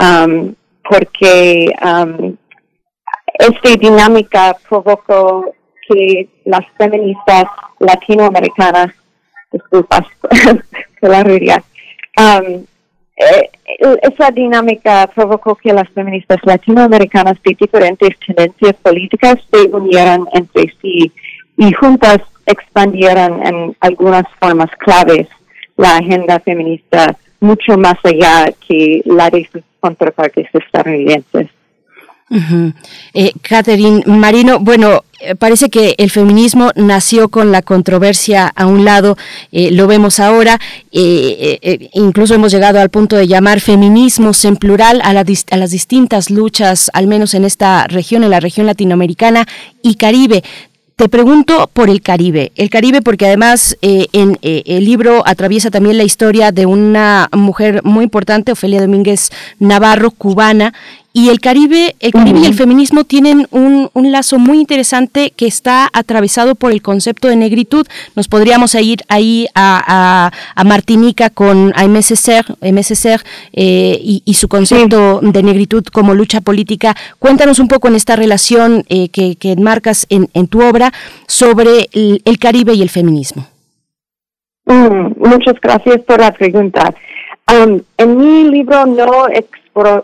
[0.00, 0.54] um,
[0.88, 2.36] porque um,
[3.38, 5.52] esta dinámica provocó
[5.88, 7.44] que las feministas
[7.78, 8.92] latinoamericanas,
[9.52, 10.06] disculpas,
[11.00, 11.22] la
[12.18, 12.64] um,
[13.16, 13.50] eh,
[14.02, 21.12] esa dinámica provocó que las feministas latinoamericanas de diferentes tendencias políticas se unieran entre sí
[21.56, 25.26] y juntas expandieran en algunas formas claves
[25.76, 31.48] la agenda feminista mucho más allá que la de sus contrapartes estadounidenses.
[33.14, 35.04] Eh, Catherine Marino, bueno,
[35.38, 39.16] parece que el feminismo nació con la controversia a un lado,
[39.52, 40.60] eh, lo vemos ahora,
[40.92, 46.90] incluso hemos llegado al punto de llamar feminismos en plural a, a, las distintas luchas,
[46.94, 49.46] al menos en esta región, en la región latinoamericana
[49.82, 50.42] y Caribe.
[50.98, 52.50] Te pregunto por el Caribe.
[52.56, 57.28] El Caribe porque además eh, en eh, el libro atraviesa también la historia de una
[57.30, 59.30] mujer muy importante, Ofelia Domínguez
[59.60, 60.74] Navarro, cubana,
[61.12, 65.46] y el Caribe, el Caribe y el feminismo tienen un, un, lazo muy interesante que
[65.46, 67.86] está atravesado por el concepto de negritud.
[68.14, 73.22] Nos podríamos ir ahí a, a, Martinica con a MSCR,
[73.52, 76.94] eh, y, su concepto de negritud como lucha política.
[77.18, 80.92] Cuéntanos un poco en esta relación eh, que, que enmarcas en, en, tu obra
[81.26, 83.46] sobre el, el Caribe y el feminismo.
[84.66, 86.94] Mm, muchas gracias por la pregunta.
[87.50, 89.26] Um, en mi libro no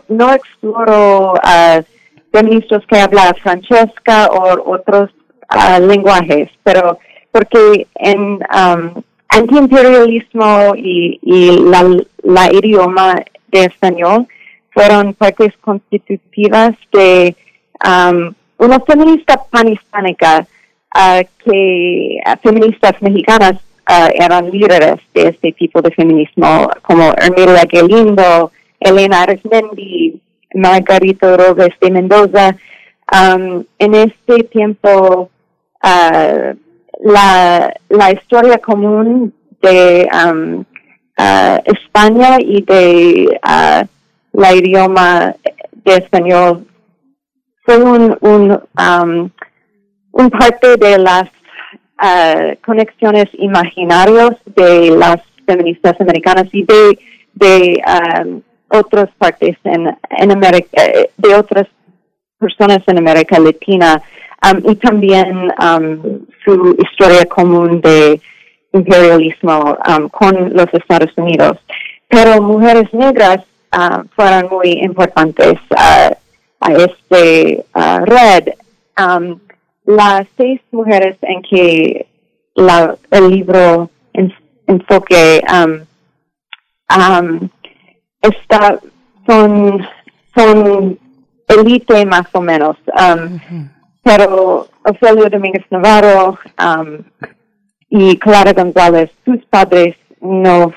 [0.09, 1.83] no exploro uh,
[2.31, 5.09] feministas que habla Francesca o otros
[5.53, 6.99] uh, lenguajes, pero
[7.31, 11.59] porque en um, antiimperialismo y, y
[12.23, 13.15] la, idioma
[13.49, 14.27] de español
[14.71, 17.35] fueron partes constitutivas de
[17.85, 20.47] um, una feminista panhispánica
[20.95, 23.55] uh, que feministas mexicanas
[24.15, 30.21] eran líderes de este tipo de feminismo, como Ermilia Galindo, Elena Arismendi,
[30.53, 32.55] Margarito Robles de Mendoza.
[33.11, 35.29] Um, en este tiempo,
[35.83, 36.57] uh,
[37.03, 40.65] la, la historia común de um,
[41.17, 43.85] uh, España y de uh,
[44.33, 45.35] la idioma
[45.71, 46.65] de español
[47.63, 49.29] fue un, un, um,
[50.11, 51.29] un parte de las
[52.61, 56.99] conexiones imaginarias de las feministas americanas y de,
[57.33, 57.81] de
[58.69, 60.81] otras partes en, en América,
[61.17, 61.67] de otras
[62.39, 64.01] personas en América Latina
[64.43, 68.19] um, y también um, su historia común de
[68.73, 71.57] imperialismo um, con los Estados Unidos.
[72.07, 73.39] Pero mujeres negras
[73.73, 76.13] uh, fueron muy importantes uh,
[76.59, 78.53] a este uh, red.
[79.85, 82.07] las seis mujeres en que
[82.55, 83.89] la, el libro
[84.67, 85.41] enfoque
[88.27, 88.79] está,
[89.27, 89.85] son,
[90.35, 90.99] son
[91.47, 92.77] elite más o menos.
[92.87, 93.69] Um,
[94.03, 97.03] pero Ofelio Domínguez Navarro um,
[97.89, 100.71] y Clara González, sus padres no,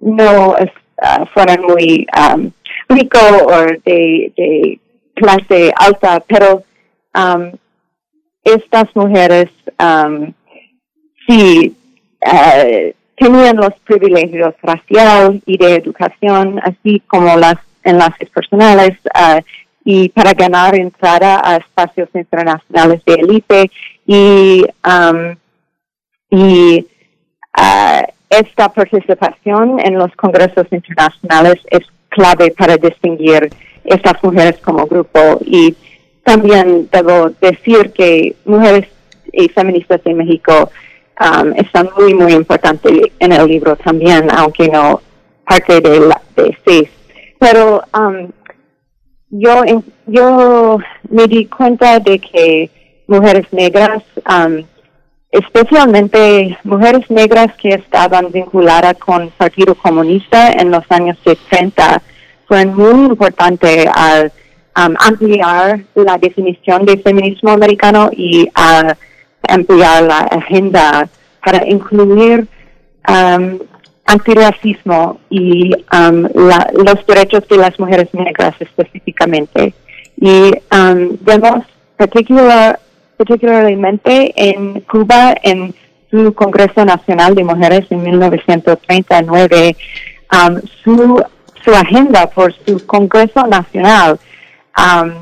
[0.00, 2.50] no uh, fueron muy um,
[2.88, 4.80] ricos o de, de,
[5.14, 6.64] clase alta, pero
[7.14, 7.52] um,
[8.42, 10.32] estas mujeres um,
[11.26, 11.74] sí
[12.26, 19.40] uh, tenían los privilegios racial y de educación, así como las enlaces personales, uh,
[19.84, 23.70] y para ganar entrada a espacios internacionales de élite.
[24.06, 25.36] Y, um,
[26.30, 26.86] y
[27.58, 33.50] uh, esta participación en los congresos internacionales es clave para distinguir
[33.84, 35.38] estas mujeres como grupo.
[35.44, 35.76] Y
[36.24, 38.88] también debo decir que mujeres
[39.32, 40.70] y feministas en México
[41.20, 45.00] um, están muy, muy importantes en el libro también, aunque no
[45.46, 46.88] parte de, la, de seis.
[47.38, 48.30] Pero um,
[49.30, 49.62] yo,
[50.06, 50.78] yo
[51.10, 52.70] me di cuenta de que
[53.06, 54.64] mujeres negras um,
[55.34, 62.00] especialmente mujeres negras que estaban vinculadas con el Partido Comunista en los años 70,
[62.46, 64.30] fue muy importante al
[64.76, 68.96] um, ampliar la definición de feminismo americano y a
[69.48, 71.08] ampliar la agenda
[71.44, 72.46] para incluir
[73.08, 73.58] um,
[74.06, 79.74] antirracismo y um, la, los derechos de las mujeres negras específicamente.
[80.16, 81.64] Y um, vemos
[81.96, 82.78] particular,
[83.16, 85.74] particularmente en Cuba, en
[86.10, 89.76] su Congreso Nacional de Mujeres en 1939,
[90.32, 91.22] um, su,
[91.64, 94.18] su agenda por su Congreso Nacional
[94.76, 95.12] um,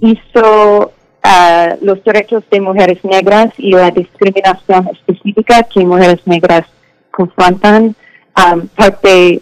[0.00, 0.92] hizo
[1.24, 6.66] uh, los derechos de mujeres negras y la discriminación específica que mujeres negras
[7.10, 7.94] confrontan
[8.36, 9.40] um, parte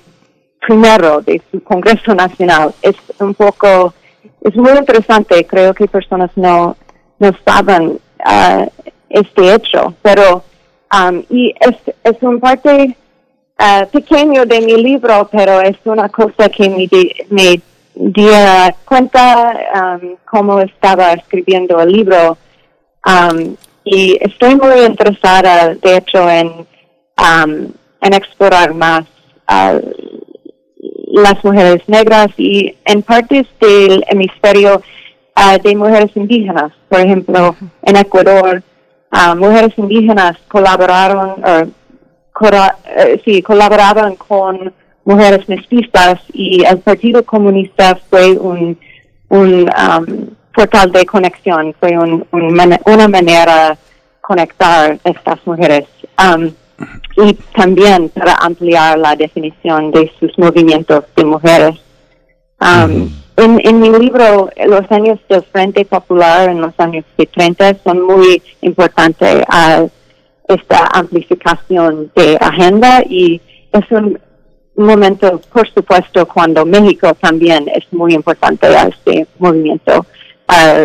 [0.66, 2.74] primero de su Congreso Nacional.
[2.82, 3.94] Es un poco,
[4.42, 6.76] es muy interesante, creo que personas no,
[7.18, 8.66] no saben uh,
[9.08, 10.44] este hecho, pero
[10.92, 12.97] um, y es, es un parte
[13.58, 16.89] uh, pequeño de mi libro, pero es una cosa que me,
[17.31, 17.60] me
[17.99, 18.28] di
[18.85, 22.39] cuenta um, cómo estaba escribiendo el libro
[23.05, 26.67] um, y estoy muy interesada, de hecho, en
[27.18, 29.05] um, en explorar más
[29.47, 29.81] a
[31.10, 34.83] las mujeres negras y en partes del hemisferio
[35.36, 36.73] uh, de mujeres indígenas.
[36.89, 38.62] Por ejemplo, en Ecuador,
[39.12, 41.70] uh, mujeres indígenas colaboraron, uh,
[43.25, 44.73] sí, colaboraban con
[45.09, 48.78] mujeres mestizas y el Partido Comunista fue un,
[49.31, 53.77] un um, portal de conexión, fue un, una manera de
[54.20, 55.87] conectar estas mujeres.
[56.23, 56.53] Um,
[57.17, 61.77] y también para ampliar la definición de sus movimientos de mujeres.
[62.61, 68.03] Um, en, en, mi libro, los años del Frente Popular en los años 30 son
[68.03, 69.87] muy importantes a
[70.49, 73.41] esta amplificación de agenda y
[73.73, 74.19] es un
[74.84, 80.07] momento, por supuesto, cuando México también es muy importante a este movimiento.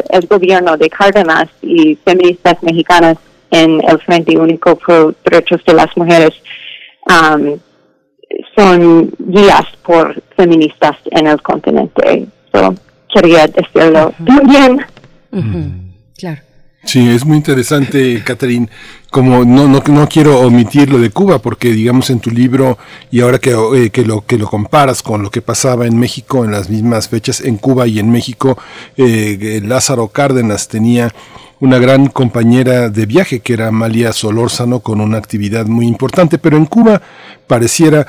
[0.09, 3.17] el gobierno de Cárdenas y feministas mexicanas
[3.49, 6.33] en el Frente Único por Derechos de las Mujeres
[7.07, 7.57] um,
[8.55, 12.27] son guías por feministas en el continente.
[12.51, 12.73] So,
[13.13, 14.85] quería decirlo también.
[16.17, 16.41] Claro.
[16.85, 18.69] Sí, es muy interesante, Catherine.
[19.09, 22.77] Como no, no, no quiero omitir lo de Cuba, porque digamos en tu libro,
[23.11, 26.43] y ahora que, eh, que, lo, que lo comparas con lo que pasaba en México
[26.43, 28.57] en las mismas fechas, en Cuba y en México,
[28.97, 31.13] eh, Lázaro Cárdenas tenía
[31.59, 36.57] una gran compañera de viaje que era Amalia Solórzano con una actividad muy importante, pero
[36.57, 37.01] en Cuba
[37.47, 38.05] pareciera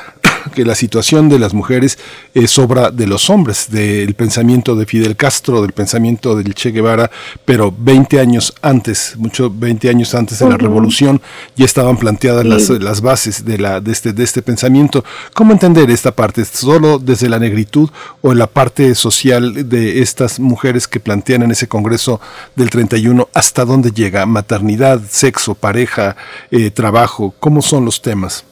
[0.52, 1.98] que la situación de las mujeres
[2.34, 7.10] es obra de los hombres, del pensamiento de Fidel Castro, del pensamiento del Che Guevara,
[7.44, 11.20] pero 20 años antes, mucho 20 años antes de la revolución,
[11.56, 15.04] ya estaban planteadas las, las, bases de, la, de, este, de este pensamiento.
[15.32, 16.44] ¿Cómo entender esta parte?
[16.44, 17.90] ¿Solo desde la negritud
[18.22, 22.20] o en la parte social de estas mujeres que plantean en ese Congreso
[22.56, 24.26] del 31 hasta dónde llega?
[24.26, 26.16] Maternidad, sexo, pareja,
[26.50, 28.44] eh, trabajo, ¿cómo son los temas?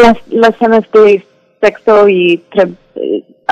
[0.00, 1.24] Las, las temas de
[1.60, 2.42] sexo y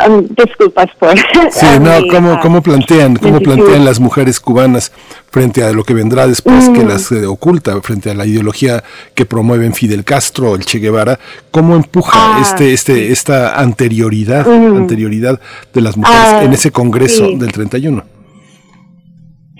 [0.08, 1.16] um, disculpas por
[1.50, 4.90] sí no cómo, uh, cómo plantean cómo plantean las mujeres cubanas
[5.30, 6.88] frente a lo que vendrá después que mm.
[6.88, 8.82] las eh, oculta frente a la ideología
[9.14, 11.20] que promueven Fidel Castro o el Che Guevara
[11.52, 14.76] cómo empuja ah, este este esta anterioridad mm.
[14.76, 15.40] anterioridad
[15.72, 18.02] de las mujeres ah, en ese congreso del 31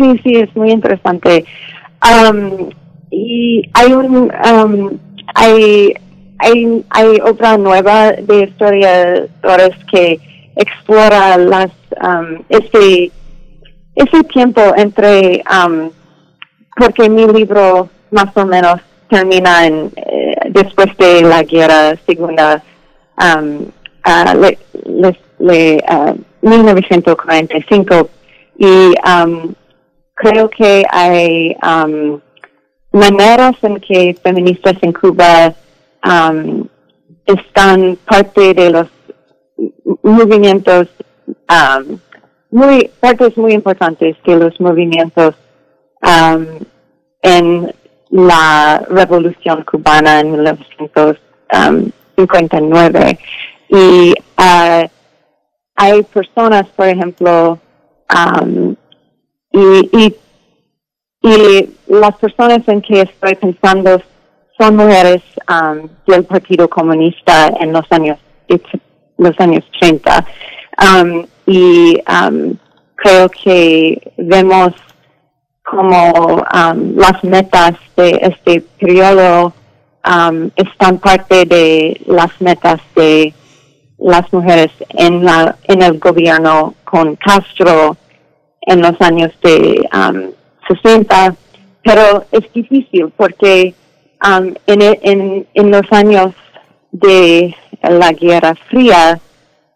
[0.01, 1.45] sí sí es muy interesante.
[2.03, 2.71] Um,
[3.11, 4.99] y hay un um,
[5.35, 5.95] hay
[6.41, 10.21] hay, hay otra nueva de historiadores que
[10.57, 11.71] explora las
[12.03, 13.11] um, este
[13.95, 15.91] ese tiempo entre um,
[16.77, 22.63] porque mi libro más o menos termina en eh, después de la guerra segunda
[23.19, 23.67] um,
[24.07, 24.59] uh, le,
[25.39, 25.85] le,
[26.43, 28.09] 1945 uh,
[28.59, 29.55] y um,
[30.15, 32.21] creo que hay um,
[32.93, 35.55] maneras en que feministas en Cuba
[36.05, 36.69] um,
[37.27, 38.87] están parte de los
[40.03, 40.89] movimientos,
[41.49, 41.99] um,
[42.51, 45.35] muy, partes muy importantes de los movimientos
[46.03, 46.47] um,
[47.23, 47.75] en
[48.11, 53.19] la revolución cubana en 1959.
[53.69, 54.89] Y uh,
[55.77, 57.61] hay personas, por ejemplo,
[58.13, 58.75] um,
[59.53, 60.17] y, y,
[61.23, 64.03] y las personas en que estoy pensando
[64.61, 68.19] son mujeres um, del Partido Comunista en los años
[69.17, 70.27] los años 30
[70.83, 72.55] um, y um,
[72.97, 74.73] creo que vemos
[75.63, 79.55] como um, las metas de este periodo
[80.05, 83.33] um, están parte de las metas de
[83.99, 87.97] las mujeres en la en el gobierno con Castro
[88.63, 90.33] en los años de um,
[90.83, 91.35] 60
[91.83, 93.75] pero es difícil porque
[94.25, 96.35] um, en, en, en los años
[96.93, 99.19] de la Guerra Fría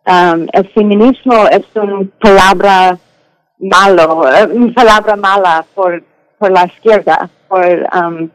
[0.06, 2.98] um, el feminismo es una palabra
[3.58, 6.02] malo, eh, una palabra mala por,
[6.38, 8.28] por la izquierda, por, um,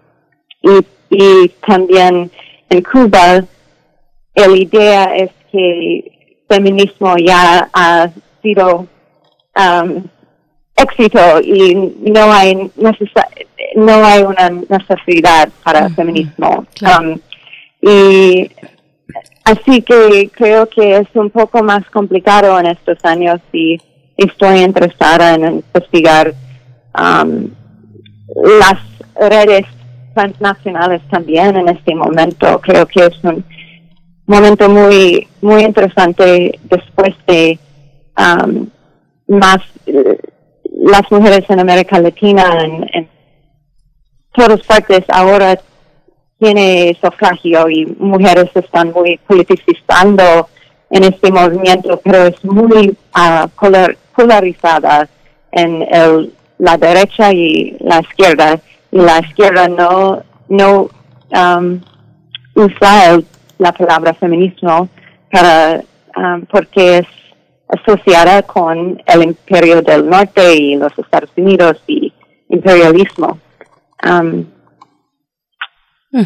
[0.61, 2.31] y, y también
[2.69, 3.43] en Cuba
[4.35, 8.09] la idea es que feminismo ya ha
[8.41, 8.87] sido
[9.55, 10.03] um,
[10.75, 12.71] éxito y no hay
[13.75, 16.65] no hay una necesidad para feminismo.
[16.81, 17.19] Um,
[17.81, 18.49] y
[19.43, 23.77] así que creo que es un poco más complicado en estos años y
[24.17, 26.33] estoy interesada en investigar
[26.97, 27.49] um,
[28.59, 28.79] las
[29.15, 29.65] redes
[30.13, 32.59] transnacionales también en este momento.
[32.61, 33.43] Creo que es un
[34.25, 37.57] momento muy muy interesante después de
[38.17, 38.67] um,
[39.27, 40.17] más eh,
[40.81, 43.18] las mujeres en América Latina en, en
[44.33, 45.59] todas partes ahora
[46.39, 50.47] tiene sufragio y mujeres están muy politizando
[50.89, 53.47] en este movimiento, pero es muy uh,
[54.15, 55.07] polarizada
[55.51, 58.59] en el, la derecha y la izquierda.
[58.91, 60.89] Y la izquierda no, no
[61.31, 61.79] um,
[62.55, 63.21] usa
[63.57, 64.89] la palabra feminismo
[65.31, 65.81] para,
[66.15, 67.07] um, porque es
[67.67, 72.11] asociada con el imperio del norte y los Estados Unidos y
[72.49, 73.37] imperialismo.
[74.03, 74.45] Um,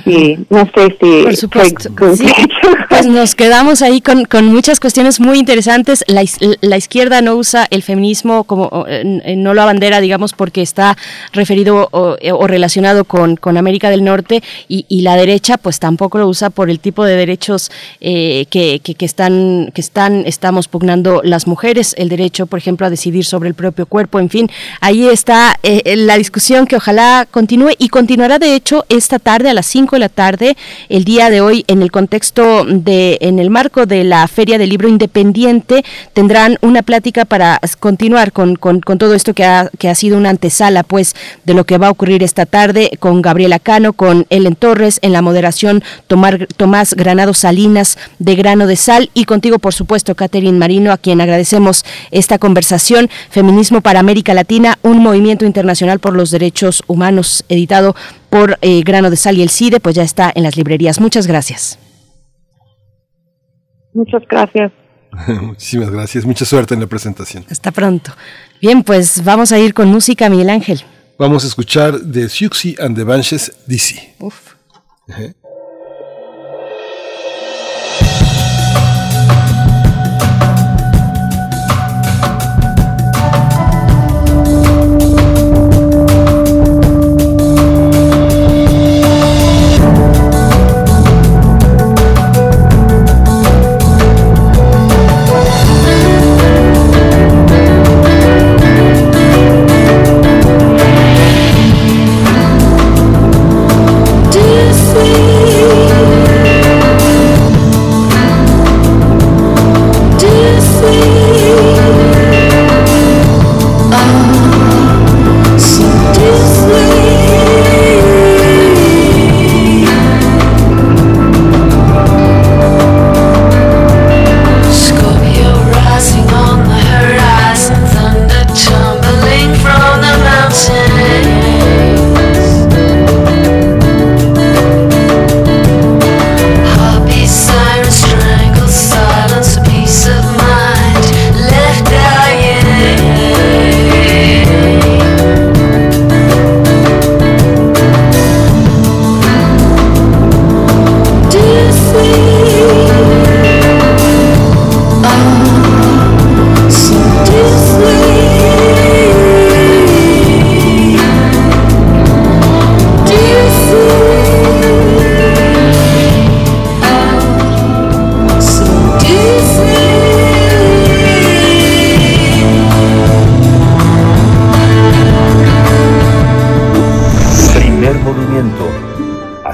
[0.05, 1.23] Sí, no sé si...
[1.23, 1.89] Por supuesto.
[2.93, 6.05] Pues nos quedamos ahí con, con muchas cuestiones muy interesantes.
[6.07, 6.23] La,
[6.61, 8.85] la, izquierda no usa el feminismo como,
[9.35, 10.95] no lo abandera, digamos, porque está
[11.31, 16.19] referido o, o relacionado con, con, América del Norte y, y, la derecha pues tampoco
[16.19, 21.21] lo usa por el tipo de derechos eh, que, que, están, que están, estamos pugnando
[21.23, 25.07] las mujeres, el derecho, por ejemplo, a decidir sobre el propio cuerpo, en fin, ahí
[25.07, 29.65] está eh, la discusión que ojalá continúe y continuará de hecho esta tarde a las
[29.65, 30.57] 5 de la tarde,
[30.89, 34.69] el día de hoy, en el contexto de, en el marco de la Feria del
[34.69, 40.17] Libro Independiente, tendrán una plática para continuar con, todo esto que ha, que ha sido
[40.17, 44.25] una antesala, pues, de lo que va a ocurrir esta tarde con Gabriela Cano, con
[44.29, 49.59] Ellen Torres, en la moderación Tomar, Tomás Granado Salinas de Grano de Sal y contigo,
[49.59, 53.09] por supuesto, Catherine Marino, a quien agradecemos esta conversación.
[53.29, 57.95] Feminismo para América Latina, un movimiento internacional por los derechos humanos, editado
[58.29, 60.99] por eh, Grano de Sal y el CIDE, pues ya está en las librerías.
[60.99, 61.77] Muchas gracias.
[63.93, 64.71] Muchas gracias.
[65.41, 66.25] Muchísimas gracias.
[66.25, 67.45] Mucha suerte en la presentación.
[67.49, 68.11] Hasta pronto.
[68.61, 70.81] Bien, pues vamos a ir con música, Miguel Ángel.
[71.19, 74.15] Vamos a escuchar de Siouxsie and the Banshees DC.
[74.19, 74.53] Uf.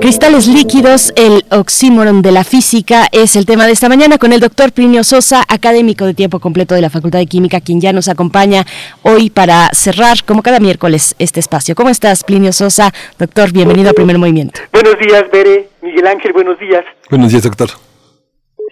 [0.00, 4.40] cristales líquidos, el oxímoron de la física es el tema de esta mañana con el
[4.40, 8.08] doctor Plinio Sosa, académico de tiempo completo de la Facultad de Química, quien ya nos
[8.08, 8.64] acompaña
[9.02, 11.74] hoy para cerrar, como cada miércoles, este espacio.
[11.74, 12.92] ¿Cómo estás, Plinio Sosa?
[13.18, 14.60] Doctor, bienvenido a Primer Movimiento.
[14.72, 15.68] Buenos días, Bere.
[15.82, 16.84] Miguel Ángel, buenos días.
[17.10, 17.68] Buenos días, doctor.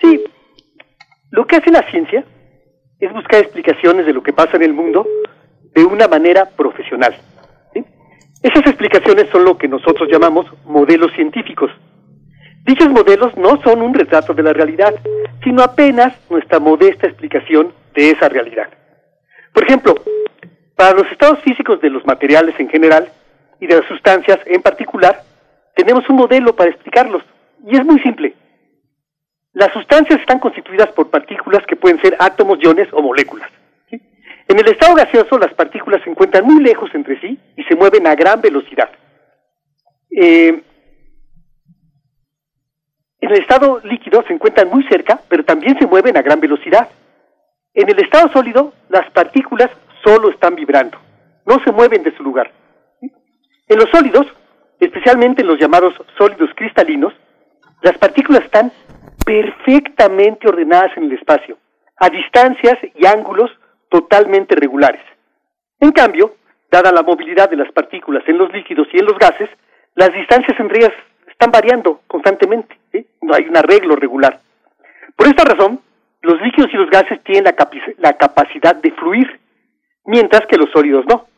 [0.00, 0.24] Sí,
[1.30, 2.24] lo que hace la ciencia
[3.00, 5.06] es buscar explicaciones de lo que pasa en el mundo
[5.74, 7.14] de una manera profesional.
[8.48, 11.70] Esas explicaciones son lo que nosotros llamamos modelos científicos.
[12.64, 14.94] Dichos modelos no son un retrato de la realidad,
[15.44, 18.70] sino apenas nuestra modesta explicación de esa realidad.
[19.52, 19.96] Por ejemplo,
[20.76, 23.12] para los estados físicos de los materiales en general
[23.60, 25.20] y de las sustancias en particular,
[25.76, 27.22] tenemos un modelo para explicarlos,
[27.66, 28.34] y es muy simple.
[29.52, 33.50] Las sustancias están constituidas por partículas que pueden ser átomos, iones o moléculas.
[34.48, 38.06] En el estado gaseoso, las partículas se encuentran muy lejos entre sí y se mueven
[38.06, 38.88] a gran velocidad.
[40.10, 40.62] Eh,
[43.20, 46.88] en el estado líquido se encuentran muy cerca, pero también se mueven a gran velocidad.
[47.74, 49.68] En el estado sólido, las partículas
[50.02, 50.98] solo están vibrando,
[51.44, 52.50] no se mueven de su lugar.
[53.02, 54.26] En los sólidos,
[54.80, 57.12] especialmente en los llamados sólidos cristalinos,
[57.82, 58.72] las partículas están
[59.26, 61.58] perfectamente ordenadas en el espacio,
[61.98, 63.50] a distancias y ángulos
[63.88, 65.02] totalmente regulares.
[65.80, 66.36] En cambio,
[66.70, 69.48] dada la movilidad de las partículas en los líquidos y en los gases,
[69.94, 70.94] las distancias entre ellas
[71.28, 72.76] están variando constantemente,
[73.22, 74.40] no hay un arreglo regular.
[75.16, 75.80] Por esta razón,
[76.22, 77.54] los líquidos y los gases tienen la,
[77.98, 79.38] la capacidad de fluir,
[80.04, 81.28] mientras que los sólidos no.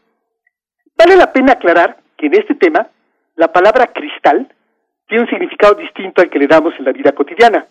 [0.96, 2.88] Vale la pena aclarar que en este tema,
[3.36, 4.52] la palabra cristal
[5.06, 7.66] tiene un significado distinto al que le damos en la vida cotidiana.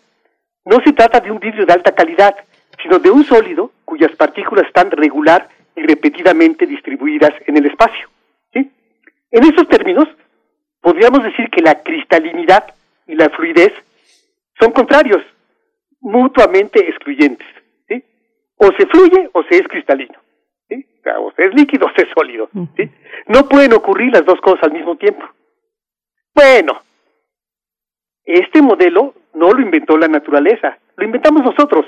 [0.65, 2.35] No se trata de un vidrio de alta calidad,
[2.81, 8.09] sino de un sólido cuyas partículas están regular y repetidamente distribuidas en el espacio.
[8.53, 8.71] ¿sí?
[9.31, 10.07] En estos términos,
[10.81, 12.73] podríamos decir que la cristalinidad
[13.07, 13.73] y la fluidez
[14.59, 15.23] son contrarios,
[16.01, 17.47] mutuamente excluyentes.
[17.87, 18.03] ¿sí?
[18.57, 20.19] O se fluye o se es cristalino.
[20.67, 20.85] ¿sí?
[21.19, 22.49] O se es líquido o se es sólido.
[22.75, 22.89] ¿sí?
[23.27, 25.25] No pueden ocurrir las dos cosas al mismo tiempo.
[26.33, 26.81] Bueno,
[28.25, 31.85] este modelo no lo inventó la naturaleza, lo inventamos nosotros.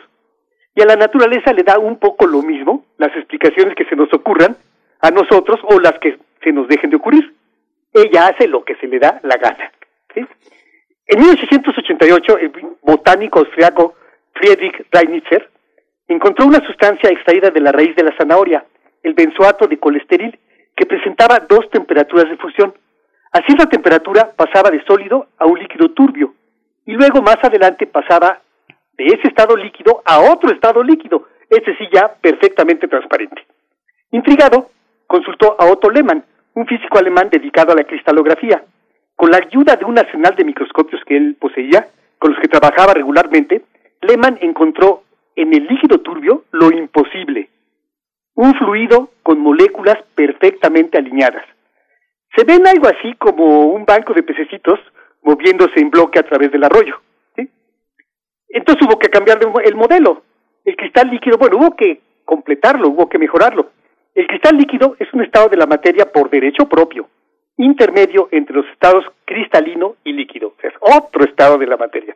[0.76, 4.12] Y a la naturaleza le da un poco lo mismo las explicaciones que se nos
[4.14, 4.56] ocurran
[5.02, 7.34] a nosotros o las que se nos dejen de ocurrir.
[7.94, 9.72] Ella hace lo que se le da la gana.
[11.08, 12.52] En 1888, el
[12.82, 13.96] botánico austriaco
[14.34, 15.50] Friedrich Reinitzer
[16.08, 18.64] encontró una sustancia extraída de la raíz de la zanahoria,
[19.04, 20.38] el benzoato de colesterol,
[20.76, 22.74] que presentaba dos temperaturas de fusión.
[23.34, 26.34] A cierta temperatura pasaba de sólido a un líquido turbio
[26.86, 28.42] y luego más adelante pasaba
[29.02, 33.44] de ese estado líquido a otro estado líquido, ese sí ya perfectamente transparente.
[34.12, 34.70] Intrigado,
[35.08, 36.24] consultó a Otto Lehmann,
[36.54, 38.64] un físico alemán dedicado a la cristalografía.
[39.16, 41.88] Con la ayuda de un arsenal de microscopios que él poseía,
[42.20, 43.64] con los que trabajaba regularmente,
[44.02, 45.04] Lehmann encontró
[45.36, 47.50] en el líquido turbio lo imposible,
[48.36, 51.46] un fluido con moléculas perfectamente alineadas.
[52.36, 54.80] Se ven algo así como un banco de pececitos
[55.24, 57.02] moviéndose en bloque a través del arroyo.
[58.54, 60.24] Entonces hubo que cambiar el modelo.
[60.64, 63.72] El cristal líquido, bueno, hubo que completarlo, hubo que mejorarlo.
[64.14, 67.08] El cristal líquido es un estado de la materia por derecho propio,
[67.58, 70.56] intermedio entre los estados cristalino y líquido.
[70.62, 72.16] Es otro estado de la materia.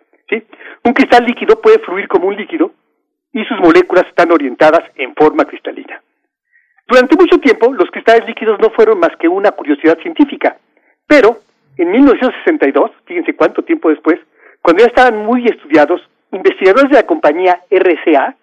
[0.84, 2.72] Un cristal líquido puede fluir como un líquido
[3.32, 6.02] y sus moléculas están orientadas en forma cristalina.
[6.88, 10.58] Durante mucho tiempo, los cristales líquidos no fueron más que una curiosidad científica,
[11.08, 11.40] pero
[11.78, 14.20] en 1962, fíjense cuánto tiempo después,
[14.62, 18.36] cuando ya estaban muy estudiados, investigadores de la compañía RCA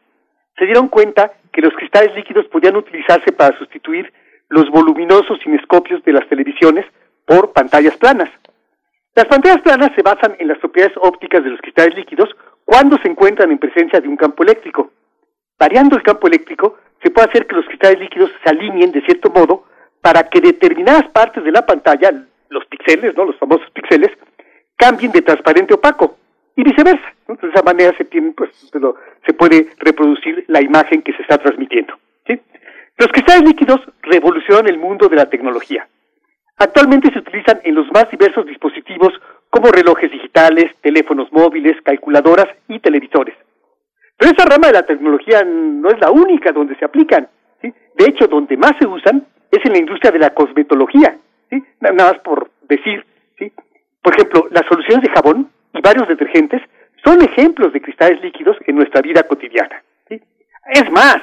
[0.57, 4.13] se dieron cuenta que los cristales líquidos podían utilizarse para sustituir
[4.49, 6.87] los voluminosos cinescopios de las televisiones
[7.27, 8.29] por pantallas planas.
[9.15, 12.31] Las pantallas planas se basan en las propiedades ópticas de los cristales líquidos
[12.65, 14.91] cuando se encuentran en presencia de un campo eléctrico.
[15.59, 19.31] Variando el campo eléctrico, se puede hacer que los cristales líquidos se alineen de cierto
[19.31, 19.65] modo
[20.01, 22.11] para que determinadas partes de la pantalla,
[22.49, 23.25] los píxeles, ¿no?
[23.25, 24.11] los famosos píxeles,
[24.77, 26.17] cambien de transparente a opaco
[26.57, 27.13] y viceversa.
[27.29, 27.35] ¿no?
[27.37, 28.51] De esa manera se, tiene, pues,
[29.27, 31.95] se puede reproducir la imagen que se está transmitiendo.
[32.27, 32.41] ¿sí?
[32.99, 35.87] Los cristales líquidos revolucionan el mundo de la tecnología.
[36.59, 39.13] Actualmente se utilizan en los más diversos dispositivos
[39.51, 43.35] como relojes digitales, teléfonos móviles, calculadoras y televisores.
[44.17, 47.29] Pero esa rama de la tecnología no es la única donde se aplican.
[47.63, 51.17] De hecho, donde más se usan es en la industria de la cosmetología.
[51.51, 51.63] ¿sí?
[51.81, 53.05] Na- Nada más por decir.
[53.39, 53.53] ¿sí?
[54.03, 56.63] Por ejemplo, las soluciones de jabón y varios detergentes
[57.05, 59.83] son ejemplos de cristales líquidos en nuestra vida cotidiana.
[60.09, 61.19] Es más,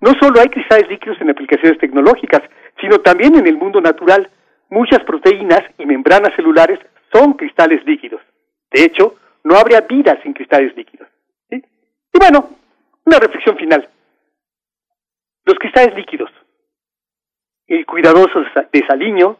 [0.00, 2.42] no solo hay cristales líquidos en aplicaciones tecnológicas,
[2.80, 4.28] sino también en el mundo natural.
[4.68, 6.78] Muchas proteínas y membranas celulares
[7.12, 8.20] son cristales líquidos.
[8.72, 11.08] De hecho, no habría vida sin cristales líquidos.
[11.50, 12.50] Y bueno,
[13.04, 13.88] una reflexión final.
[15.44, 16.30] Los cristales líquidos,
[17.66, 19.38] el cuidadoso desaliño,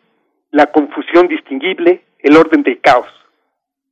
[0.51, 3.09] la confusión distinguible, el orden del caos.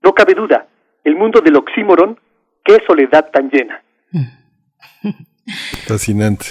[0.02, 0.66] No cabe duda,
[1.04, 2.18] el mundo del oxímoron,
[2.64, 3.82] qué soledad tan llena.
[5.86, 6.46] Fascinante.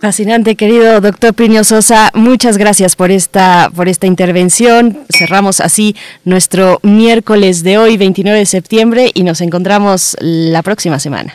[0.00, 2.10] Fascinante, querido doctor Plinio Sosa.
[2.14, 4.98] Muchas gracias por esta, por esta intervención.
[5.08, 5.94] Cerramos así
[6.24, 11.34] nuestro miércoles de hoy, 29 de septiembre, y nos encontramos la próxima semana.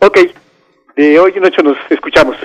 [0.00, 0.18] Ok,
[0.94, 2.36] de hoy en ocho nos escuchamos.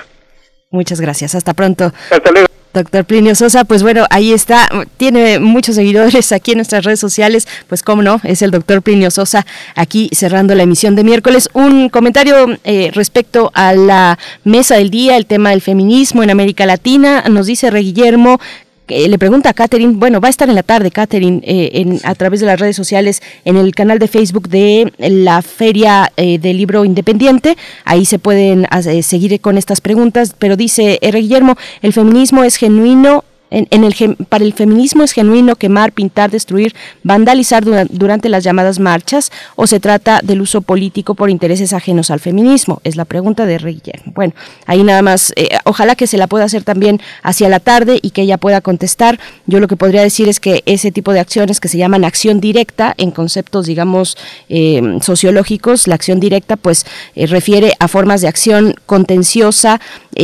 [0.71, 1.35] Muchas gracias.
[1.35, 1.91] Hasta pronto.
[2.11, 2.46] Hasta luego.
[2.77, 7.47] Doctor Plinio Sosa, pues bueno, ahí está, tiene muchos seguidores aquí en nuestras redes sociales,
[7.67, 11.49] pues cómo no, es el doctor Plinio Sosa aquí cerrando la emisión de miércoles.
[11.53, 16.65] Un comentario eh, respecto a la mesa del día, el tema del feminismo en América
[16.65, 18.39] Latina, nos dice Re Guillermo
[18.87, 22.15] le pregunta a Catherine, bueno, va a estar en la tarde, Catherine, eh, en, a
[22.15, 26.57] través de las redes sociales, en el canal de Facebook de la Feria eh, del
[26.57, 27.57] Libro Independiente.
[27.83, 31.19] Ahí se pueden eh, seguir con estas preguntas, pero dice R.
[31.19, 36.75] Guillermo, el feminismo es genuino en, el, para el feminismo es genuino quemar, pintar, destruir,
[37.03, 42.19] vandalizar durante las llamadas marchas o se trata del uso político por intereses ajenos al
[42.19, 42.81] feminismo?
[42.83, 44.33] Es la pregunta de Rey Bueno,
[44.65, 48.11] ahí nada más, eh, ojalá que se la pueda hacer también hacia la tarde y
[48.11, 49.19] que ella pueda contestar.
[49.45, 52.41] Yo lo que podría decir es que ese tipo de acciones que se llaman acción
[52.41, 54.17] directa en conceptos, digamos,
[54.49, 56.85] eh, sociológicos, la acción directa pues
[57.15, 59.79] eh, refiere a formas de acción contenciosa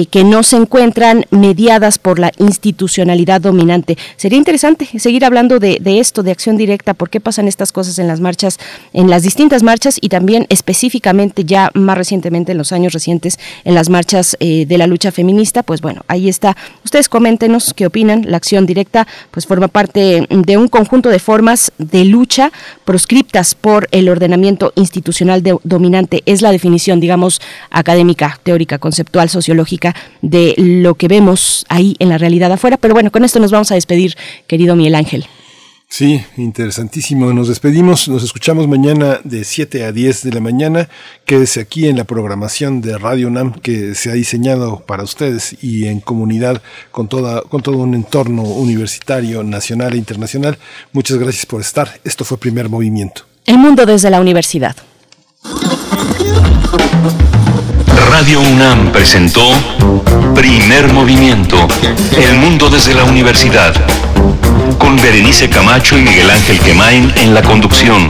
[0.09, 3.97] que no se encuentran mediadas por la institucionalidad dominante.
[4.17, 8.07] Sería interesante seguir hablando de, esto, de acción directa, por qué pasan estas cosas en
[8.07, 8.59] las marchas,
[8.91, 13.75] en las distintas marchas y también específicamente ya más recientemente en los años recientes en
[13.75, 15.63] las marchas eh, de la lucha feminista.
[15.63, 16.55] Pues bueno, ahí está.
[16.83, 18.23] Ustedes coméntenos qué opinan.
[18.27, 22.51] La acción directa pues forma parte de un conjunto de formas de lucha
[22.85, 26.23] proscriptas por el ordenamiento institucional dominante.
[26.25, 32.17] Es la definición, digamos, académica, teórica, conceptual, sociológica de lo que vemos ahí en la
[32.17, 32.77] realidad afuera.
[32.77, 34.15] Pero bueno, bueno, con esto nos vamos a despedir,
[34.47, 35.25] querido Miguel Ángel.
[35.89, 37.33] Sí, interesantísimo.
[37.33, 40.87] Nos despedimos, nos escuchamos mañana de 7 a 10 de la mañana.
[41.25, 45.87] Quédese aquí en la programación de Radio UNAM que se ha diseñado para ustedes y
[45.87, 50.57] en comunidad con, toda, con todo un entorno universitario, nacional e internacional.
[50.93, 51.99] Muchas gracias por estar.
[52.05, 53.23] Esto fue Primer Movimiento.
[53.45, 54.77] El mundo desde la universidad.
[58.09, 59.41] Radio UNAM presentó
[60.35, 61.67] Primer Movimiento,
[62.17, 63.73] El Mundo desde la Universidad,
[64.77, 68.09] con Berenice Camacho y Miguel Ángel Quemain en la conducción.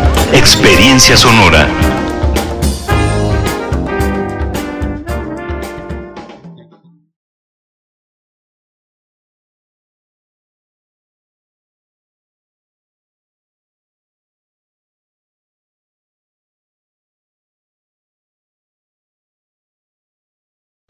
[0.33, 2.00] Experiencia sonora.